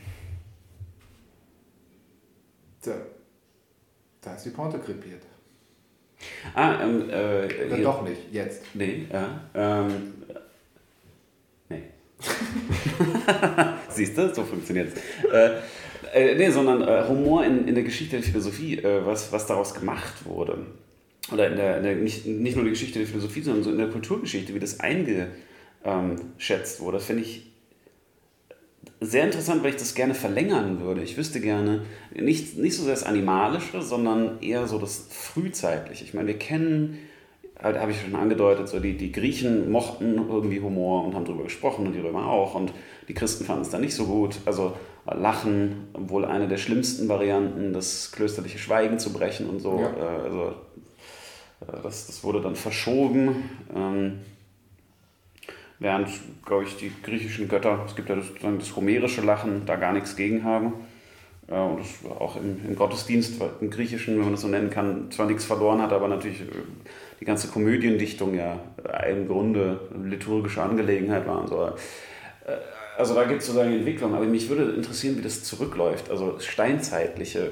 So. 2.82 2.92
Da 4.30 4.36
ist 4.36 4.46
die 4.46 4.52
Pointe 4.52 4.78
krepiert. 4.78 5.24
Ah, 6.54 6.84
ähm, 6.84 7.10
äh, 7.10 7.66
Oder 7.66 7.78
doch 7.78 8.04
nicht, 8.04 8.32
jetzt. 8.32 8.62
Nee, 8.76 9.08
ja. 9.12 9.42
Ähm, 9.56 10.14
nee. 11.70 11.84
Siehst 13.90 14.18
du, 14.18 14.34
so 14.34 14.44
funktioniert 14.44 14.94
es. 14.94 15.32
Äh, 15.32 15.62
äh, 16.14 16.36
nee, 16.36 16.52
sondern 16.52 16.84
äh, 16.84 17.08
Humor 17.08 17.44
in, 17.44 17.68
in 17.68 17.74
der 17.74 17.84
Geschichte 17.84 18.18
der 18.18 18.24
Philosophie, 18.24 18.78
äh, 18.78 19.04
was, 19.04 19.32
was 19.32 19.48
daraus 19.48 19.74
gemacht 19.74 20.26
wurde. 20.26 20.68
Oder 21.32 21.48
in 21.48 21.56
der, 21.56 21.78
in 21.78 21.84
der, 21.84 21.96
nicht, 21.96 22.28
nicht 22.28 22.56
nur 22.56 22.66
die 22.66 22.72
Geschichte 22.72 23.00
der 23.00 23.08
Philosophie, 23.08 23.42
sondern 23.42 23.64
so 23.64 23.72
in 23.72 23.80
der 23.80 23.90
Kulturgeschichte, 23.90 24.54
wie 24.54 24.60
das 24.60 24.80
eingeschätzt 24.80 26.82
wurde, 26.82 27.00
finde 27.00 27.24
ich 27.24 27.49
sehr 29.02 29.24
interessant, 29.24 29.64
weil 29.64 29.72
ich 29.72 29.78
das 29.78 29.96
gerne 29.96 30.14
verlängern 30.14 30.82
würde. 30.82 31.02
Ich 31.02 31.18
wüsste 31.18 31.40
gerne, 31.40 31.84
nicht, 32.14 32.58
nicht 32.58 32.76
so 32.76 32.84
sehr 32.84 32.94
das 32.94 33.04
Animalische, 33.04 33.82
sondern 33.82 34.42
eher 34.42 34.68
so 34.68 34.78
das 34.78 35.08
Frühzeitliche. 35.10 36.04
Ich 36.04 36.14
meine, 36.14 36.28
wir 36.28 36.38
kennen, 36.38 37.00
halt, 37.62 37.80
habe 37.80 37.92
ich 37.92 38.02
schon 38.02 38.16
angedeutet, 38.16 38.68
so 38.68 38.80
die, 38.80 38.98
die 38.98 39.12
Griechen 39.12 39.72
mochten 39.72 40.16
irgendwie 40.18 40.60
Humor 40.60 41.06
und 41.06 41.16
haben 41.16 41.26
darüber 41.26 41.44
gesprochen 41.44 41.88
und 41.88 41.94
die 41.94 42.00
Römer 42.00 42.28
auch 42.28 42.56
und 42.56 42.74
die 43.08 43.14
Christen 43.14 43.46
fanden 43.46 43.62
es 43.62 43.70
dann 43.70 43.82
nicht 43.82 43.96
so 43.96 44.06
gut. 44.06 44.36
Also 44.46 44.74
Lachen, 45.06 45.88
wohl 45.94 46.26
eine 46.26 46.48
der 46.48 46.58
schlimmsten 46.58 47.08
Varianten, 47.08 47.74
das 47.74 48.12
klösterliche 48.12 48.60
Schweigen 48.60 49.00
zu 49.00 49.14
brechen 49.14 49.50
und 49.50 49.60
so. 49.60 49.80
Ja. 49.80 49.92
Äh, 49.92 50.24
also 50.24 50.54
äh, 51.62 51.82
das, 51.84 52.08
das 52.08 52.24
wurde 52.24 52.42
dann 52.42 52.56
verschoben. 52.56 53.50
Während, 55.80 56.10
glaube 56.46 56.66
ich, 56.66 56.76
die 56.76 56.92
griechischen 57.02 57.48
Götter, 57.48 57.84
es 57.88 57.96
gibt 57.96 58.10
ja 58.10 58.16
das, 58.16 58.28
sozusagen 58.28 58.60
das 58.60 58.76
homerische 58.76 59.22
Lachen, 59.22 59.66
da 59.66 59.78
gar 59.78 59.94
nichts 59.94 60.16
gegen 60.16 60.44
haben. 60.44 60.74
Äh, 61.48 61.54
Und 61.54 61.82
auch 62.20 62.36
im, 62.36 62.60
im 62.68 62.76
Gottesdienst, 62.76 63.42
im 63.62 63.70
Griechischen, 63.70 64.16
wenn 64.16 64.24
man 64.24 64.32
das 64.34 64.42
so 64.42 64.48
nennen 64.48 64.70
kann, 64.70 65.10
zwar 65.12 65.26
nichts 65.26 65.46
verloren 65.46 65.82
hat, 65.82 65.94
aber 65.94 66.08
natürlich 66.08 66.42
äh, 66.42 66.46
die 67.20 67.26
ganze 67.26 67.48
Komödiendichtung 67.48 68.36
ja 68.36 68.60
äh, 68.84 69.12
im 69.12 69.28
Grunde 69.28 69.80
eine 69.94 70.08
liturgische 70.10 70.62
Angelegenheit 70.62 71.26
war. 71.28 71.42
Und 71.42 71.48
so. 71.48 71.72
Also 72.98 73.16
da 73.16 73.24
gibt 73.24 73.40
es 73.40 73.48
sozusagen 73.48 73.72
Entwicklung, 73.72 74.14
aber 74.14 74.26
mich 74.26 74.50
würde 74.50 74.74
interessieren, 74.74 75.18
wie 75.18 75.22
das 75.22 75.44
zurückläuft. 75.44 76.12
Also 76.12 76.38
steinzeitliche, 76.40 77.52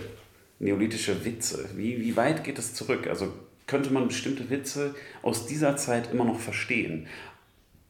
neolithische 0.60 1.24
Witze, 1.24 1.70
wie, 1.76 2.02
wie 2.02 2.18
weit 2.18 2.44
geht 2.44 2.58
das 2.58 2.74
zurück? 2.74 3.08
Also 3.08 3.32
könnte 3.66 3.94
man 3.94 4.08
bestimmte 4.08 4.50
Witze 4.50 4.96
aus 5.22 5.46
dieser 5.46 5.78
Zeit 5.78 6.12
immer 6.12 6.26
noch 6.26 6.40
verstehen? 6.40 7.08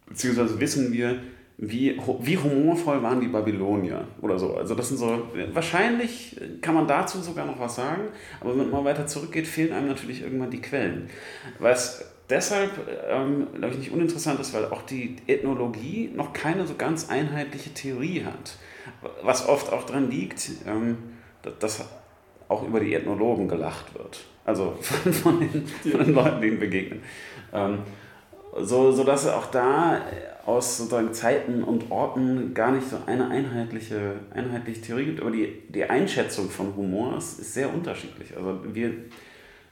Beziehungsweise 0.08 0.60
wissen 0.60 0.92
wir, 0.92 1.20
wie, 1.58 2.00
wie 2.20 2.38
humorvoll 2.38 3.02
waren 3.02 3.20
die 3.20 3.28
Babylonier 3.28 4.08
oder 4.22 4.38
so. 4.38 4.56
Also 4.56 4.76
das 4.76 4.90
sind 4.90 4.98
so, 4.98 5.28
wahrscheinlich 5.54 6.40
kann 6.62 6.76
man 6.76 6.88
dazu 6.88 7.20
sogar 7.20 7.48
noch 7.48 7.60
was 7.60 7.76
sagen, 7.76 8.04
aber 8.40 8.58
wenn 8.58 8.70
man 8.70 8.86
weiter 8.86 9.08
zurückgeht, 9.08 9.48
fehlen 9.48 9.74
einem 9.74 9.88
natürlich 9.88 10.22
irgendwann 10.22 10.52
die 10.52 10.62
Quellen. 10.62 11.10
Was 11.58 12.06
deshalb, 12.30 12.72
ähm, 13.10 13.48
glaube 13.56 13.74
ich, 13.74 13.80
nicht 13.80 13.92
uninteressant 13.92 14.40
ist, 14.40 14.54
weil 14.54 14.66
auch 14.66 14.84
die 14.84 15.16
Ethnologie 15.26 16.12
noch 16.16 16.32
keine 16.32 16.68
so 16.68 16.76
ganz 16.76 17.10
einheitliche 17.10 17.74
Theorie 17.74 18.24
hat. 18.24 18.58
Was 19.24 19.48
oft 19.48 19.74
auch 19.74 19.84
daran 19.84 20.12
liegt, 20.12 20.50
ähm, 20.68 20.98
dass 21.60 21.84
auch 22.50 22.66
über 22.68 22.80
die 22.80 22.94
Ethnologen 22.94 23.48
gelacht 23.48 23.96
wird. 23.98 24.26
Also 24.46 24.78
von, 25.24 25.40
den, 25.40 25.68
von 25.68 26.06
den 26.06 26.14
Leuten, 26.14 26.42
denen 26.42 26.60
begegnen. 26.60 27.02
Ähm, 27.52 27.80
so, 28.56 28.92
so 28.92 29.04
dass 29.04 29.26
es 29.26 29.32
auch 29.32 29.48
da 29.48 30.02
aus 30.46 30.78
sozusagen 30.78 31.14
Zeiten 31.14 31.64
und 31.64 31.92
Orten 31.92 32.54
gar 32.54 32.72
nicht 32.72 32.90
so 32.90 32.98
eine 33.06 33.30
einheitliche, 33.30 34.14
einheitliche 34.34 34.82
Theorie 34.82 35.06
gibt, 35.06 35.22
aber 35.22 35.32
die, 35.32 35.64
die 35.68 35.84
Einschätzung 35.84 36.50
von 36.50 36.76
Humor 36.76 37.18
ist, 37.18 37.40
ist 37.40 37.54
sehr 37.54 37.74
unterschiedlich. 37.74 38.36
Also 38.36 38.60
wir 38.74 38.94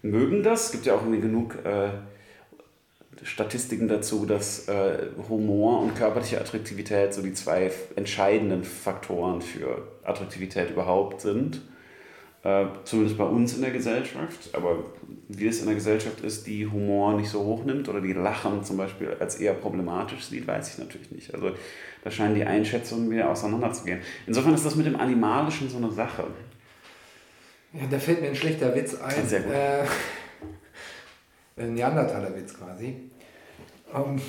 mögen 0.01 0.43
das, 0.43 0.65
es 0.65 0.71
gibt 0.73 0.85
ja 0.85 0.95
auch 0.95 1.03
genug 1.03 1.55
äh, 1.65 1.89
Statistiken 3.23 3.87
dazu, 3.87 4.25
dass 4.25 4.67
äh, 4.67 5.07
Humor 5.29 5.81
und 5.81 5.95
körperliche 5.95 6.41
Attraktivität 6.41 7.13
so 7.13 7.21
die 7.21 7.33
zwei 7.33 7.71
entscheidenden 7.95 8.63
Faktoren 8.63 9.41
für 9.41 9.87
Attraktivität 10.03 10.71
überhaupt 10.71 11.21
sind. 11.21 11.61
Äh, 12.43 12.65
zumindest 12.83 13.17
bei 13.17 13.23
uns 13.23 13.55
in 13.55 13.61
der 13.61 13.71
Gesellschaft, 13.71 14.49
aber 14.53 14.83
wie 15.27 15.47
es 15.47 15.59
in 15.59 15.65
der 15.65 15.75
Gesellschaft 15.75 16.21
ist, 16.21 16.45
die 16.45 16.67
Humor 16.67 17.17
nicht 17.17 17.29
so 17.29 17.43
hoch 17.43 17.65
nimmt 17.65 17.89
oder 17.89 18.01
die 18.01 18.13
Lachen 18.13 18.63
zum 18.63 18.77
Beispiel 18.77 19.15
als 19.19 19.35
eher 19.35 19.53
problematisch 19.53 20.25
sieht, 20.25 20.47
weiß 20.47 20.73
ich 20.73 20.77
natürlich 20.77 21.11
nicht. 21.11 21.33
Also 21.33 21.51
da 22.03 22.11
scheinen 22.11 22.35
die 22.35 22.43
Einschätzungen 22.43 23.09
wieder 23.09 23.29
auseinanderzugehen. 23.29 23.99
Insofern 24.27 24.53
ist 24.53 24.65
das 24.65 24.75
mit 24.75 24.85
dem 24.85 24.95
Animalischen 24.95 25.69
so 25.69 25.77
eine 25.77 25.91
Sache. 25.91 26.25
Ja, 27.73 27.81
da 27.89 27.97
fällt 27.97 28.21
mir 28.21 28.29
ein 28.29 28.35
schlechter 28.35 28.73
Witz 28.75 28.95
ein. 29.01 29.25
Sehr 29.25 29.41
gut. 29.41 29.53
Äh, 29.53 29.83
ein 31.57 31.73
Neandertaler-Witz 31.73 32.53
quasi. 32.53 33.09
Ähm, 33.93 34.21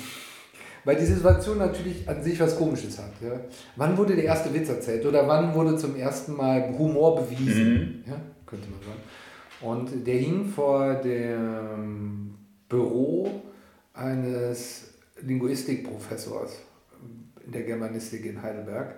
weil 0.83 0.95
die 0.95 1.05
Situation 1.05 1.57
natürlich 1.57 2.07
an 2.07 2.23
sich 2.23 2.39
was 2.39 2.57
Komisches 2.57 2.97
hat. 2.97 3.11
Ja? 3.21 3.39
Wann 3.75 3.97
wurde 3.97 4.15
der 4.15 4.25
erste 4.25 4.53
Witz 4.53 4.69
erzählt 4.69 5.05
oder 5.05 5.27
wann 5.27 5.53
wurde 5.53 5.77
zum 5.77 5.95
ersten 5.95 6.35
Mal 6.35 6.73
Humor 6.77 7.17
bewiesen? 7.17 8.03
Ja? 8.07 8.19
Könnte 8.45 8.69
man 8.69 8.79
sagen. 8.79 9.01
Und 9.61 10.05
der 10.05 10.15
hing 10.15 10.45
vor 10.45 10.95
dem 10.95 12.35
Büro 12.69 13.41
eines 13.93 14.93
Linguistikprofessors 15.21 16.59
in 17.45 17.51
der 17.51 17.63
Germanistik 17.63 18.25
in 18.25 18.41
Heidelberg. 18.41 18.95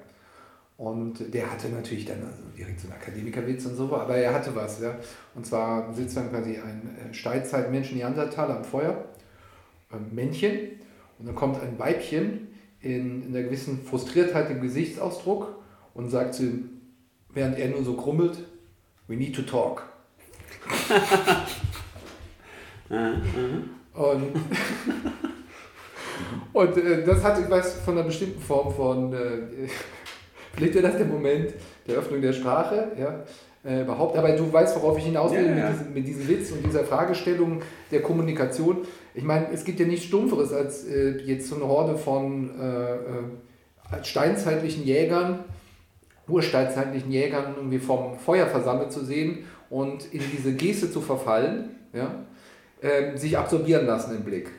Und 0.77 1.33
der 1.33 1.51
hatte 1.51 1.69
natürlich 1.69 2.05
dann 2.05 2.21
also 2.21 2.41
direkt 2.57 2.79
so 2.79 2.87
einen 2.87 2.95
Akademikerwitz 2.95 3.65
und 3.65 3.75
so, 3.75 3.93
aber 3.93 4.15
er 4.15 4.33
hatte 4.33 4.55
was. 4.55 4.79
Ja? 4.81 4.97
Und 5.35 5.45
zwar 5.45 5.93
sitzt 5.93 6.15
dann 6.15 6.29
quasi 6.29 6.57
ein 6.57 6.95
äh, 6.97 7.13
Steinzeitmensch 7.13 7.91
Neandertaler 7.91 8.57
am 8.57 8.63
Feuer, 8.63 9.05
ein 9.91 10.13
Männchen, 10.13 10.79
und 11.19 11.27
dann 11.27 11.35
kommt 11.35 11.61
ein 11.61 11.77
Weibchen 11.77 12.47
in, 12.81 13.23
in 13.23 13.35
einer 13.35 13.43
gewissen 13.43 13.83
Frustriertheit 13.83 14.49
im 14.51 14.61
Gesichtsausdruck 14.61 15.53
und 15.93 16.09
sagt 16.09 16.35
zu 16.35 16.43
ihm, 16.43 16.69
während 17.33 17.59
er 17.59 17.69
nur 17.69 17.83
so 17.83 17.95
krummelt, 17.95 18.45
we 19.07 19.17
need 19.17 19.35
to 19.35 19.41
talk. 19.41 19.83
Und 23.93 24.33
und 26.53 26.77
äh, 26.77 27.03
das 27.05 27.23
hat 27.23 27.39
etwas 27.39 27.79
von 27.81 27.95
einer 27.95 28.05
bestimmten 28.05 28.41
Form 28.41 28.73
von, 28.73 29.13
äh, 29.13 29.17
vielleicht 30.53 30.73
wäre 30.75 30.87
das 30.87 30.97
der 30.97 31.05
Moment 31.05 31.53
der 31.87 31.97
Öffnung 31.97 32.21
der 32.21 32.33
Sprache, 32.33 32.91
ja, 32.99 33.23
äh, 33.63 33.81
überhaupt. 33.81 34.17
Aber 34.17 34.29
du 34.31 34.51
weißt, 34.51 34.75
worauf 34.75 34.97
ich 34.97 35.05
hinaus 35.05 35.31
will 35.31 35.45
Ja, 35.45 35.57
ja. 35.57 35.69
mit, 35.69 35.73
diesem, 35.73 35.93
mit 35.93 36.07
diesem 36.07 36.27
Witz 36.27 36.51
und 36.51 36.65
dieser 36.65 36.83
Fragestellung 36.83 37.61
der 37.91 38.01
Kommunikation. 38.01 38.79
Ich 39.13 39.23
meine, 39.23 39.47
es 39.53 39.63
gibt 39.63 39.79
ja 39.79 39.85
nichts 39.85 40.05
Stumpferes, 40.05 40.53
als 40.53 40.85
äh, 40.85 41.17
jetzt 41.23 41.47
so 41.47 41.55
eine 41.55 41.67
Horde 41.67 41.97
von 41.97 42.49
äh, 42.59 42.93
äh, 42.93 44.03
steinzeitlichen 44.03 44.83
Jägern, 44.83 45.39
ursteinzeitlichen 46.27 47.11
Jägern 47.11 47.55
irgendwie 47.55 47.79
vom 47.79 48.17
Feuer 48.19 48.47
versammelt 48.47 48.91
zu 48.91 49.03
sehen 49.03 49.39
und 49.69 50.13
in 50.13 50.21
diese 50.31 50.53
Geste 50.53 50.91
zu 50.91 51.01
verfallen, 51.01 51.75
ja, 51.93 52.25
ähm, 52.81 53.17
sich 53.17 53.37
absorbieren 53.37 53.85
lassen 53.85 54.15
im 54.15 54.23
Blick, 54.23 54.51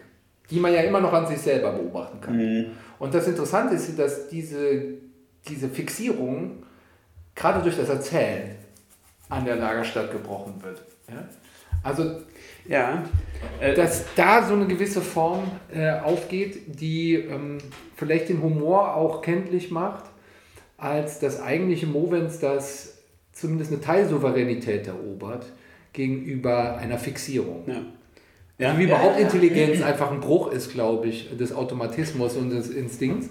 die 0.51 0.61
man 0.61 0.73
ja 0.73 0.81
immer 0.81 1.01
noch 1.01 1.13
an 1.13 1.27
sich 1.27 1.39
selber 1.39 1.73
beobachten 1.73 2.21
kann. 2.21 2.39
Und 2.99 3.15
das 3.15 3.27
Interessante 3.27 3.75
ist, 3.75 3.99
dass 3.99 4.29
diese, 4.29 4.83
diese 5.49 5.69
Fixierung 5.69 6.65
gerade 7.35 7.63
durch 7.63 7.77
das 7.77 7.89
Erzählen 7.89 8.57
an 9.29 9.45
der 9.45 9.57
Lagerstadt 9.57 10.13
gebrochen 10.13 10.55
wird. 10.63 10.83
Ja? 11.09 11.25
Also, 11.83 12.21
Ja. 12.69 13.03
Äh, 13.61 13.75
dass 13.75 14.05
da 14.15 14.43
so 14.47 14.55
eine 14.55 14.67
gewisse 14.67 15.01
Form 15.01 15.51
äh, 15.73 15.99
aufgeht, 16.01 16.79
die 16.79 17.15
ähm, 17.15 17.59
vielleicht 17.97 18.29
den 18.29 18.43
Humor 18.43 18.95
auch 18.95 19.23
kenntlich 19.23 19.71
macht, 19.71 20.05
als 20.77 21.19
das 21.21 21.41
eigentliche 21.41 21.87
Movens, 21.87 22.39
das 22.39 22.99
zumindest 23.33 23.73
eine 23.73 23.81
Teilsouveränität 23.81 24.87
erobert 24.87 25.47
gegenüber 25.93 26.77
einer 26.77 26.99
Fixierung. 26.99 27.65
ja. 27.67 27.83
Ja, 28.61 28.79
wie 28.79 28.85
überhaupt 28.85 29.19
Intelligenz 29.19 29.81
einfach 29.81 30.13
ein 30.13 30.21
Bruch 30.21 30.53
ist, 30.53 30.71
glaube 30.71 31.09
ich, 31.09 31.35
des 31.37 31.51
Automatismus 31.51 32.37
und 32.37 32.51
des 32.51 32.69
Instinkts. 32.69 33.31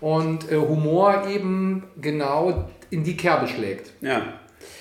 Und 0.00 0.50
äh, 0.50 0.56
Humor 0.56 1.26
eben 1.28 1.84
genau 2.00 2.70
in 2.88 3.04
die 3.04 3.16
Kerbe 3.16 3.46
schlägt. 3.46 3.92
Ja. 4.00 4.22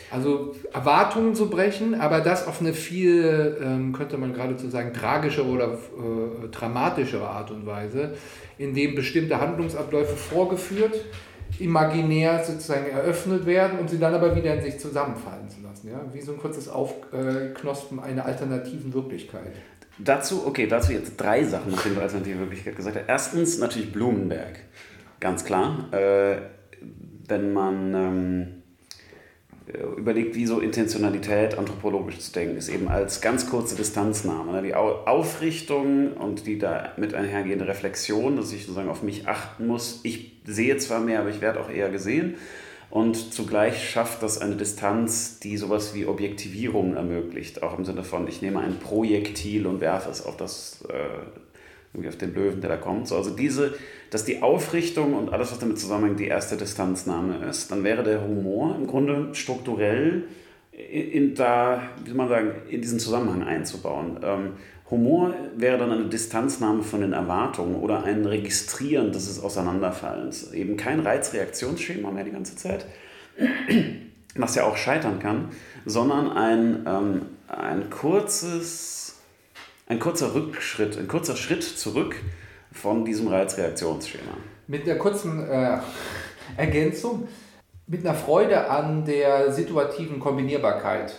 Also 0.09 0.55
Erwartungen 0.71 1.35
zu 1.35 1.49
brechen, 1.49 1.99
aber 1.99 2.21
das 2.21 2.47
auf 2.47 2.61
eine 2.61 2.73
viel, 2.73 3.57
ähm, 3.61 3.91
könnte 3.93 4.17
man 4.17 4.33
geradezu 4.33 4.69
sagen, 4.69 4.93
tragische 4.93 5.45
oder 5.45 5.73
äh, 5.73 6.47
dramatischere 6.49 7.27
Art 7.27 7.51
und 7.51 7.65
Weise, 7.65 8.13
indem 8.57 8.95
bestimmte 8.95 9.41
Handlungsabläufe 9.41 10.15
vorgeführt, 10.15 10.93
imaginär 11.59 12.43
sozusagen 12.43 12.89
eröffnet 12.89 13.45
werden 13.45 13.79
und 13.79 13.89
sie 13.89 13.99
dann 13.99 14.13
aber 14.13 14.35
wieder 14.35 14.55
in 14.55 14.61
sich 14.61 14.79
zusammenfallen 14.79 15.49
zu 15.49 15.61
lassen. 15.61 15.89
Ja? 15.89 16.01
Wie 16.13 16.21
so 16.21 16.33
ein 16.33 16.39
kurzes 16.39 16.67
Aufknospen 16.67 17.99
einer 17.99 18.25
alternativen 18.25 18.93
Wirklichkeit. 18.93 19.53
Dazu, 19.99 20.47
okay, 20.47 20.65
dazu 20.67 20.91
jetzt 20.91 21.17
drei 21.17 21.43
Sachen, 21.43 21.71
nachdem 21.71 21.95
du 21.95 22.01
alternative 22.01 22.39
Wirklichkeit 22.39 22.75
gesagt 22.75 22.97
hast. 22.97 23.07
Erstens 23.07 23.59
natürlich 23.59 23.91
Blumenberg, 23.91 24.59
ganz 25.19 25.45
klar. 25.45 25.93
Äh, 25.93 26.37
wenn 27.27 27.53
man 27.53 27.93
ähm, 27.93 28.41
äh, 28.41 28.62
überlegt, 29.97 30.35
wie 30.35 30.45
so 30.45 30.59
Intentionalität 30.59 31.57
anthropologisch 31.57 32.19
zu 32.19 32.31
denken 32.33 32.57
ist, 32.57 32.69
eben 32.69 32.87
als 32.87 33.21
ganz 33.21 33.49
kurze 33.49 33.75
Distanznahme. 33.75 34.51
Ne? 34.51 34.61
Die 34.61 34.75
Au 34.75 35.05
Aufrichtung 35.05 36.13
und 36.13 36.45
die 36.45 36.57
damit 36.57 37.13
einhergehende 37.13 37.67
Reflexion, 37.67 38.35
dass 38.35 38.51
ich 38.51 38.61
sozusagen 38.61 38.89
auf 38.89 39.03
mich 39.03 39.27
achten 39.27 39.67
muss. 39.67 40.01
Ich 40.03 40.33
sehe 40.45 40.77
zwar 40.77 40.99
mehr, 40.99 41.21
aber 41.21 41.29
ich 41.29 41.41
werde 41.41 41.61
auch 41.61 41.69
eher 41.69 41.89
gesehen. 41.89 42.35
Und 42.89 43.33
zugleich 43.33 43.89
schafft 43.89 44.21
das 44.21 44.37
eine 44.37 44.55
Distanz, 44.55 45.39
die 45.39 45.57
sowas 45.57 45.95
wie 45.95 46.05
Objektivierung 46.05 46.95
ermöglicht. 46.95 47.63
Auch 47.63 47.75
im 47.75 47.85
Sinne 47.85 48.03
von, 48.03 48.27
ich 48.27 48.43
nehme 48.43 48.59
ein 48.59 48.77
Projektil 48.77 49.65
und 49.65 49.81
werfe 49.81 50.11
es 50.11 50.23
auf 50.23 50.37
das, 50.37 50.85
äh, 50.89 50.93
irgendwie 51.93 52.09
auf 52.09 52.17
den 52.17 52.33
Löwen, 52.33 52.61
der 52.61 52.71
da 52.71 52.77
kommt. 52.77 53.07
So, 53.07 53.15
also 53.15 53.29
diese, 53.29 53.75
dass 54.09 54.25
die 54.25 54.41
Aufrichtung 54.41 55.13
und 55.13 55.31
alles, 55.31 55.51
was 55.51 55.59
damit 55.59 55.79
zusammenhängt, 55.79 56.19
die 56.19 56.27
erste 56.27 56.57
Distanznahme 56.57 57.45
ist, 57.47 57.71
dann 57.71 57.83
wäre 57.83 58.03
der 58.03 58.21
Humor 58.21 58.75
im 58.75 58.87
Grunde 58.87 59.29
strukturell 59.33 60.23
in, 60.71 61.11
in 61.11 61.35
da, 61.35 61.81
wie 62.03 62.09
soll 62.09 62.17
man 62.17 62.29
sagen, 62.29 62.51
in 62.69 62.81
diesen 62.81 62.99
Zusammenhang 62.99 63.43
einzubauen. 63.43 64.19
Ähm, 64.23 64.53
Humor 64.89 65.33
wäre 65.55 65.77
dann 65.77 65.91
eine 65.91 66.05
Distanznahme 66.05 66.83
von 66.83 67.01
den 67.01 67.13
Erwartungen 67.13 67.75
oder 67.75 68.03
ein 68.03 68.25
Registrieren 68.25 69.11
des 69.11 69.41
Auseinanderfallens. 69.41 70.51
Eben 70.51 70.77
kein 70.77 70.99
Reizreaktionsschema 70.99 72.11
mehr 72.11 72.23
die 72.23 72.31
ganze 72.31 72.55
Zeit, 72.55 72.85
was 74.35 74.55
ja 74.55 74.65
auch 74.65 74.77
scheitern 74.77 75.19
kann, 75.19 75.49
sondern 75.85 76.31
ein, 76.31 76.85
ähm, 76.85 77.21
ein 77.47 77.89
kurzes, 77.89 79.22
ein 79.87 79.99
kurzer 79.99 80.33
Rückschritt, 80.33 80.97
ein 80.97 81.07
kurzer 81.07 81.35
Schritt 81.35 81.63
zurück 81.63 82.15
von 82.71 83.05
diesem 83.05 83.27
Reizreaktionsschema. 83.27 84.37
Mit 84.67 84.83
einer 84.83 84.97
kurzen 84.97 85.47
äh, 85.47 85.77
Ergänzung, 86.57 87.27
mit 87.87 88.05
einer 88.05 88.15
Freude 88.15 88.69
an 88.69 89.05
der 89.05 89.51
situativen 89.51 90.19
Kombinierbarkeit 90.19 91.13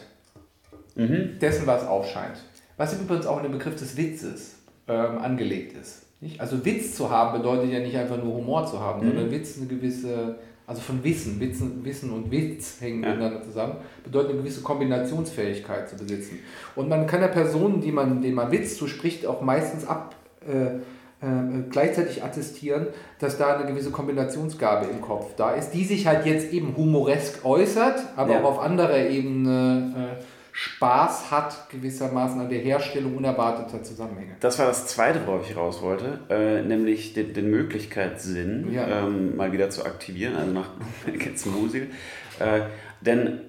dessen, 0.97 1.67
was 1.67 1.87
aufscheint. 1.87 2.39
Was 2.77 2.95
übrigens 3.01 3.27
auch 3.27 3.39
in 3.39 3.45
den 3.45 3.53
Begriff 3.53 3.77
des 3.77 3.97
Witzes 3.97 4.57
ähm, 4.89 5.19
angelegt 5.19 5.77
ist. 5.77 6.03
Nicht? 6.21 6.41
Also 6.41 6.65
Witz 6.65 6.95
zu 6.95 7.11
haben 7.11 7.39
bedeutet 7.39 7.71
ja 7.73 7.81
nicht 7.81 7.97
einfach 7.97 8.23
nur 8.23 8.35
Humor 8.35 8.67
zu 8.67 8.81
haben, 8.81 9.05
sondern 9.05 9.31
Witz 9.31 9.59
eine 9.59 9.67
gewisse, 9.67 10.37
also 10.67 10.81
von 10.81 11.03
Wissen, 11.05 11.39
Wissen, 11.41 11.85
Wissen 11.85 12.11
und 12.11 12.31
Witz 12.31 12.81
hängen 12.81 13.03
Ja. 13.03 13.11
miteinander 13.11 13.43
zusammen, 13.43 13.77
bedeutet 14.03 14.31
eine 14.31 14.39
gewisse 14.41 14.63
Kombinationsfähigkeit 14.63 15.89
zu 15.89 15.97
besitzen. 15.97 16.39
Und 16.75 16.89
man 16.89 17.07
kann 17.07 17.21
der 17.21 17.29
Person, 17.29 17.81
die 17.81 17.93
man, 17.93 18.23
denen 18.23 18.35
man 18.35 18.51
Witz 18.51 18.77
zuspricht, 18.77 19.27
auch 19.27 19.41
meistens 19.43 19.87
ab, 19.87 20.15
äh, 20.47 20.77
äh, 21.25 21.63
gleichzeitig 21.71 22.23
attestieren, 22.23 22.87
dass 23.19 23.39
da 23.39 23.57
eine 23.57 23.67
gewisse 23.67 23.91
Kombinationsgabe 23.91 24.87
im 24.87 25.01
Kopf 25.01 25.35
da 25.37 25.53
ist, 25.53 25.71
die 25.71 25.85
sich 25.85 26.07
halt 26.07 26.27
jetzt 26.27 26.53
eben 26.53 26.75
humoresk 26.77 27.45
äußert, 27.45 28.01
aber 28.17 28.33
Ja. 28.35 28.41
auch 28.41 28.45
auf 28.45 28.59
anderer 28.61 28.99
Ebene 28.99 30.17
äh, 30.19 30.23
Spaß 30.57 31.33
hat, 31.33 31.69
gewissermaßen 31.69 32.41
an 32.41 32.49
der 32.49 32.61
Herstellung 32.61 33.17
unerwarteter 33.17 33.83
Zusammenhänge. 33.83 34.37
Das 34.39 34.57
war 34.61 34.67
das 34.67 34.87
Zweite, 34.87 35.27
worauf 35.27 35.51
ich 35.51 35.57
raus 35.57 35.83
wollte, 35.83 36.21
äh, 36.31 36.63
nämlich 36.63 37.13
den, 37.13 37.35
den 37.35 37.51
Möglichkeitssinn 37.51 38.73
Ja. 38.73 39.05
ähm, 39.05 39.35
mal 39.35 39.51
wieder 39.51 39.69
zu 39.71 39.85
aktivieren, 39.85 40.37
also 40.37 40.53
nach 40.53 40.71
jetzt 41.25 41.45
Musik. 41.47 41.91
Äh, 42.39 42.61
denn 43.01 43.41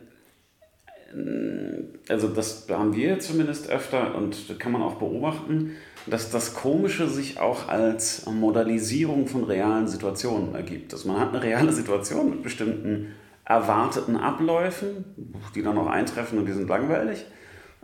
äh, 1.14 2.12
also 2.12 2.28
das 2.28 2.66
haben 2.72 2.96
wir 2.96 3.20
zumindest 3.20 3.70
öfter 3.70 4.16
und 4.16 4.50
das 4.50 4.58
kann 4.58 4.72
man 4.72 4.82
auch 4.82 4.96
beobachten, 4.96 5.76
dass 6.08 6.32
das 6.32 6.56
Komische 6.56 7.08
sich 7.08 7.40
auch 7.40 7.68
als 7.68 8.26
Modalisierung 8.26 9.28
von 9.28 9.44
realen 9.44 9.88
Situationen 9.88 10.56
ergibt. 10.56 10.92
Also 10.92 11.08
man 11.08 11.20
hat 11.20 11.30
eine 11.30 11.44
reale 11.44 11.72
Situation 11.72 12.32
mit 12.32 12.42
bestimmten 12.42 13.14
erwarteten 13.46 14.18
Abläufen, 14.18 15.06
die 15.54 15.62
dann 15.62 15.78
auch 15.78 15.88
eintreffen 15.88 16.40
und 16.40 16.46
die 16.48 16.54
sind 16.54 16.68
langweilig. 16.68 17.26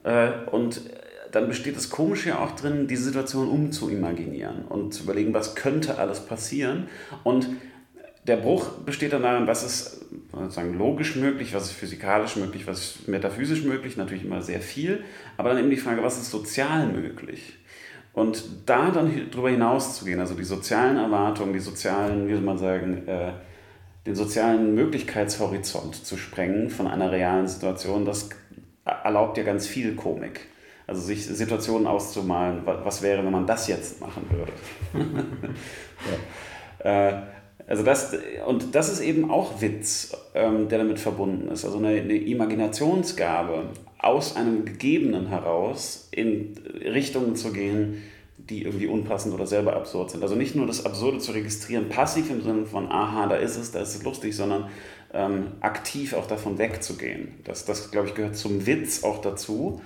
Äh, 0.04 0.32
Und 0.52 0.82
dann 1.32 1.48
besteht 1.48 1.78
das 1.78 1.90
Komische 1.90 2.30
ja 2.30 2.40
auch 2.40 2.52
drin, 2.52 2.88
diese 2.88 3.04
Situation 3.04 3.48
umzuimaginieren 3.48 4.66
und 4.66 4.94
zu 4.94 5.04
überlegen, 5.04 5.34
was 5.34 5.56
könnte 5.56 5.98
alles 5.98 6.26
passieren. 6.26 6.90
Und 7.24 7.48
der 8.28 8.38
Bruch 8.38 8.70
besteht 8.86 9.14
dann 9.14 9.24
darin, 9.24 9.48
was 9.48 9.64
ist 9.64 10.06
sozusagen 10.32 10.78
logisch 10.78 11.16
möglich, 11.16 11.54
was 11.54 11.66
ist 11.66 11.72
physikalisch 11.72 12.36
möglich, 12.36 12.68
was 12.68 12.80
ist 12.80 13.08
metaphysisch 13.08 13.64
möglich, 13.64 13.98
natürlich 13.98 14.26
immer 14.26 14.42
sehr 14.42 14.60
viel, 14.60 15.04
aber 15.38 15.50
dann 15.50 15.60
eben 15.60 15.70
die 15.70 15.78
Frage, 15.78 16.04
was 16.04 16.18
ist 16.18 16.30
sozial 16.30 16.88
möglich? 16.88 17.58
Und 18.14 18.44
da 18.66 18.92
dann 18.92 19.32
drüber 19.32 19.50
hinaus 19.50 19.98
zu 19.98 20.06
gehen, 20.06 20.20
also 20.20 20.34
die 20.34 20.44
sozialen 20.44 20.98
Erwartungen, 20.98 21.54
die 21.54 21.60
sozialen, 21.60 22.28
wie 22.28 22.34
soll 22.34 22.42
man 22.42 22.58
sagen, 22.58 23.08
äh, 23.08 23.32
den 24.06 24.16
sozialen 24.16 24.74
Möglichkeitshorizont 24.74 25.96
zu 25.96 26.18
sprengen 26.18 26.70
von 26.70 26.88
einer 26.88 27.12
realen 27.12 27.48
Situation, 27.48 28.06
das 28.06 28.30
erlaubt 28.86 29.38
ja 29.38 29.44
ganz 29.44 29.68
viel 29.68 29.96
Komik. 29.96 30.48
Also 30.88 31.02
sich 31.02 31.26
Situationen 31.26 31.88
auszumalen, 31.88 32.64
was 32.66 33.02
wäre, 33.02 33.24
wenn 33.24 33.32
man 33.32 33.48
das 33.48 33.68
jetzt 33.68 34.02
machen 34.02 34.26
würde. 34.30 34.52
ja. 36.84 37.10
äh, 37.10 37.22
also 37.68 37.84
das, 37.84 38.14
und 38.48 38.76
das 38.76 38.92
ist 38.92 39.00
eben 39.00 39.32
auch 39.32 39.62
Witz, 39.62 40.12
ähm, 40.34 40.68
der 40.68 40.80
damit 40.80 41.00
verbunden 41.00 41.50
ist. 41.50 41.64
Also 41.64 41.78
eine, 41.78 41.90
eine, 41.90 42.16
Imaginationsgabe, 42.16 43.70
aus 44.00 44.36
einem 44.36 44.66
Gegebenen 44.66 45.28
heraus 45.28 46.10
in 46.12 46.56
Richtungen 46.84 47.36
zu 47.36 47.54
gehen, 47.54 48.02
die 48.50 48.64
irgendwie 48.64 48.88
unpassend 48.88 49.34
oder 49.34 49.46
selber 49.46 49.76
absurd 49.76 50.12
sind. 50.12 50.24
Also 50.24 50.36
nicht 50.36 50.56
nur 50.56 50.68
das 50.68 50.86
Absurde 50.86 51.20
zu 51.20 51.32
registrieren, 51.32 51.90
passiv 51.90 52.30
im 52.30 52.42
Sinne 52.42 52.66
von, 52.66 52.92
aha, 52.92 53.28
da 53.28 53.36
ist 53.36 53.58
es, 53.58 53.72
da 53.72 53.82
ist 53.82 53.96
es 53.96 54.04
lustig, 54.04 54.36
sondern 54.36 54.70
ähm, 55.14 55.48
aktiv 55.62 56.14
auch 56.14 56.28
davon 56.28 56.58
wegzugehen. 56.58 57.34
Das, 57.44 57.66
das, 57.66 57.92
glaube 57.92 58.08
ich, 58.08 58.16
gehört 58.16 58.36
zum 58.36 58.66
Witz 58.66 59.04
auch 59.04 59.22
dazu. 59.22 59.82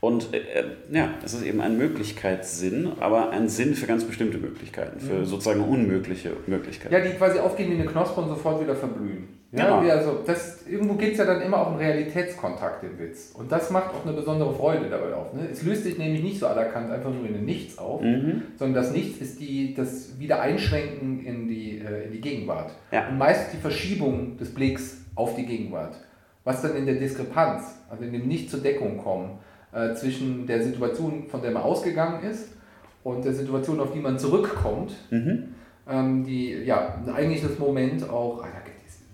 Und 0.00 0.32
äh, 0.32 0.64
ja, 0.90 1.10
es 1.22 1.34
ist 1.34 1.42
eben 1.42 1.60
ein 1.60 1.76
Möglichkeitssinn, 1.76 2.92
aber 3.00 3.30
ein 3.30 3.48
Sinn 3.48 3.74
für 3.74 3.86
ganz 3.86 4.04
bestimmte 4.04 4.38
Möglichkeiten, 4.38 4.98
für 4.98 5.20
mhm. 5.20 5.24
sozusagen 5.26 5.62
unmögliche 5.62 6.32
Möglichkeiten. 6.46 6.94
Ja, 6.94 7.00
die 7.00 7.10
quasi 7.10 7.38
aufgehen 7.38 7.70
wie 7.70 7.74
eine 7.74 7.84
Knospe 7.84 8.20
und 8.20 8.28
sofort 8.28 8.62
wieder 8.62 8.74
verblühen. 8.74 9.39
Ja, 9.52 9.80
genau. 9.80 9.92
also 9.92 10.20
das, 10.24 10.64
irgendwo 10.68 10.94
geht 10.94 11.12
es 11.12 11.18
ja 11.18 11.24
dann 11.24 11.42
immer 11.42 11.58
auch 11.58 11.72
um 11.72 11.76
Realitätskontakt 11.76 12.84
im 12.84 12.98
Witz. 13.00 13.32
Und 13.34 13.50
das 13.50 13.70
macht 13.70 13.90
auch 13.90 14.06
eine 14.06 14.14
besondere 14.14 14.54
Freude 14.54 14.88
dabei 14.88 15.12
auf. 15.14 15.32
Ne? 15.34 15.48
Es 15.50 15.62
löst 15.64 15.82
sich 15.82 15.98
nämlich 15.98 16.22
nicht 16.22 16.38
so 16.38 16.46
anerkannt 16.46 16.90
einfach 16.92 17.10
nur 17.10 17.26
in 17.26 17.34
ein 17.34 17.44
Nichts 17.44 17.76
auf, 17.76 18.00
mhm. 18.00 18.42
sondern 18.56 18.82
das 18.82 18.92
Nichts 18.92 19.20
ist 19.20 19.40
die, 19.40 19.74
das 19.74 20.20
Wiedereinschwenken 20.20 21.24
in 21.24 21.48
die, 21.48 21.78
äh, 21.78 22.04
in 22.04 22.12
die 22.12 22.20
Gegenwart. 22.20 22.70
Ja. 22.92 23.08
Und 23.08 23.18
meist 23.18 23.52
die 23.52 23.56
Verschiebung 23.56 24.36
des 24.36 24.54
Blicks 24.54 24.98
auf 25.16 25.34
die 25.34 25.46
Gegenwart. 25.46 25.96
Was 26.44 26.62
dann 26.62 26.76
in 26.76 26.86
der 26.86 26.94
Diskrepanz, 26.94 27.80
also 27.90 28.04
in 28.04 28.12
dem 28.12 28.28
Nicht 28.28 28.50
zur 28.50 28.60
Deckung 28.60 28.98
kommen, 28.98 29.38
äh, 29.72 29.94
zwischen 29.94 30.46
der 30.46 30.62
Situation, 30.62 31.24
von 31.28 31.42
der 31.42 31.50
man 31.50 31.64
ausgegangen 31.64 32.22
ist, 32.22 32.50
und 33.02 33.24
der 33.24 33.32
Situation, 33.32 33.80
auf 33.80 33.92
die 33.92 34.00
man 34.00 34.18
zurückkommt, 34.18 34.92
mhm. 35.10 35.54
ähm, 35.88 36.24
die 36.24 36.52
ja 36.64 37.02
eigentlich 37.14 37.42
das 37.42 37.58
Moment 37.58 38.08
auch, 38.08 38.42
ah, 38.42 38.48
da 38.52 38.60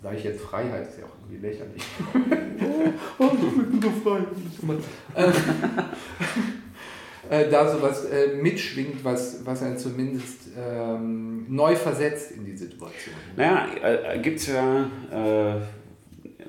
sage 0.07 0.19
ich 0.19 0.25
jetzt 0.25 0.41
Freiheit, 0.41 0.89
ist 0.89 0.99
ja 1.01 1.05
auch 1.05 1.17
irgendwie 1.29 1.49
lächerlich. 1.49 1.83
oh, 3.19 3.31
ich 3.35 3.71
bin 3.71 3.83
so 3.83 3.91
frei. 3.91 4.21
äh, 7.31 7.51
da 7.51 7.69
sowas 7.69 8.05
äh, 8.05 8.37
mitschwingt, 8.41 9.05
was, 9.05 9.45
was 9.45 9.65
einen 9.65 9.79
zumindest 9.79 10.43
ähm, 10.57 11.47
neu 11.49 11.75
versetzt 11.75 12.31
in 12.31 12.45
die 12.45 12.57
Situation. 12.57 13.17
Naja, 13.37 13.67
äh, 13.83 14.21
gibt 14.21 14.39
es 14.39 14.47
ja 14.47 14.85
äh, 15.11 15.57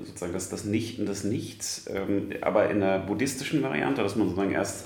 sozusagen 0.05 0.33
das, 0.33 0.49
das 0.49 0.65
Nicht 0.65 0.99
und 0.99 1.09
das 1.09 1.23
Nichts, 1.23 1.87
ähm, 1.91 2.29
aber 2.41 2.69
in 2.69 2.79
der 2.79 2.99
buddhistischen 2.99 3.63
Variante, 3.63 4.03
dass 4.03 4.15
man 4.15 4.27
sozusagen 4.27 4.53
erst 4.53 4.85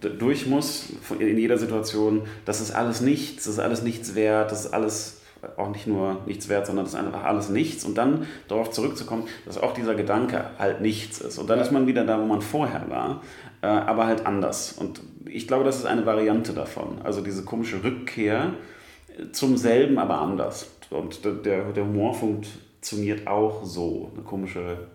durch 0.00 0.46
muss 0.46 0.86
in 1.18 1.36
jeder 1.36 1.58
Situation, 1.58 2.22
das 2.46 2.62
ist 2.62 2.70
alles 2.70 3.02
nichts, 3.02 3.44
das 3.44 3.54
ist 3.54 3.60
alles 3.60 3.82
nichts 3.82 4.14
wert, 4.14 4.52
das 4.52 4.64
ist 4.64 4.72
alles 4.72 5.15
auch 5.56 5.70
nicht 5.70 5.86
nur 5.86 6.20
nichts 6.26 6.48
wert, 6.48 6.66
sondern 6.66 6.84
das 6.84 6.94
ist 6.94 7.00
einfach 7.00 7.24
alles 7.24 7.48
nichts 7.48 7.84
und 7.84 7.96
dann 7.96 8.26
darauf 8.48 8.70
zurückzukommen, 8.70 9.24
dass 9.44 9.58
auch 9.58 9.74
dieser 9.74 9.94
Gedanke 9.94 10.50
halt 10.58 10.80
nichts 10.80 11.20
ist. 11.20 11.38
Und 11.38 11.48
dann 11.48 11.58
ist 11.58 11.72
man 11.72 11.86
wieder 11.86 12.04
da, 12.04 12.20
wo 12.20 12.24
man 12.24 12.42
vorher 12.42 12.88
war, 12.88 13.22
äh, 13.62 13.66
aber 13.66 14.06
halt 14.06 14.26
anders. 14.26 14.72
Und 14.72 15.00
ich 15.26 15.48
glaube, 15.48 15.64
das 15.64 15.78
ist 15.78 15.86
eine 15.86 16.06
Variante 16.06 16.52
davon. 16.52 17.00
Also 17.02 17.20
diese 17.20 17.44
komische 17.44 17.82
Rückkehr 17.82 18.52
zum 19.32 19.56
selben, 19.56 19.98
aber 19.98 20.20
anders. 20.20 20.70
Und 20.90 21.24
der, 21.24 21.72
der 21.72 21.84
Humor 21.84 22.14
funktioniert 22.14 23.26
auch 23.26 23.64
so. 23.64 24.10
Eine 24.14 24.22
komische, 24.22 24.88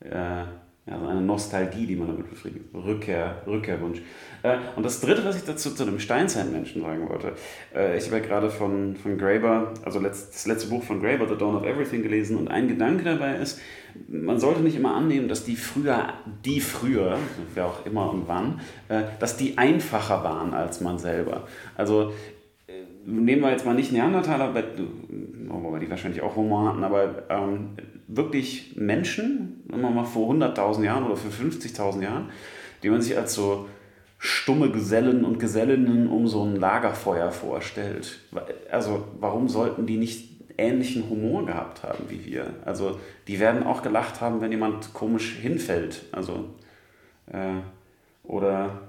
äh, 0.00 0.44
ja, 0.90 1.08
eine 1.08 1.20
Nostalgie, 1.20 1.86
die 1.86 1.94
man 1.94 2.08
damit 2.08 2.28
befriedigt. 2.28 2.64
Rückkehr, 2.74 3.42
Rückkehrwunsch. 3.46 4.00
Äh, 4.42 4.56
und 4.74 4.84
das 4.84 5.00
Dritte, 5.00 5.24
was 5.24 5.36
ich 5.36 5.44
dazu 5.44 5.72
zu 5.72 5.84
dem 5.84 6.00
Steinzeitmenschen 6.00 6.82
sagen 6.82 7.08
wollte, 7.08 7.32
äh, 7.74 7.96
ich 7.96 8.06
habe 8.06 8.16
ja 8.16 8.22
gerade 8.24 8.50
von, 8.50 8.96
von 8.96 9.16
Graeber, 9.16 9.72
also 9.84 10.00
das 10.00 10.46
letzte 10.46 10.68
Buch 10.68 10.82
von 10.82 11.00
Graeber, 11.00 11.28
The 11.28 11.36
Dawn 11.36 11.54
of 11.54 11.64
Everything, 11.64 12.02
gelesen 12.02 12.36
und 12.36 12.48
ein 12.48 12.66
Gedanke 12.66 13.04
dabei 13.04 13.36
ist, 13.36 13.60
man 14.08 14.38
sollte 14.38 14.60
nicht 14.60 14.76
immer 14.76 14.94
annehmen, 14.94 15.28
dass 15.28 15.44
die 15.44 15.56
früher, 15.56 16.14
die 16.44 16.60
früher, 16.60 17.18
wer 17.54 17.66
auch 17.66 17.86
immer 17.86 18.10
und 18.10 18.26
wann, 18.26 18.60
äh, 18.88 19.02
dass 19.20 19.36
die 19.36 19.58
einfacher 19.58 20.24
waren 20.24 20.54
als 20.54 20.80
man 20.80 20.98
selber. 20.98 21.46
Also 21.76 22.12
nehmen 23.04 23.42
wir 23.42 23.50
jetzt 23.50 23.66
mal 23.66 23.74
nicht 23.74 23.92
Neandertaler, 23.92 24.54
wobei 24.54 25.78
die 25.78 25.90
wahrscheinlich 25.90 26.22
auch 26.22 26.36
Humor 26.36 26.68
hatten, 26.68 26.84
aber 26.84 27.24
ähm, 27.28 27.70
wirklich 28.16 28.76
Menschen, 28.76 29.62
wenn 29.66 29.80
man 29.80 29.94
mal 29.94 30.04
vor 30.04 30.32
100.000 30.32 30.84
Jahren 30.84 31.04
oder 31.04 31.16
für 31.16 31.28
50.000 31.28 32.02
Jahren, 32.02 32.30
die 32.82 32.90
man 32.90 33.02
sich 33.02 33.16
als 33.16 33.34
so 33.34 33.68
stumme 34.18 34.70
Gesellen 34.70 35.24
und 35.24 35.38
Gesellinnen 35.38 36.08
um 36.08 36.28
so 36.28 36.44
ein 36.44 36.56
Lagerfeuer 36.56 37.30
vorstellt. 37.32 38.20
Also 38.70 39.08
warum 39.18 39.48
sollten 39.48 39.86
die 39.86 39.96
nicht 39.96 40.28
ähnlichen 40.58 41.08
Humor 41.08 41.46
gehabt 41.46 41.82
haben 41.82 42.04
wie 42.08 42.24
wir? 42.26 42.46
Also 42.64 43.00
die 43.28 43.40
werden 43.40 43.62
auch 43.62 43.82
gelacht 43.82 44.20
haben, 44.20 44.40
wenn 44.40 44.50
jemand 44.50 44.92
komisch 44.92 45.36
hinfällt. 45.36 46.04
Also 46.12 46.50
äh, 47.32 47.60
oder 48.24 48.80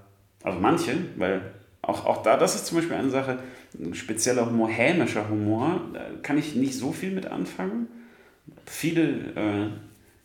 also 0.43 0.59
manche, 0.59 0.95
weil 1.15 1.41
auch, 1.81 2.05
auch 2.05 2.21
da, 2.23 2.37
das 2.37 2.55
ist 2.55 2.67
zum 2.67 2.77
Beispiel 2.77 2.97
eine 2.97 3.09
Sache, 3.09 3.39
ein 3.79 3.93
spezieller 3.93 4.45
Humor, 4.45 4.69
hämischer 4.69 5.29
Humor, 5.29 5.81
da 5.93 6.01
kann 6.21 6.37
ich 6.37 6.55
nicht 6.55 6.77
so 6.77 6.91
viel 6.91 7.11
mit 7.11 7.25
anfangen. 7.25 7.87
Viele, 8.65 9.03
äh, 9.35 9.69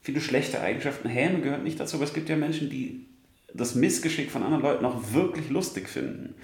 viele 0.02 0.20
schlechte 0.20 0.60
Eigenschaften, 0.60 1.08
Häme 1.08 1.40
gehört 1.40 1.64
nicht 1.64 1.78
dazu, 1.78 1.96
aber 1.96 2.04
es 2.04 2.14
gibt 2.14 2.28
ja 2.28 2.36
Menschen, 2.36 2.70
die 2.70 3.06
das 3.54 3.74
Missgeschick 3.74 4.30
von 4.30 4.42
anderen 4.42 4.62
Leuten 4.62 4.84
auch 4.84 5.12
wirklich 5.12 5.48
lustig 5.50 5.88
finden. 5.88 6.34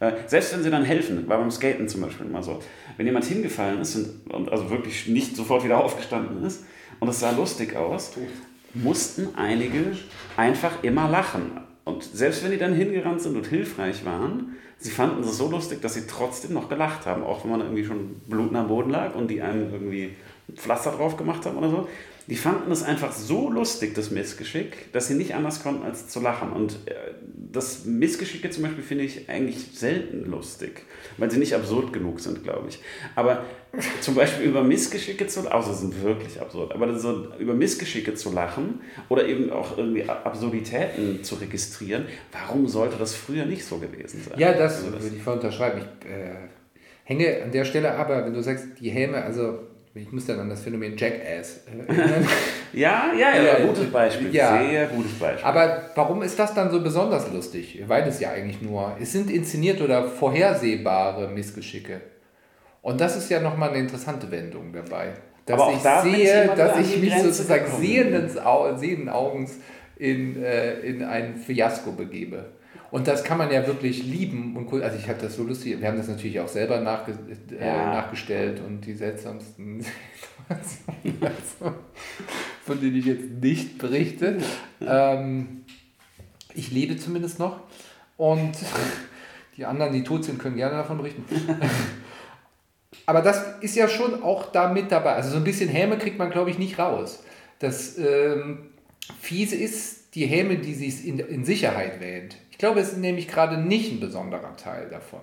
Äh, 0.00 0.12
selbst 0.26 0.52
wenn 0.52 0.62
sie 0.62 0.70
dann 0.70 0.84
helfen, 0.84 1.28
war 1.28 1.38
beim 1.38 1.50
Skaten 1.50 1.88
zum 1.88 2.00
Beispiel 2.00 2.26
immer 2.26 2.42
so. 2.42 2.60
Wenn 2.96 3.06
jemand 3.06 3.24
hingefallen 3.24 3.80
ist 3.80 3.96
und, 3.96 4.32
und 4.32 4.50
also 4.50 4.70
wirklich 4.70 5.06
nicht 5.08 5.36
sofort 5.36 5.64
wieder 5.64 5.78
aufgestanden 5.84 6.44
ist 6.44 6.64
und 7.00 7.08
es 7.08 7.20
sah 7.20 7.30
lustig 7.30 7.76
aus, 7.76 8.12
mussten 8.74 9.34
einige 9.36 9.96
einfach 10.36 10.82
immer 10.82 11.08
lachen. 11.08 11.52
Und 11.84 12.04
selbst 12.04 12.42
wenn 12.44 12.52
die 12.52 12.58
dann 12.58 12.74
hingerannt 12.74 13.20
sind 13.20 13.36
und 13.36 13.46
hilfreich 13.46 14.04
waren, 14.04 14.56
sie 14.78 14.90
fanden 14.90 15.22
es 15.22 15.36
so 15.36 15.50
lustig, 15.50 15.82
dass 15.82 15.94
sie 15.94 16.06
trotzdem 16.06 16.54
noch 16.54 16.68
gelacht 16.68 17.06
haben, 17.06 17.22
auch 17.22 17.44
wenn 17.44 17.50
man 17.50 17.60
irgendwie 17.60 17.84
schon 17.84 18.20
blutend 18.28 18.56
am 18.56 18.68
Boden 18.68 18.90
lag 18.90 19.14
und 19.14 19.28
die 19.28 19.42
einem 19.42 19.72
irgendwie 19.72 20.10
Pflaster 20.56 20.92
drauf 20.92 21.16
gemacht 21.16 21.44
haben 21.46 21.56
oder 21.56 21.70
so. 21.70 21.88
Die 22.28 22.36
fanden 22.36 22.70
es 22.70 22.84
einfach 22.84 23.12
so 23.12 23.50
lustig, 23.50 23.94
das 23.94 24.12
Missgeschick, 24.12 24.92
dass 24.92 25.08
sie 25.08 25.14
nicht 25.14 25.34
anders 25.34 25.62
konnten, 25.62 25.82
als 25.84 26.08
zu 26.08 26.20
lachen. 26.20 26.52
Und 26.52 26.74
äh, 26.86 26.94
das 27.52 27.84
Missgeschicke 27.84 28.48
zum 28.50 28.62
Beispiel 28.62 28.84
finde 28.84 29.04
ich 29.04 29.28
eigentlich 29.28 29.58
selten 29.74 30.30
lustig, 30.30 30.82
weil 31.18 31.30
sie 31.30 31.38
nicht 31.38 31.54
absurd 31.54 31.92
genug 31.92 32.20
sind, 32.20 32.44
glaube 32.44 32.68
ich. 32.68 32.80
Aber 33.16 33.44
zum 34.00 34.14
Beispiel 34.14 34.46
über 34.46 34.62
Missgeschicke 34.62 35.26
zu 35.26 35.40
lachen, 35.42 35.52
außer 35.52 35.74
sie 35.74 35.80
sind 35.80 36.02
wirklich 36.02 36.40
absurd, 36.40 36.72
aber 36.72 36.96
so 36.98 37.28
über 37.38 37.54
Missgeschicke 37.54 38.14
zu 38.14 38.32
lachen 38.32 38.80
oder 39.08 39.26
eben 39.26 39.50
auch 39.50 39.76
irgendwie 39.76 40.08
Absurditäten 40.08 41.24
zu 41.24 41.34
registrieren, 41.36 42.06
warum 42.30 42.68
sollte 42.68 42.96
das 42.98 43.14
früher 43.14 43.46
nicht 43.46 43.64
so 43.64 43.78
gewesen 43.78 44.22
sein? 44.28 44.38
Ja, 44.38 44.52
das, 44.52 44.76
also 44.76 44.90
das 44.90 45.02
würde 45.02 45.16
ich 45.16 45.22
voll 45.22 45.34
unterschreiben. 45.34 45.80
Ich 45.80 46.06
äh, 46.08 46.34
hänge 47.04 47.42
an 47.42 47.50
der 47.50 47.64
Stelle 47.64 47.94
aber, 47.94 48.24
wenn 48.24 48.34
du 48.34 48.42
sagst, 48.42 48.66
die 48.80 48.90
Häme, 48.90 49.22
also 49.22 49.58
ich 49.94 50.10
muss 50.10 50.24
dann 50.26 50.40
an 50.40 50.48
das 50.48 50.62
Phänomen 50.62 50.96
Jackass 50.96 51.60
erinnern. 51.66 52.26
ja, 52.72 53.12
ja, 53.12 53.36
ja, 53.36 53.58
ja, 53.58 53.66
gutes 53.66 53.90
Beispiel. 53.90 54.34
Ja. 54.34 54.62
Sehr 54.62 54.86
gutes 54.86 55.12
Beispiel. 55.12 55.44
Aber 55.44 55.90
warum 55.94 56.22
ist 56.22 56.38
das 56.38 56.54
dann 56.54 56.70
so 56.70 56.82
besonders 56.82 57.30
lustig? 57.30 57.82
Weil 57.86 58.08
es 58.08 58.18
ja 58.18 58.30
eigentlich 58.30 58.62
nur, 58.62 58.96
es 59.00 59.12
sind 59.12 59.30
inszenierte 59.30 59.84
oder 59.84 60.08
vorhersehbare 60.08 61.28
Missgeschicke. 61.28 62.00
Und 62.80 63.00
das 63.00 63.16
ist 63.16 63.30
ja 63.30 63.40
nochmal 63.40 63.70
eine 63.70 63.78
interessante 63.78 64.30
Wendung 64.30 64.72
dabei. 64.72 65.12
Dass 65.44 65.60
Aber 65.60 65.72
ich 65.72 65.82
da 65.82 66.02
sehe, 66.02 66.50
dass 66.56 66.78
ich 66.78 67.00
mich 67.00 67.14
sozusagen 67.20 67.66
sehenden, 67.78 68.30
sehenden 68.78 69.08
Augens 69.08 69.58
in, 69.96 70.42
äh, 70.42 70.80
in 70.80 71.04
ein 71.04 71.36
Fiasko 71.36 71.92
begebe. 71.92 72.52
Und 72.92 73.08
das 73.08 73.24
kann 73.24 73.38
man 73.38 73.50
ja 73.50 73.66
wirklich 73.66 74.02
lieben 74.02 74.54
und 74.54 74.70
cool. 74.70 74.82
Also 74.82 74.98
ich 74.98 75.08
habe 75.08 75.18
das 75.18 75.34
so 75.34 75.44
lustig, 75.44 75.80
wir 75.80 75.88
haben 75.88 75.96
das 75.96 76.08
natürlich 76.08 76.38
auch 76.40 76.46
selber 76.46 76.78
nachge 76.78 77.14
äh, 77.58 77.66
ja. 77.66 77.86
nachgestellt 77.86 78.60
und 78.60 78.82
die 78.82 78.92
seltsamsten 78.92 79.80
Situationen, 81.02 81.78
von 82.62 82.80
denen 82.82 82.96
ich 82.96 83.06
jetzt 83.06 83.30
nicht 83.40 83.78
berichte. 83.78 84.36
Ähm, 84.86 85.64
ich 86.52 86.70
lebe 86.70 86.98
zumindest 86.98 87.38
noch 87.38 87.60
und 88.18 88.52
die 89.56 89.64
anderen, 89.64 89.94
die 89.94 90.04
tot 90.04 90.26
sind, 90.26 90.38
können 90.38 90.56
gerne 90.56 90.76
davon 90.76 90.98
berichten. 90.98 91.24
Aber 93.06 93.22
das 93.22 93.42
ist 93.62 93.74
ja 93.74 93.88
schon 93.88 94.22
auch 94.22 94.52
da 94.52 94.68
mit 94.70 94.92
dabei. 94.92 95.14
Also 95.14 95.30
so 95.30 95.38
ein 95.38 95.44
bisschen 95.44 95.70
Häme 95.70 95.96
kriegt 95.96 96.18
man, 96.18 96.30
glaube 96.30 96.50
ich, 96.50 96.58
nicht 96.58 96.78
raus. 96.78 97.24
Das 97.58 97.96
ähm, 97.96 98.66
Fiese 99.18 99.56
ist 99.56 100.14
die 100.14 100.26
Häme, 100.26 100.58
die 100.58 100.74
sich 100.74 101.06
in, 101.06 101.18
in 101.20 101.46
Sicherheit 101.46 101.98
wähnt 101.98 102.36
glaube, 102.62 102.80
es 102.80 102.92
ist 102.92 102.98
nämlich 102.98 103.26
gerade 103.26 103.56
nicht 103.58 103.92
ein 103.92 103.98
besonderer 104.00 104.56
Teil 104.56 104.86
davon. 104.88 105.20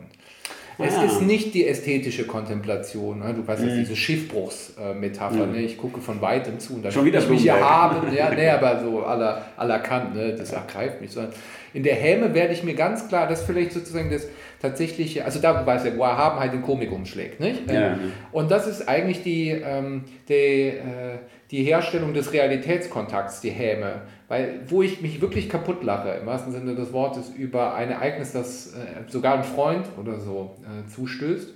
Es 0.78 0.96
Ah. 0.98 1.04
ist 1.04 1.22
nicht 1.22 1.54
die 1.54 1.68
ästhetische 1.68 2.26
Kontemplation. 2.26 3.20
Ne? 3.20 3.34
Du 3.34 3.46
weißt 3.46 3.64
jetzt 3.64 3.78
diese 3.78 3.96
Schiffbruchsmetapher. 3.96 5.46
Ne? 5.46 5.62
Ich 5.62 5.78
gucke 5.78 6.00
von 6.02 6.22
weitem 6.22 6.60
zu 6.60 6.76
und 6.76 6.84
dann 6.86 6.92
Schon 6.92 7.06
wieder 7.06 7.20
ich 7.20 7.30
mich 7.30 7.42
hier 7.42 7.60
haben. 7.60 8.14
Ja, 8.14 8.30
nee, 8.34 8.48
aber 8.50 8.80
so 8.82 9.06
à 9.06 9.66
la 9.66 9.80
Kant, 9.80 10.16
ne? 10.16 10.36
das 10.36 10.52
ergreift 10.54 11.02
mich. 11.02 11.12
Sondern 11.12 11.34
in 11.74 11.84
der 11.84 11.96
Häme 11.96 12.34
werde 12.34 12.54
ich 12.54 12.64
mir 12.64 12.76
ganz 12.76 13.08
klar, 13.08 13.28
das 13.28 13.42
ist 13.42 13.46
vielleicht 13.46 13.74
sozusagen 13.74 14.10
das 14.10 14.28
tatsächliche, 14.62 15.26
also 15.26 15.40
da 15.40 15.66
weiß 15.66 15.86
ja, 15.86 15.96
wo 15.98 16.04
Erhabenheit 16.04 16.54
in 16.54 16.62
Komik 16.62 16.92
umschlägt. 16.92 17.40
Nicht? 17.40 17.70
Ja. 17.72 17.98
Und 18.32 18.50
das 18.52 18.68
ist 18.68 18.88
eigentlich 18.88 19.22
die, 19.24 19.50
ähm, 19.50 20.04
die, 20.30 20.34
äh, 20.68 21.18
die 21.52 21.64
Herstellung 21.64 22.14
des 22.14 22.32
Realitätskontakts, 22.32 23.42
die 23.42 23.50
Häme. 23.50 24.02
Weil, 24.28 24.60
wo 24.68 24.84
ich 24.84 25.02
mich 25.02 25.22
wirklich 25.22 25.50
kaputt 25.50 25.84
lache, 25.84 26.10
im 26.10 26.28
wahrsten 26.28 26.52
Sinne 26.52 26.76
des 26.76 26.94
Wortes, 26.94 27.30
über 27.36 27.74
ein 27.74 27.90
Ereignis, 27.90 28.32
das 28.32 28.74
äh, 28.74 29.10
sogar 29.10 29.38
ein 29.38 29.44
Freund 29.44 29.88
oder 30.00 30.20
so 30.20 30.56
äh, 30.64 30.88
zustößt, 30.88 31.54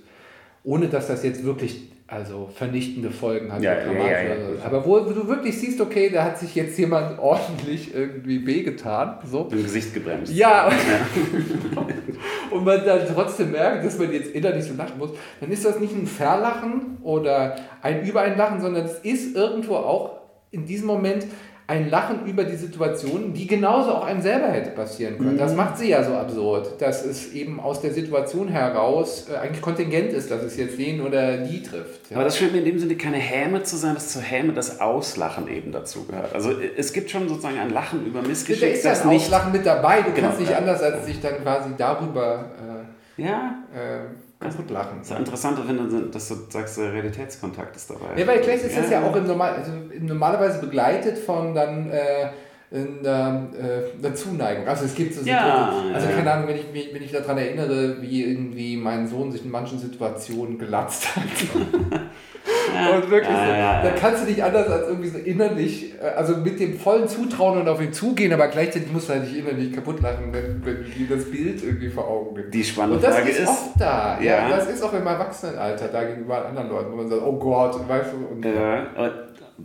ohne 0.64 0.88
dass 0.88 1.06
das 1.06 1.22
jetzt 1.22 1.44
wirklich 1.44 1.92
also 2.06 2.50
vernichtende 2.54 3.10
Folgen 3.10 3.52
hat. 3.52 3.62
Ja, 3.62 3.76
ja, 3.80 4.22
ja. 4.22 4.34
Aber 4.64 4.84
wo, 4.84 5.06
wo 5.06 5.10
du 5.10 5.26
wirklich 5.26 5.58
siehst, 5.58 5.80
okay, 5.80 6.10
da 6.10 6.24
hat 6.24 6.38
sich 6.38 6.54
jetzt 6.54 6.78
jemand 6.78 7.18
ordentlich 7.20 7.94
irgendwie 7.94 8.46
wehgetan. 8.46 9.18
So. 9.24 9.48
Im 9.50 9.62
Gesicht 9.62 9.94
gebremst. 9.94 10.32
Ja, 10.32 10.70
und 12.54 12.64
man 12.64 12.84
dann 12.84 13.00
trotzdem 13.12 13.50
merkt, 13.50 13.84
dass 13.84 13.98
man 13.98 14.12
jetzt 14.12 14.30
innerlich 14.30 14.64
so 14.64 14.74
lachen 14.74 14.96
muss, 14.96 15.10
dann 15.40 15.50
ist 15.50 15.64
das 15.64 15.80
nicht 15.80 15.92
ein 15.92 16.06
Verlachen 16.06 16.98
oder 17.02 17.56
ein 17.82 18.06
Übereinlachen, 18.06 18.60
sondern 18.60 18.84
es 18.84 19.00
ist 19.00 19.34
irgendwo 19.34 19.74
auch 19.74 20.20
in 20.52 20.64
diesem 20.64 20.86
Moment 20.86 21.26
ein 21.66 21.88
Lachen 21.88 22.26
über 22.26 22.44
die 22.44 22.56
Situation, 22.56 23.32
die 23.32 23.46
genauso 23.46 23.92
auch 23.92 24.04
einem 24.04 24.20
selber 24.20 24.48
hätte 24.48 24.70
passieren 24.70 25.16
können. 25.16 25.38
Das 25.38 25.54
macht 25.54 25.78
sie 25.78 25.88
ja 25.88 26.04
so 26.04 26.12
absurd, 26.12 26.80
dass 26.80 27.04
es 27.04 27.32
eben 27.32 27.58
aus 27.58 27.80
der 27.80 27.92
Situation 27.92 28.48
heraus 28.48 29.28
äh, 29.32 29.36
eigentlich 29.38 29.62
kontingent 29.62 30.12
ist, 30.12 30.30
dass 30.30 30.42
es 30.42 30.58
jetzt 30.58 30.78
den 30.78 31.00
oder 31.00 31.38
die 31.38 31.62
trifft. 31.62 32.10
Ja. 32.10 32.16
Aber 32.16 32.24
das 32.24 32.36
scheint 32.36 32.52
mir 32.52 32.58
in 32.58 32.66
dem 32.66 32.78
Sinne 32.78 32.96
keine 32.96 33.16
Häme 33.16 33.62
zu 33.62 33.76
sein, 33.76 33.94
dass 33.94 34.10
zur 34.10 34.20
Häme 34.20 34.52
das 34.52 34.80
Auslachen 34.80 35.48
eben 35.48 35.72
dazu 35.72 36.04
gehört. 36.04 36.34
Also 36.34 36.52
es 36.76 36.92
gibt 36.92 37.10
schon 37.10 37.28
sozusagen 37.28 37.58
ein 37.58 37.70
Lachen 37.70 38.04
über 38.04 38.20
da 38.20 38.28
Missgeschick, 38.28 38.74
ist 38.74 38.84
ja 38.84 38.90
das 38.90 39.06
nicht... 39.06 39.24
Auslachen 39.24 39.52
mit 39.52 39.64
dabei. 39.64 40.02
Du 40.02 40.12
Genau, 40.12 40.26
kannst 40.28 40.40
nicht 40.40 40.52
ja. 40.52 40.58
anders, 40.58 40.82
als 40.82 41.06
sich 41.06 41.20
dann 41.20 41.42
quasi 41.42 41.70
darüber 41.78 42.44
Ja, 43.16 43.58
äh, 43.74 44.00
äh, 44.44 44.48
kaputt 44.50 44.70
lachen. 44.70 44.98
das 45.00 45.10
ist 45.10 45.18
interessant, 45.18 45.58
wenn 45.66 45.76
du, 45.76 46.00
dass 46.10 46.28
du 46.28 46.34
sagst, 46.48 46.78
der 46.78 46.92
Realitätskontakt 46.92 47.74
ist 47.76 47.90
dabei. 47.90 48.18
Ja, 48.18 48.26
weil 48.26 48.40
gleich 48.40 48.62
ist 48.64 48.76
das 48.76 48.90
ja 48.90 49.02
auch 49.04 49.14
im 49.16 49.26
Normal, 49.26 49.54
also 49.54 49.72
normalerweise 50.00 50.60
begleitet 50.60 51.18
von 51.18 51.54
dann 51.54 51.90
äh, 51.90 52.28
einer, 52.72 53.48
äh, 53.56 54.04
einer 54.04 54.14
Zuneigung. 54.14 54.66
Also 54.66 54.84
es 54.86 54.94
gibt 54.94 55.14
so 55.14 55.20
Ja, 55.20 55.38
Situationen, 55.44 55.94
also 55.94 56.08
ja, 56.08 56.12
keine 56.14 56.26
ja. 56.26 56.34
Ahnung, 56.34 56.48
wenn 56.48 56.56
ich, 56.56 56.72
mich- 56.72 56.94
wenn 56.94 57.02
ich 57.02 57.12
daran 57.12 57.38
erinnere, 57.38 58.02
wie 58.02 58.24
irgendwie 58.24 58.76
mein 58.76 59.06
Sohn 59.06 59.30
sich 59.30 59.44
in 59.44 59.50
manchen 59.50 59.78
Situationen 59.78 60.58
gelatzt 60.58 61.14
hat. 61.14 61.22
Und 62.74 63.10
wirklich, 63.10 63.36
ja, 63.36 63.48
ja, 63.48 63.56
ja. 63.56 63.82
da 63.82 63.90
kannst 63.90 64.22
du 64.22 64.26
nicht 64.28 64.42
anders 64.42 64.68
als 64.68 64.88
irgendwie 64.88 65.08
so 65.08 65.18
innerlich, 65.18 65.94
äh, 66.00 66.06
also 66.06 66.36
mit 66.36 66.58
dem 66.60 66.78
vollen 66.78 67.08
Zutrauen 67.08 67.60
und 67.60 67.68
auf 67.68 67.80
ihn 67.80 67.92
zugehen, 67.92 68.32
aber 68.32 68.48
gleichzeitig 68.48 68.92
musst 68.92 69.08
du 69.08 69.14
halt 69.14 69.24
nicht 69.24 69.36
innerlich 69.36 69.72
kaputt 69.72 70.00
lachen, 70.00 70.32
wenn, 70.32 70.64
wenn 70.64 70.84
dir 70.84 71.16
das 71.16 71.30
Bild 71.30 71.62
irgendwie 71.62 71.88
vor 71.88 72.08
Augen 72.08 72.34
nimmst. 72.34 72.54
Die 72.54 72.64
spannende 72.64 72.96
Und 72.96 73.04
das 73.04 73.16
Frage 73.16 73.30
ist, 73.30 73.40
ist, 73.40 73.48
oft 73.48 73.80
da. 73.80 74.18
Ja. 74.20 74.48
Ja. 74.48 74.56
Das 74.56 74.68
ist 74.68 74.82
auch 74.82 74.92
im 74.92 75.06
Erwachsenenalter 75.06 75.88
da 75.88 76.04
gegenüber 76.04 76.46
anderen 76.46 76.68
Leuten, 76.68 76.92
wo 76.92 76.96
man 76.96 77.08
sagt, 77.08 77.22
oh 77.22 77.38
Gott, 77.38 77.88
weißt 77.88 78.10
du. 78.12 78.34
Und 78.34 78.46
aber- 78.46 79.12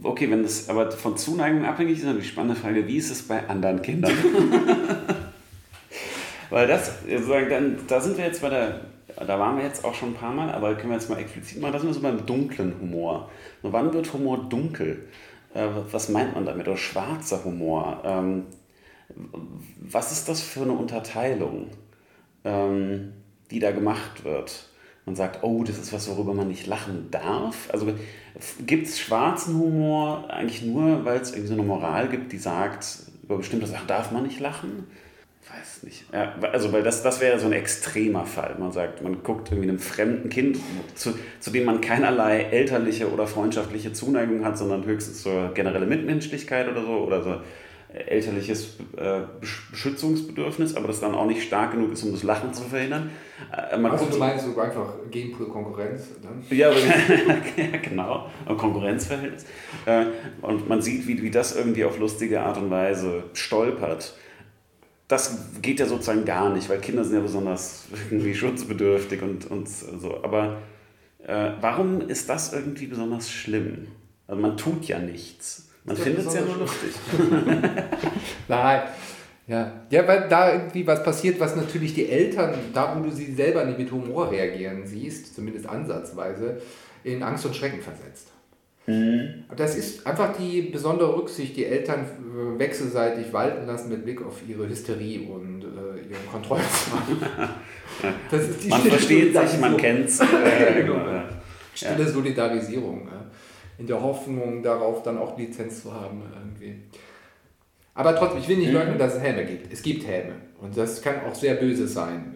okay, 0.03 0.29
wenn 0.29 0.43
das 0.43 0.69
aber 0.69 0.91
von 0.91 1.17
Zuneigung 1.17 1.65
abhängig 1.65 1.97
ist, 1.97 2.05
dann 2.05 2.17
die 2.17 2.23
spannende 2.23 2.55
Frage, 2.55 2.87
wie 2.87 2.97
ist 2.97 3.11
es 3.11 3.27
bei 3.27 3.39
anderen 3.47 3.81
Kindern? 3.81 4.11
Weil 6.49 6.67
das, 6.67 6.91
sozusagen, 7.07 7.49
dann, 7.49 7.77
da 7.87 8.01
sind 8.01 8.17
wir 8.17 8.25
jetzt 8.25 8.41
bei 8.41 8.49
der, 8.49 8.79
da 9.15 9.39
waren 9.39 9.57
wir 9.57 9.63
jetzt 9.63 9.83
auch 9.85 9.93
schon 9.93 10.09
ein 10.09 10.15
paar 10.15 10.33
Mal, 10.33 10.51
aber 10.51 10.75
können 10.75 10.89
wir 10.89 10.97
jetzt 10.97 11.09
mal 11.09 11.19
explizit 11.19 11.61
machen, 11.61 11.73
da 11.73 11.79
sind 11.79 11.89
wir 11.89 11.93
so 11.93 12.01
beim 12.01 12.25
dunklen 12.25 12.75
Humor. 12.79 13.29
Nur 13.63 13.73
wann 13.73 13.93
wird 13.93 14.13
Humor 14.13 14.49
dunkel? 14.49 15.07
Äh, 15.53 15.67
was 15.91 16.09
meint 16.09 16.35
man 16.35 16.45
damit? 16.45 16.67
Oder 16.67 16.77
schwarzer 16.77 17.43
Humor? 17.43 18.01
Ähm, 18.05 18.45
was 19.79 20.11
ist 20.11 20.29
das 20.29 20.41
für 20.41 20.61
eine 20.61 20.73
Unterteilung, 20.73 21.67
ähm, 22.43 23.13
die 23.51 23.59
da 23.59 23.71
gemacht 23.71 24.23
wird? 24.23 24.69
Man 25.05 25.15
sagt, 25.15 25.43
oh, 25.43 25.63
das 25.63 25.79
ist 25.79 25.91
was, 25.91 26.07
worüber 26.09 26.33
man 26.33 26.49
nicht 26.49 26.67
lachen 26.67 27.09
darf. 27.09 27.69
Also 27.71 27.87
gibt 28.65 28.87
es 28.87 28.99
schwarzen 28.99 29.57
Humor 29.57 30.29
eigentlich 30.29 30.61
nur, 30.61 31.03
weil 31.03 31.19
es 31.19 31.31
irgendwie 31.31 31.47
so 31.47 31.53
eine 31.53 31.63
Moral 31.63 32.09
gibt, 32.09 32.31
die 32.31 32.37
sagt, 32.37 32.99
über 33.23 33.37
bestimmte 33.37 33.65
Sachen 33.65 33.87
darf 33.87 34.11
man 34.11 34.23
nicht 34.23 34.39
lachen? 34.39 34.85
Weiß 35.51 35.83
nicht. 35.83 36.05
Ja, 36.13 36.35
also, 36.51 36.71
weil 36.71 36.83
das, 36.83 37.01
das 37.03 37.19
wäre 37.21 37.39
so 37.39 37.47
ein 37.47 37.53
extremer 37.53 38.25
Fall. 38.25 38.55
Man 38.59 38.71
sagt, 38.71 39.01
man 39.01 39.23
guckt 39.23 39.49
irgendwie 39.51 39.69
einem 39.69 39.79
fremden 39.79 40.29
Kind, 40.29 40.59
zu, 40.95 41.13
zu 41.39 41.51
dem 41.51 41.65
man 41.65 41.81
keinerlei 41.81 42.41
elterliche 42.51 43.11
oder 43.11 43.25
freundschaftliche 43.27 43.91
Zuneigung 43.93 44.45
hat, 44.45 44.57
sondern 44.57 44.85
höchstens 44.85 45.23
so 45.23 45.49
generelle 45.53 45.85
Mitmenschlichkeit 45.87 46.67
oder 46.69 46.83
so, 46.83 46.91
oder 46.99 47.23
so 47.23 47.35
elterliches 47.91 48.77
äh, 48.97 49.01
Besch- 49.41 49.71
Beschützungsbedürfnis, 49.71 50.75
aber 50.75 50.87
das 50.87 50.99
dann 50.99 51.15
auch 51.15 51.25
nicht 51.25 51.41
stark 51.41 51.71
genug 51.71 51.93
ist, 51.93 52.03
um 52.03 52.11
das 52.11 52.21
Lachen 52.21 52.53
zu 52.53 52.63
verhindern. 52.65 53.09
Äh, 53.51 53.77
man 53.77 53.91
Also 53.91 54.05
du 54.05 54.17
meinst 54.17 54.45
so 54.45 54.59
einfach 54.59 54.93
Genpool-Konkurrenz? 55.09 56.03
Ne? 56.21 56.55
ja, 56.55 56.69
genau. 57.81 58.29
Konkurrenzverhältnis. 58.45 59.45
Äh, 59.87 60.05
Und 60.43 60.69
man 60.69 60.83
sieht, 60.83 61.07
wie, 61.07 61.19
wie 61.23 61.31
das 61.31 61.55
irgendwie 61.55 61.83
auf 61.83 61.97
lustige 61.97 62.41
Art 62.41 62.57
und 62.57 62.69
Weise 62.69 63.23
stolpert. 63.33 64.13
Das 65.09 65.37
geht 65.61 65.81
ja 65.81 65.85
sozusagen 65.85 66.23
gar 66.23 66.53
nicht, 66.53 66.69
weil 66.69 66.79
Kinder 66.79 67.03
sind 67.03 67.15
ja 67.15 67.21
besonders 67.21 67.87
irgendwie 68.09 68.33
schutzbedürftig 68.33 69.21
und, 69.21 69.51
und 69.51 69.67
so. 69.67 70.23
Aber 70.23 70.59
äh, 71.25 71.51
warum 71.59 71.99
ist 72.07 72.29
das 72.29 72.53
irgendwie 72.53 72.87
besonders 72.87 73.29
schlimm? 73.29 73.87
Also 74.27 74.41
man 74.41 74.55
tut 74.55 74.85
ja 74.85 74.99
nichts. 74.99 75.67
Man 75.83 75.97
findet 75.97 76.27
es 76.27 76.33
ja 76.35 76.41
nur 76.41 76.57
lustig. 76.57 76.91
Nein. 78.47 78.81
Ja. 79.47 79.81
ja, 79.89 80.07
weil 80.07 80.29
da 80.29 80.53
irgendwie 80.53 80.85
was 80.85 81.03
passiert, 81.03 81.39
was 81.39 81.55
natürlich 81.55 81.95
die 81.95 82.07
Eltern, 82.07 82.53
da 82.71 82.95
wo 82.95 83.03
du 83.03 83.09
sie 83.09 83.33
selber 83.33 83.65
nicht 83.65 83.79
mit 83.79 83.91
Humor 83.91 84.29
reagieren 84.29 84.85
siehst, 84.85 85.33
zumindest 85.33 85.67
ansatzweise, 85.67 86.61
in 87.03 87.23
Angst 87.23 87.47
und 87.47 87.55
Schrecken 87.55 87.81
versetzt. 87.81 88.27
Das 89.55 89.75
ist 89.75 90.05
einfach 90.07 90.35
die 90.37 90.61
besondere 90.63 91.15
Rücksicht, 91.17 91.55
die 91.57 91.65
Eltern 91.65 92.05
äh, 92.05 92.59
wechselseitig 92.59 93.31
walten 93.33 93.67
lassen 93.67 93.89
mit 93.89 94.03
Blick 94.03 94.21
auf 94.21 94.41
ihre 94.47 94.67
Hysterie 94.67 95.27
und 95.27 95.63
äh, 95.63 96.09
ihren 96.09 96.27
Kontrollzwang. 96.31 97.01
Man 98.01 98.81
versteht 98.81 99.33
sich, 99.33 99.59
man 99.59 99.71
Solidarisierung. 99.71 99.77
kennt's. 99.77 100.19
Äh, 100.21 100.25
Genau. 100.83 100.95
ja. 101.05 101.29
Stille 101.73 102.07
Solidarisierung. 102.07 103.07
Ja. 103.07 103.25
In 103.77 103.87
der 103.87 104.01
Hoffnung, 104.01 104.63
darauf 104.63 105.03
dann 105.03 105.17
auch 105.17 105.37
Lizenz 105.37 105.83
zu 105.83 105.93
haben. 105.93 106.21
Irgendwie. 106.33 106.75
Aber 107.93 108.15
trotzdem, 108.15 108.39
ich 108.39 108.47
will 108.47 108.57
nicht 108.57 108.71
leugnen, 108.71 108.97
dass 108.97 109.15
es 109.15 109.21
Häme 109.21 109.43
gibt. 109.45 109.73
Es 109.73 109.81
gibt 109.81 110.07
Häme. 110.07 110.33
Und 110.61 110.77
das 110.77 111.01
kann 111.01 111.15
auch 111.29 111.35
sehr 111.35 111.55
böse 111.55 111.87
sein. 111.87 112.35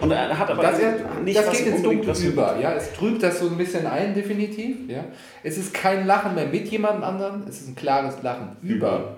Und 0.00 0.10
er 0.10 0.38
hat 0.38 0.50
aber 0.50 0.62
das, 0.62 0.78
nicht 1.24 1.38
das 1.38 1.50
geht 1.50 1.66
ins 1.66 1.82
Dunkle 1.82 2.12
über. 2.26 2.58
Ja, 2.60 2.74
es 2.74 2.92
trübt 2.92 3.22
das 3.22 3.40
so 3.40 3.48
ein 3.48 3.56
bisschen 3.56 3.86
ein, 3.86 4.14
definitiv. 4.14 4.88
Ja. 4.88 5.04
Es 5.42 5.58
ist 5.58 5.74
kein 5.74 6.06
Lachen 6.06 6.34
mehr 6.34 6.46
mit 6.46 6.68
jemand 6.68 7.02
anderem, 7.02 7.44
es 7.48 7.60
ist 7.60 7.68
ein 7.68 7.74
klares 7.74 8.22
Lachen 8.22 8.56
über. 8.62 9.16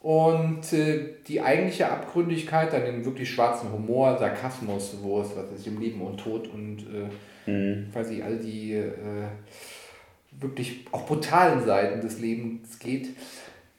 Und 0.00 0.72
äh, 0.72 1.14
die 1.26 1.40
eigentliche 1.40 1.90
Abgründigkeit, 1.90 2.72
dann 2.72 2.84
den 2.84 3.04
wirklich 3.04 3.30
schwarzen 3.30 3.72
Humor, 3.72 4.16
Sarkasmus, 4.16 4.96
wo 5.02 5.20
es 5.20 5.30
was 5.36 5.50
ist, 5.58 5.66
im 5.66 5.80
Leben 5.80 6.00
und 6.00 6.18
Tod 6.18 6.48
und 6.48 6.86
äh, 7.46 7.84
quasi 7.92 8.22
all 8.22 8.36
die 8.36 8.74
äh, 8.74 8.92
wirklich 10.40 10.84
auch 10.92 11.06
brutalen 11.06 11.64
Seiten 11.64 12.00
des 12.00 12.20
Lebens 12.20 12.78
geht, 12.78 13.08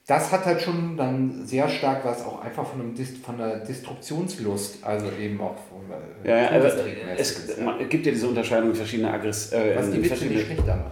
das 0.10 0.32
hat 0.32 0.46
halt 0.46 0.62
schon 0.62 0.98
dann 0.98 1.46
sehr 1.46 1.70
stark 1.70 2.04
was 2.04 2.26
auch 2.26 2.42
einfach 2.44 2.66
von, 2.66 2.82
einem 2.82 2.96
Dis 2.96 3.12
von 3.24 3.36
einer 3.40 3.58
Destruktionslust, 3.60 4.84
also 4.84 5.08
eben 5.20 5.40
auch 5.40 5.56
von 5.70 5.82
äh, 6.26 6.28
Ja, 6.30 6.38
ja, 6.52 6.58
Todesträgenmäßiges, 6.60 7.50
es 7.50 7.58
ja. 7.58 7.64
man- 7.64 7.88
gibt 7.90 8.06
ja 8.06 8.12
diese 8.12 8.28
Unterscheidung 8.28 8.74
verschiedene 8.74 9.12
Aggress 9.12 9.52
äh, 9.54 9.76
was 9.78 9.90
die 9.92 9.98
Witze 9.98 10.08
verschiedene- 10.08 10.36
nicht 10.40 10.46
schlechter 10.48 10.76
macht. 10.76 10.92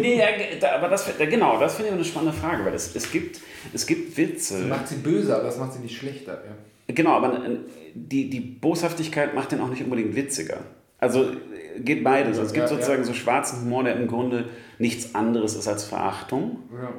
Nee, 0.00 0.18
ja, 0.18 0.26
da- 0.60 0.72
aber 0.76 0.88
das, 0.88 1.06
da- 1.18 1.24
genau, 1.24 1.58
das 1.58 1.74
finde 1.76 1.88
ich 1.88 1.94
eine 1.94 2.04
spannende 2.04 2.34
Frage, 2.36 2.64
weil 2.66 2.74
es, 2.74 2.94
es, 2.94 3.10
gibt, 3.10 3.40
es 3.72 3.86
gibt 3.86 4.14
Witze. 4.18 4.58
Das 4.60 4.68
macht 4.68 4.88
sie 4.88 4.96
böse, 4.96 5.34
aber 5.34 5.44
das 5.44 5.56
macht 5.58 5.72
sie 5.72 5.78
nicht 5.78 5.96
schlechter. 5.96 6.32
Ja. 6.34 6.94
Genau, 6.94 7.12
aber 7.12 7.34
äh, 7.46 7.56
die, 7.94 8.28
die 8.28 8.40
Boshaftigkeit 8.40 9.34
macht 9.34 9.52
den 9.52 9.60
auch 9.62 9.68
nicht 9.70 9.82
unbedingt 9.82 10.14
witziger. 10.14 10.58
Also 10.98 11.22
äh, 11.24 11.80
geht 11.80 12.04
beides. 12.04 12.36
Es 12.36 12.52
gibt 12.52 12.64
Ja, 12.64 12.68
sozusagen 12.68 13.04
so 13.04 13.14
schwarzen 13.14 13.62
Humor, 13.62 13.84
der 13.84 13.96
im 13.96 14.06
Grunde 14.06 14.50
nichts 14.78 15.14
anderes 15.14 15.54
ist 15.56 15.66
als 15.66 15.84
Verachtung. 15.84 16.58
Ja. 16.72 16.90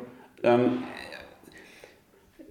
Ähm, 0.44 0.84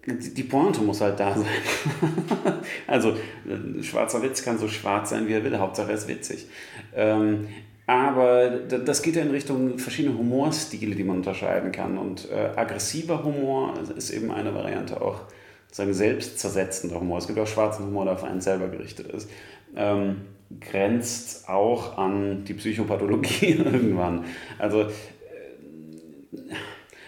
die 0.06 0.44
Pointe 0.44 0.80
muss 0.80 1.00
halt 1.00 1.18
da 1.18 1.34
sein. 1.34 1.46
also, 2.86 3.16
ein 3.44 3.82
schwarzer 3.82 4.22
Witz 4.22 4.42
kann 4.42 4.58
so 4.58 4.68
schwarz 4.68 5.10
sein, 5.10 5.26
wie 5.26 5.32
er 5.32 5.42
will, 5.42 5.58
Hauptsache 5.58 5.90
er 5.90 5.96
ist 5.96 6.06
witzig. 6.06 6.46
Ähm, 6.94 7.48
aber 7.88 8.50
das 8.50 9.02
geht 9.02 9.16
ja 9.16 9.22
in 9.22 9.30
Richtung 9.30 9.78
verschiedene 9.78 10.16
Humorstile, 10.18 10.94
die 10.94 11.04
man 11.04 11.18
unterscheiden 11.18 11.70
kann. 11.70 11.98
Und 11.98 12.28
äh, 12.30 12.50
aggressiver 12.56 13.22
Humor 13.22 13.74
ist 13.96 14.10
eben 14.10 14.32
eine 14.32 14.54
Variante 14.54 15.00
auch, 15.00 15.20
sozusagen 15.66 15.94
selbstzersetzender 15.94 17.00
Humor. 17.00 17.18
Es 17.18 17.26
gibt 17.26 17.38
auch 17.38 17.46
schwarzen 17.46 17.86
Humor, 17.86 18.04
der 18.04 18.14
auf 18.14 18.24
einen 18.24 18.40
selber 18.40 18.68
gerichtet 18.68 19.08
ist. 19.08 19.30
Ähm, 19.76 20.22
grenzt 20.60 21.48
auch 21.48 21.98
an 21.98 22.44
die 22.44 22.54
Psychopathologie 22.54 23.50
irgendwann. 23.64 24.24
Also 24.58 24.82
äh, 24.82 24.88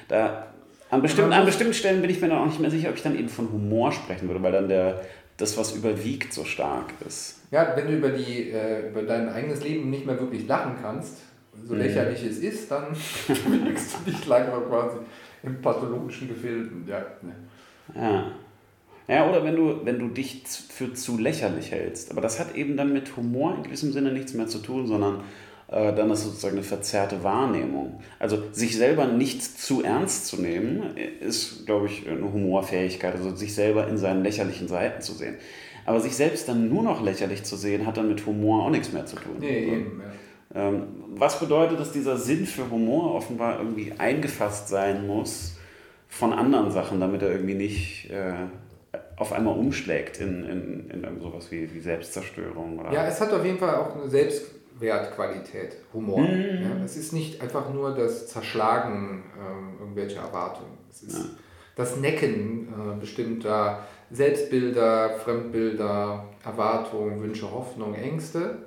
da 0.07 0.48
an 0.91 1.03
bestimmten, 1.03 1.33
an 1.33 1.45
bestimmten 1.45 1.75
Stellen 1.75 2.01
bin 2.01 2.11
ich 2.11 2.21
mir 2.21 2.29
dann 2.29 2.39
auch 2.39 2.47
nicht 2.47 2.61
mehr 2.61 2.71
sicher, 2.71 2.89
ob 2.91 2.97
ich 2.97 3.03
dann 3.03 3.19
eben 3.19 3.29
von 3.29 3.51
Humor 3.53 3.93
sprechen 3.93 4.29
würde, 4.29 4.43
weil 4.43 4.53
dann 4.53 4.69
der, 4.69 5.03
das, 5.37 5.57
was 5.57 5.73
überwiegt, 5.75 6.33
so 6.33 6.45
stark 6.45 6.93
ist. 7.07 7.41
Ja, 7.51 7.73
wenn 7.77 7.87
du 7.87 7.97
über, 7.97 8.11
die, 8.11 8.51
äh, 8.51 8.89
über 8.91 9.03
dein 9.03 9.29
eigenes 9.29 9.63
Leben 9.63 9.91
nicht 9.91 10.07
mehr 10.07 10.19
wirklich 10.19 10.47
lachen 10.47 10.75
kannst, 10.81 11.19
so 11.67 11.75
Mhm. 11.75 11.81
lächerlich 11.81 12.23
es 12.25 12.39
ist, 12.39 12.71
dann 12.71 12.87
bewegst 13.29 13.97
du 14.05 14.11
dich 14.11 14.27
langsam 14.27 14.65
quasi 14.69 14.99
im 15.43 15.61
pathologischen 15.61 16.29
Gefilden. 16.29 16.85
Ja. 16.87 17.05
ne. 17.23 17.35
Ja. 17.95 18.33
Ja, 19.11 19.29
oder 19.29 19.43
wenn 19.43 19.57
du, 19.57 19.81
wenn 19.85 19.99
du 19.99 20.09
dich 20.09 20.43
für 20.69 20.93
zu 20.93 21.17
lächerlich 21.19 21.71
hältst. 21.71 22.11
Aber 22.11 22.21
das 22.21 22.39
hat 22.39 22.55
eben 22.55 22.77
dann 22.77 22.93
mit 22.93 23.17
Humor 23.17 23.55
in 23.57 23.63
gewissem 23.63 23.91
Sinne 23.91 24.13
nichts 24.13 24.35
mehr 24.35 24.49
zu 24.49 24.59
tun, 24.59 24.87
sondern 24.87 25.21
dann 25.95 26.11
ist 26.11 26.25
sozusagen 26.25 26.55
eine 26.57 26.63
verzerrte 26.65 27.23
Wahrnehmung. 27.23 28.01
Also 28.19 28.39
sich 28.53 28.77
selber 28.77 29.07
nicht 29.07 29.43
zu 29.43 29.83
ernst 29.85 30.27
zu 30.27 30.41
nehmen, 30.41 30.97
äh, 30.97 31.25
ist, 31.25 31.67
glaube 31.67 31.87
ich, 31.87 32.09
eine 32.09 32.33
Humorfähigkeit. 32.33 33.15
Also 33.15 33.35
sich 33.37 33.55
selber 33.55 33.87
in 33.89 33.99
seinen 33.99 34.23
lächerlichen 34.23 34.67
Seiten 34.69 35.03
zu 35.03 35.13
sehen. 35.13 35.37
Aber 35.85 36.01
sich 36.01 36.17
selbst 36.17 36.49
dann 36.49 36.69
nur 36.69 36.83
noch 36.83 37.03
lächerlich 37.03 37.45
zu 37.45 37.57
sehen, 37.57 37.87
hat 37.87 37.97
dann 37.97 38.09
mit 38.09 38.25
Humor 38.27 38.65
auch 38.65 38.71
nichts 38.71 38.93
mehr 38.93 39.07
zu 39.07 39.17
tun. 39.17 39.37
Nee, 39.41 39.65
Also, 39.65 39.73
eben. 39.73 40.03
Ja. 40.55 40.69
ähm, 40.69 40.83
was 41.15 41.41
bedeutet, 41.41 41.81
dass 41.81 41.93
dieser 41.93 42.17
Sinn 42.17 42.47
für 42.47 42.71
Humor 42.71 43.15
offenbar 43.15 43.59
irgendwie 43.59 43.93
eingefasst 43.99 44.69
sein 44.69 45.07
muss 45.07 45.57
von 46.09 46.33
anderen 46.33 46.71
Sachen, 46.71 47.01
damit 47.01 47.23
er 47.23 47.31
irgendwie 47.33 47.55
nicht 47.55 48.11
äh, 48.11 48.33
auf 49.17 49.33
einmal 49.33 49.59
umschlägt 49.59 50.21
in, 50.21 50.45
in, 50.45 50.91
in 50.91 51.21
sowas 51.21 51.51
wie, 51.51 51.73
wie 51.75 51.81
Selbstzerstörung? 51.81 52.79
Oder? 52.79 52.93
Ja, 52.93 53.07
es 53.07 53.21
hat 53.21 53.33
auf 53.33 53.45
jeden 53.45 53.59
Fall 53.59 53.75
auch 53.77 53.95
eine 53.97 54.09
Selbstwertqualität, 54.79 55.77
Humor. 55.93 56.21
Mhm. 56.21 56.63
Ja, 56.63 56.85
es 56.85 56.97
ist 56.97 57.13
nicht 57.13 57.41
einfach 57.41 57.73
nur 57.73 57.95
das 57.95 58.29
Zerschlagen 58.29 59.25
ähm, 59.39 59.77
irgendwelcher 59.81 60.21
Erwartungen. 60.23 60.79
Es 60.91 61.03
ist 61.03 61.19
Ja. 61.19 61.25
das 61.77 61.97
Necken 61.97 62.69
äh, 62.69 63.01
bestimmter 63.01 63.85
Selbstbilder, 64.11 65.11
Fremdbilder, 65.25 66.25
Erwartungen, 66.45 67.21
Wünsche, 67.21 67.51
Hoffnungen, 67.51 67.95
Ängste 67.95 68.59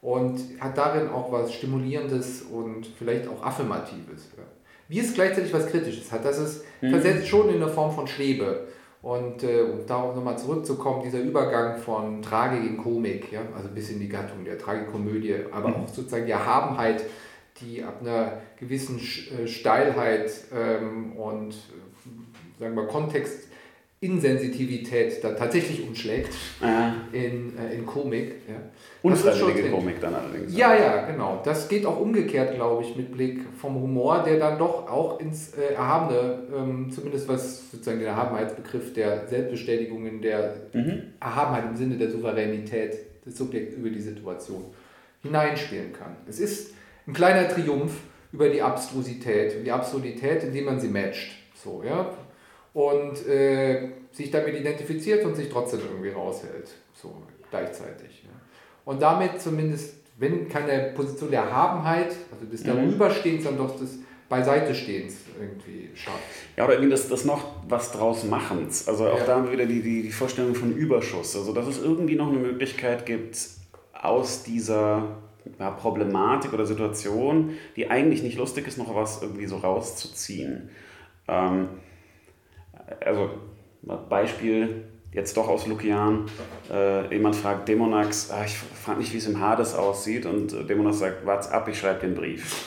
und 0.00 0.40
hat 0.60 0.78
darin 0.78 1.08
auch 1.08 1.30
was 1.32 1.52
Stimulierendes 1.52 2.42
und 2.42 2.86
vielleicht 2.86 3.28
auch 3.28 3.44
Affirmatives. 3.44 4.30
Ja. 4.36 4.44
Wie 4.88 5.00
es 5.00 5.12
gleichzeitig 5.12 5.52
was 5.52 5.66
Kritisches 5.66 6.10
hat, 6.10 6.24
das 6.24 6.38
ist 6.38 6.64
versetzt 6.80 7.28
schon 7.28 7.48
in 7.50 7.56
eine 7.56 7.68
Form 7.68 7.92
von 7.94 8.06
Schwebe. 8.06 8.68
Und 9.00 9.44
äh, 9.44 9.62
um 9.62 9.86
darauf 9.86 10.16
nochmal 10.16 10.38
zurückzukommen, 10.38 11.02
dieser 11.04 11.20
Übergang 11.20 11.78
von 11.78 12.20
Tragik 12.20 12.68
in 12.68 12.78
Komik, 12.78 13.30
ja, 13.30 13.42
also 13.56 13.68
bis 13.68 13.90
in 13.90 14.00
die 14.00 14.08
Gattung 14.08 14.44
der 14.44 14.58
Tragikomödie, 14.58 15.36
aber 15.52 15.68
auch 15.68 15.88
sozusagen 15.88 16.26
die 16.26 16.32
Erhabenheit, 16.32 17.04
die 17.60 17.82
ab 17.82 17.98
einer 18.00 18.40
gewissen 18.58 18.98
äh, 18.98 19.46
Steilheit 19.46 20.30
ähm, 20.52 21.12
und 21.12 21.52
äh, 21.52 22.58
sagen 22.58 22.74
wir 22.74 22.86
Kontextinsensitivität 24.00 25.22
dann 25.24 25.36
tatsächlich 25.36 25.86
umschlägt 25.86 26.32
Ja. 26.60 26.94
in, 27.12 27.52
äh, 27.58 27.74
in 27.74 27.86
Komik. 27.86 28.32
Ja. 28.48 28.54
Unfreiwillige. 29.02 29.70
Komik 29.70 30.00
dann 30.00 30.14
allerdings. 30.14 30.56
Ja, 30.56 30.74
ja, 30.74 31.06
genau. 31.10 31.40
Das 31.44 31.68
geht 31.68 31.84
auch 31.86 32.00
umgekehrt, 32.00 32.54
glaube 32.54 32.82
ich, 32.82 32.96
mit 32.96 33.12
Blick 33.12 33.40
vom 33.60 33.74
Humor, 33.80 34.22
der 34.24 34.38
dann 34.38 34.58
doch 34.58 34.88
auch 34.88 35.20
ins 35.20 35.54
äh, 35.54 35.74
Erhabene, 35.74 36.42
ähm, 36.54 36.90
zumindest 36.90 37.28
was 37.28 37.70
sozusagen 37.70 37.98
den 37.98 38.08
Erhabenheitsbegriff 38.08 38.92
der 38.92 39.26
Selbstbestätigung 39.28 40.06
in 40.06 40.22
der 40.22 40.54
Mhm. 40.72 41.02
Erhabenheit 41.20 41.64
im 41.70 41.76
Sinne 41.76 41.96
der 41.96 42.10
Souveränität 42.10 42.96
des 43.26 43.36
Subjekts 43.36 43.74
über 43.76 43.90
die 43.90 44.00
Situation 44.00 44.64
hineinspielen 45.22 45.92
kann. 45.92 46.16
Es 46.28 46.38
ist 46.40 46.74
ein 47.06 47.12
kleiner 47.12 47.48
Triumph 47.48 47.92
über 48.32 48.48
die 48.48 48.60
Abstrusität, 48.62 49.64
die 49.64 49.72
Absurdität, 49.72 50.44
indem 50.44 50.66
man 50.66 50.78
sie 50.80 50.88
matcht. 50.88 51.30
So, 51.54 51.82
ja. 51.84 52.10
Und 52.74 53.26
äh, 53.26 53.88
sich 54.12 54.30
damit 54.30 54.54
identifiziert 54.54 55.24
und 55.24 55.34
sich 55.34 55.48
trotzdem 55.48 55.80
irgendwie 55.80 56.10
raushält. 56.10 56.68
So 56.94 57.22
gleichzeitig. 57.50 58.22
Ja. 58.24 58.30
Und 58.84 59.02
damit 59.02 59.40
zumindest, 59.40 59.94
wenn 60.18 60.48
keine 60.48 60.92
Position 60.94 61.30
der 61.30 61.42
Erhabenheit, 61.42 62.14
also 62.32 62.46
des 62.50 62.62
Darüberstehens, 62.62 63.44
dann 63.44 63.56
doch 63.56 63.78
des 63.78 63.98
Beiseitestehens 64.28 65.16
irgendwie 65.40 65.90
schafft. 65.94 66.18
Ja, 66.56 66.64
oder 66.64 66.74
irgendwie 66.74 66.90
das, 66.90 67.08
das 67.08 67.24
noch 67.24 67.62
was 67.66 67.92
draus 67.92 68.24
Machens. 68.24 68.86
Also 68.86 69.08
auch 69.08 69.18
Ja. 69.20 69.24
da 69.24 69.36
haben 69.36 69.44
wir 69.46 69.52
wieder 69.52 69.66
die, 69.66 69.80
die, 69.80 70.02
die 70.02 70.12
Vorstellung 70.12 70.54
von 70.54 70.74
Überschuss. 70.76 71.34
Also 71.34 71.52
dass 71.52 71.66
es 71.66 71.82
irgendwie 71.82 72.16
noch 72.16 72.28
eine 72.28 72.38
Möglichkeit 72.38 73.06
gibt, 73.06 73.38
aus 73.92 74.42
dieser 74.42 75.16
ja, 75.58 75.70
Problematik 75.70 76.52
oder 76.52 76.66
Situation, 76.66 77.54
die 77.76 77.90
eigentlich 77.90 78.22
nicht 78.22 78.36
lustig 78.36 78.66
ist, 78.66 78.76
noch 78.76 78.94
was 78.94 79.22
irgendwie 79.22 79.46
so 79.46 79.56
rauszuziehen. 79.56 80.68
Ähm, 81.26 81.68
also 83.04 83.30
Beispiel 84.08 84.84
jetzt 85.12 85.36
doch 85.36 85.48
aus 85.48 85.66
Lukian. 85.66 86.26
Äh, 86.70 87.12
jemand 87.14 87.36
fragt 87.36 87.68
Demonax, 87.68 88.30
ah, 88.30 88.44
ich 88.44 88.56
frage 88.56 89.00
nicht, 89.00 89.12
wie 89.12 89.18
es 89.18 89.26
im 89.26 89.40
Hades 89.40 89.74
aussieht. 89.74 90.26
Und 90.26 90.52
äh, 90.52 90.64
Demonax 90.64 90.98
sagt, 90.98 91.26
wart's 91.26 91.50
ab, 91.50 91.68
ich 91.68 91.78
schreibe 91.78 92.00
den 92.00 92.14
Brief. 92.14 92.66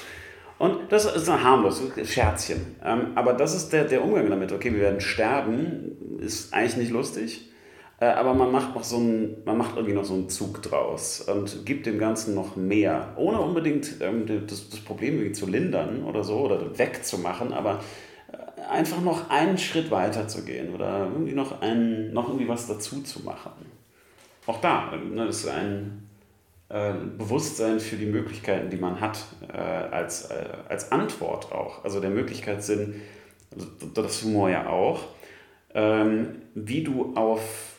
Und 0.57 0.91
das 0.91 1.05
ist 1.05 1.28
ein 1.28 1.43
harmlos, 1.43 1.82
Scherzchen. 2.03 2.76
Ähm, 2.84 3.13
aber 3.15 3.34
das 3.34 3.55
ist 3.55 3.74
der, 3.74 3.86
der 3.86 4.03
Umgang 4.03 4.30
damit. 4.30 4.51
Okay, 4.51 4.72
wir 4.74 4.82
werden 4.82 5.01
sterben, 5.01 6.19
ist 6.19 6.53
eigentlich 6.53 6.78
nicht 6.78 6.91
lustig. 6.91 7.51
Äh, 7.99 8.05
aber 8.05 8.34
man 8.34 8.51
macht 8.51 8.76
noch 8.76 8.84
so 8.84 8.97
einen, 8.97 9.38
man 9.45 9.57
macht 9.57 9.76
irgendwie 9.76 9.93
noch 9.93 10.05
so 10.05 10.15
einen 10.15 10.30
Zug 10.30 10.61
draus 10.61 11.22
und 11.22 11.65
gibt 11.65 11.86
dem 11.86 11.99
Ganzen 11.99 12.34
noch 12.34 12.55
mehr, 12.55 13.13
ohne 13.15 13.39
unbedingt 13.39 14.01
ähm, 14.01 14.26
das, 14.47 14.69
das 14.69 14.80
Problem 14.80 15.15
irgendwie 15.15 15.34
zu 15.34 15.47
lindern 15.47 16.03
oder 16.03 16.24
so 16.24 16.39
oder 16.39 16.78
wegzumachen, 16.78 17.53
aber 17.53 17.80
einfach 18.70 19.01
noch 19.01 19.30
einen 19.30 19.57
Schritt 19.57 19.91
weiter 19.91 20.28
zu 20.28 20.43
gehen 20.43 20.74
oder 20.74 21.09
irgendwie 21.12 21.34
noch, 21.34 21.62
ein, 21.62 22.14
noch 22.14 22.28
irgendwie 22.28 22.47
was 22.47 22.68
dazu 22.68 23.01
zu 23.01 23.22
machen. 23.22 23.51
Auch 24.47 24.59
da 24.62 24.93
ne, 24.95 25.26
ist 25.26 25.47
ein 25.47 26.09
äh, 26.70 26.93
Bewusstsein 27.18 27.80
für 27.80 27.95
die 27.95 28.05
Möglichkeiten, 28.05 28.70
die 28.70 28.78
man 28.78 28.99
hat, 28.99 29.26
äh, 29.53 29.57
als, 29.57 30.30
äh, 30.32 30.45
als 30.68 30.91
Antwort 30.91 31.51
auch. 31.51 31.84
Also 31.84 31.99
der 31.99 32.09
Möglichkeitssinn, 32.09 33.01
also 33.53 33.68
das 33.93 34.24
Humor 34.24 34.49
ja 34.49 34.68
auch, 34.68 35.01
ähm, 35.74 36.41
wie 36.53 36.84
du 36.84 37.14
auf 37.16 37.72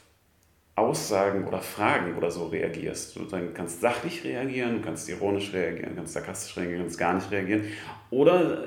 Aussagen 0.74 1.46
oder 1.46 1.60
Fragen 1.60 2.16
oder 2.16 2.30
so 2.30 2.46
reagierst. 2.46 3.16
Du 3.16 3.24
dann 3.24 3.52
kannst 3.52 3.80
sachlich 3.82 4.24
reagieren, 4.24 4.76
du 4.76 4.82
kannst 4.82 5.08
ironisch 5.08 5.52
reagieren, 5.52 5.90
du 5.90 5.96
kannst 5.96 6.14
sarkastisch 6.14 6.56
reagieren, 6.56 6.78
du 6.78 6.84
kannst 6.84 6.98
gar 6.98 7.14
nicht 7.14 7.30
reagieren. 7.30 7.64
Oder 8.10 8.64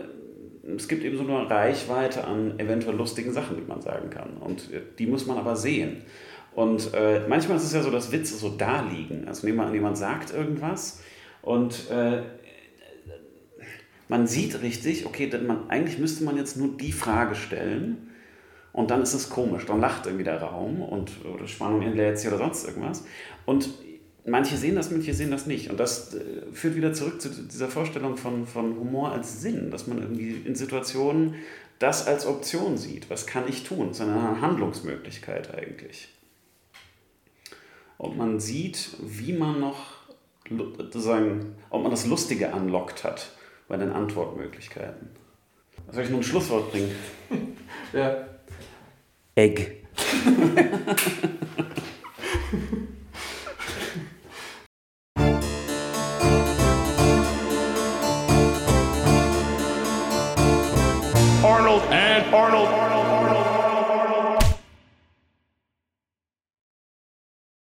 es 0.78 0.88
gibt 0.88 1.03
eben 1.03 1.18
so 1.18 1.24
eine 1.24 1.49
Reichweite 1.49 2.26
an 2.26 2.59
eventuell 2.59 2.95
lustigen 2.95 3.32
Sachen, 3.32 3.57
die 3.57 3.63
man 3.63 3.82
sagen 3.82 4.09
kann. 4.09 4.38
Und 4.39 4.72
äh, 4.72 4.82
die 4.97 5.07
muss 5.07 5.26
man 5.26 5.38
aber 5.38 5.55
sehen. 5.55 6.01
Und 6.55 6.93
äh, 6.93 7.22
manchmal 7.28 7.57
ist 7.57 7.66
es 7.66 7.74
ja 7.74 7.82
so, 7.82 7.91
dass 7.91 8.11
Witze 8.11 8.36
so 8.36 8.49
da 8.49 8.82
liegen. 8.82 9.28
Also 9.28 9.45
nehmen 9.45 9.59
wir 9.59 9.66
an, 9.66 9.74
jemand 9.74 9.97
sagt 9.97 10.34
irgendwas 10.34 11.01
und 11.41 11.89
äh, 11.91 12.22
man 14.07 14.28
sieht 14.28 14.61
richtig, 14.61 15.05
okay, 15.05 15.30
man, 15.45 15.70
eigentlich 15.70 15.99
müsste 15.99 16.24
man 16.24 16.38
jetzt 16.38 16.57
nur 16.57 16.78
die 16.78 16.91
Frage 16.91 17.36
stellen 17.36 18.11
und 18.72 18.91
dann 18.91 19.01
ist 19.01 19.13
es 19.13 19.30
komisch. 19.30 19.66
Dann 19.66 19.80
lacht 19.80 20.05
irgendwie 20.05 20.24
der 20.24 20.41
Raum 20.41 20.82
und 20.82 21.11
oder 21.26 21.47
Spannung 21.47 21.82
entlädt 21.82 22.20
sich 22.20 22.28
oder 22.28 22.38
sonst 22.38 22.68
irgendwas. 22.68 23.05
Und 23.45 23.70
manche 24.26 24.57
sehen 24.57 24.76
das, 24.76 24.91
manche 24.91 25.13
sehen 25.13 25.32
das 25.32 25.45
nicht. 25.45 25.69
Und 25.69 25.80
das 25.80 26.13
äh, 26.13 26.19
führt 26.51 26.76
wieder 26.76 26.93
zurück 26.93 27.21
zu 27.21 27.30
dieser 27.30 27.69
Vorstellung 27.69 28.17
von, 28.17 28.45
von 28.45 28.78
Humor 28.78 29.11
als 29.11 29.41
Sinn, 29.41 29.71
dass 29.71 29.88
man 29.88 29.99
irgendwie 29.99 30.41
in 30.45 30.55
Situationen 30.55 31.36
das 31.80 32.07
als 32.07 32.26
Option 32.26 32.78
sieht. 32.78 33.09
Was 33.09 33.28
kann 33.28 33.47
ich 33.47 33.63
tun? 33.63 33.89
Das 33.89 33.99
ist 33.99 34.03
eine 34.03 34.41
Handlungsmöglichkeit 34.41 35.53
eigentlich. 35.53 36.09
Und 37.97 38.17
man 38.17 38.39
sieht, 38.39 38.89
wie 39.01 39.34
man 39.34 39.59
noch 39.59 39.95
sozusagen, 40.49 41.55
ob 41.69 41.82
man 41.82 41.91
das 41.91 42.05
Lustige 42.05 42.53
anlockt 42.53 43.03
hat 43.03 43.32
bei 43.67 43.78
den 43.78 43.91
Antwortmöglichkeiten. 43.91 45.09
Soll 45.91 46.03
ich 46.03 46.09
nur 46.09 46.19
ein 46.19 46.23
Schlusswort 46.23 46.71
bringen? 46.71 46.91
Ja. 47.93 48.28
Egg. 49.36 49.84
Arnold, 62.34 62.69
Arnold. 62.69 62.94